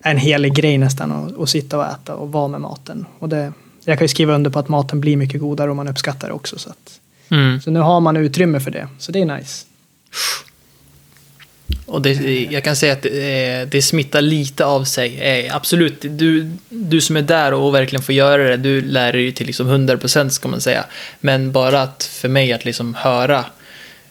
en 0.00 0.16
helig 0.18 0.54
grej 0.54 0.78
nästan 0.78 1.12
att, 1.12 1.38
att 1.40 1.48
sitta 1.48 1.78
och 1.78 1.84
äta 1.86 2.14
och 2.14 2.32
vara 2.32 2.48
med 2.48 2.60
maten. 2.60 3.06
Och 3.18 3.28
det, 3.28 3.52
jag 3.84 3.98
kan 3.98 4.04
ju 4.04 4.08
skriva 4.08 4.34
under 4.34 4.50
på 4.50 4.58
att 4.58 4.68
maten 4.68 5.00
blir 5.00 5.16
mycket 5.16 5.40
godare 5.40 5.70
och 5.70 5.76
man 5.76 5.88
uppskattar 5.88 6.28
det 6.28 6.34
också. 6.34 6.58
Så, 6.58 6.70
att, 6.70 7.00
Mm. 7.30 7.60
så 7.60 7.70
nu 7.70 7.80
har 7.80 8.00
man 8.00 8.16
utrymme 8.16 8.60
för 8.60 8.70
det, 8.70 8.88
så 8.98 9.12
det 9.12 9.20
är 9.20 9.36
nice. 9.36 9.66
Och 11.86 12.02
det, 12.02 12.12
jag 12.50 12.64
kan 12.64 12.76
säga 12.76 12.92
att 12.92 13.02
det, 13.02 13.60
eh, 13.60 13.68
det 13.68 13.82
smittar 13.82 14.20
lite 14.20 14.64
av 14.64 14.84
sig. 14.84 15.20
Eh, 15.20 15.56
absolut, 15.56 15.96
du, 16.00 16.50
du 16.68 17.00
som 17.00 17.16
är 17.16 17.22
där 17.22 17.52
och 17.54 17.74
verkligen 17.74 18.02
får 18.02 18.14
göra 18.14 18.42
det, 18.42 18.56
du 18.56 18.80
lär 18.80 19.12
dig 19.12 19.32
till 19.32 19.46
liksom 19.46 19.88
100% 19.88 20.28
ska 20.28 20.48
man 20.48 20.60
säga. 20.60 20.84
Men 21.20 21.52
bara 21.52 21.82
att 21.82 22.04
för 22.04 22.28
mig 22.28 22.52
att 22.52 22.64
liksom 22.64 22.94
höra 22.94 23.44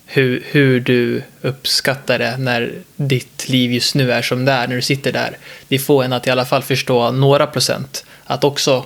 hur, 0.05 0.43
hur 0.45 0.79
du 0.79 1.23
uppskattar 1.41 2.19
det 2.19 2.37
när 2.37 2.73
ditt 2.95 3.49
liv 3.49 3.71
just 3.71 3.95
nu 3.95 4.11
är 4.11 4.21
som 4.21 4.45
det 4.45 4.51
är, 4.51 4.67
när 4.67 4.75
du 4.75 4.81
sitter 4.81 5.11
där. 5.11 5.37
Det 5.67 5.79
får 5.79 6.03
en 6.03 6.13
att 6.13 6.27
i 6.27 6.29
alla 6.29 6.45
fall 6.45 6.63
förstå 6.63 7.11
några 7.11 7.47
procent. 7.47 8.05
Att 8.25 8.43
också 8.43 8.85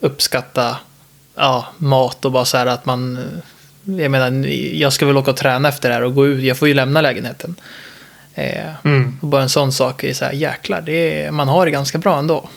uppskatta 0.00 0.76
ja, 1.34 1.66
mat 1.78 2.24
och 2.24 2.32
bara 2.32 2.44
så 2.44 2.56
här 2.56 2.66
att 2.66 2.86
man... 2.86 3.18
Jag 3.86 4.10
menar, 4.10 4.46
jag 4.74 4.92
ska 4.92 5.06
väl 5.06 5.16
åka 5.16 5.30
och 5.30 5.36
träna 5.36 5.68
efter 5.68 5.88
det 5.88 5.94
här 5.94 6.02
och 6.02 6.14
gå 6.14 6.26
ut. 6.26 6.44
Jag 6.44 6.56
får 6.56 6.68
ju 6.68 6.74
lämna 6.74 7.00
lägenheten. 7.00 7.54
Eh, 8.34 8.66
och 9.20 9.28
bara 9.28 9.42
en 9.42 9.48
sån 9.48 9.72
sak 9.72 10.04
är 10.04 10.14
så 10.14 10.24
här, 10.24 10.32
jäklar, 10.32 10.80
det 10.80 11.22
är, 11.24 11.30
man 11.30 11.48
har 11.48 11.64
det 11.66 11.70
ganska 11.72 11.98
bra 11.98 12.18
ändå. 12.18 12.48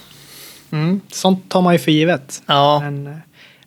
Mm, 0.72 1.02
sånt 1.12 1.50
tar 1.50 1.62
man 1.62 1.74
ju 1.74 1.80
för 1.80 1.92
givet. 1.92 2.42
Ja, 2.46 2.80
Men, 2.80 3.08
eh, 3.08 3.14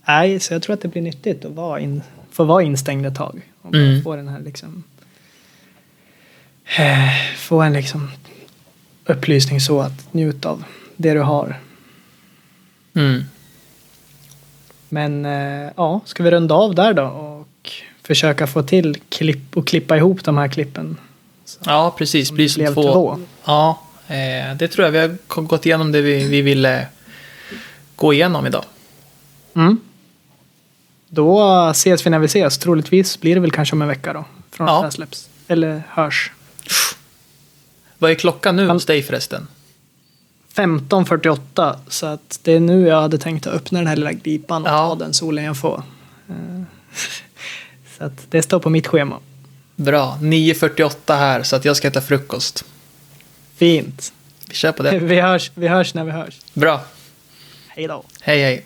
nej, 0.05 0.41
så 0.41 0.55
jag 0.55 0.63
tror 0.63 0.75
att 0.75 0.81
det 0.81 0.89
blir 0.89 1.03
nyttigt 1.03 1.45
att 1.45 1.53
vara 1.53 1.81
in, 1.81 2.03
få 2.33 2.45
vara 2.45 2.63
instängd 2.63 3.07
ett 3.07 3.15
tag. 3.17 3.41
Och 3.63 3.75
Mm. 3.75 4.03
få 4.03 4.17
den 4.17 4.29
här 4.29 4.41
liksom... 4.41 4.83
eh, 6.79 7.09
Få 7.37 7.61
en 7.63 7.73
liksom 7.73 8.11
upplysning 9.07 9.61
så 9.61 9.81
att 9.81 10.15
njuta 10.15 10.49
av 10.49 10.65
det 10.97 11.13
du 11.15 11.21
har. 11.21 11.61
mm. 12.95 13.25
Men 14.89 15.25
eh, 15.27 15.71
ja, 15.77 16.01
ska 16.05 16.23
vi 16.23 16.31
runda 16.31 16.55
av 16.55 16.75
där 16.75 16.93
då 16.95 17.03
försöka 18.03 18.47
få 18.47 18.63
till 18.63 18.97
klipp 19.09 19.57
och 19.57 19.67
klippa 19.67 19.97
ihop 19.97 20.25
de 20.25 20.37
här 20.39 20.49
klippen? 20.49 20.97
ja 21.65 21.95
precis. 21.99 22.31
Blir 22.31 22.49
som 22.49 22.61
blev 22.63 22.75
två. 22.75 22.83
två. 22.93 23.21
Ja, 23.45 23.83
eh, 24.07 24.57
det 24.57 24.69
tror 24.69 24.85
jag. 24.85 24.93
Vi 24.93 24.99
har 24.99 25.43
gått 25.43 25.67
igenom 25.67 25.93
det 25.93 26.01
vi, 26.03 26.25
vi 26.29 26.43
ville 26.43 26.87
gå 27.97 28.13
igenom 28.13 28.47
idag. 28.47 28.65
Mm. 29.55 29.79
Då 31.09 31.43
ses 31.71 32.07
vi 32.07 32.11
när 32.11 32.19
vi 32.19 32.27
ses. 32.27 32.59
Troligtvis 32.59 33.21
blir 33.21 33.35
det 33.35 33.41
väl 33.41 33.51
kanske 33.51 33.75
om 33.77 33.83
en 33.83 33.89
vecka 33.89 34.13
då. 34.13 34.25
Från 34.51 34.67
Ja. 34.67 34.75
att 34.75 34.81
det 34.83 34.87
här 34.87 34.91
släpps. 34.91 35.29
Eller 35.49 35.83
hörs. 35.89 36.31
Vad 37.99 38.11
är 38.11 38.15
klockan 38.15 38.57
nu 38.57 38.69
hos 38.69 38.87
dig 38.87 39.03
förresten? 39.03 39.47
15.48 40.55 41.77
så 41.89 42.07
att 42.07 42.41
det 42.43 42.53
är 42.53 42.61
nu 42.61 42.87
jag 42.87 43.01
hade 43.03 43.19
tänkt 43.19 43.47
att 43.47 43.55
öppna 43.55 43.79
den 43.79 43.87
här 43.89 43.97
lilla 43.97 44.13
glipan 44.13 44.63
och 44.63 44.69
Ja. 44.69 44.89
ta 44.89 44.95
den 44.95 45.15
solen 45.15 45.45
jag 45.45 45.57
får. 45.57 45.83
Så 48.03 48.07
att 48.07 48.27
det 48.31 48.43
står 48.43 48.61
på 48.61 48.71
mitt 48.71 48.87
schema. 48.87 49.19
Bra. 49.77 50.19
9.48 50.21 51.17
här, 51.17 51.43
så 51.43 51.57
att 51.57 51.65
jag 51.65 51.77
ska 51.77 51.89
äta 51.89 52.01
frukost. 52.01 52.65
Fint. 53.57 54.13
Vi 54.49 54.55
kör 54.55 54.73
på 54.73 54.83
det. 54.83 54.99
Vi 54.99 55.21
hörs, 55.21 55.51
vi 55.55 55.69
hörs 55.69 55.95
när 55.95 56.05
vi 56.05 56.11
hörs. 56.11 56.41
Bra. 56.55 56.81
Hej 57.69 57.87
då. 57.87 58.05
Hej, 58.21 58.43
hej. 58.43 58.65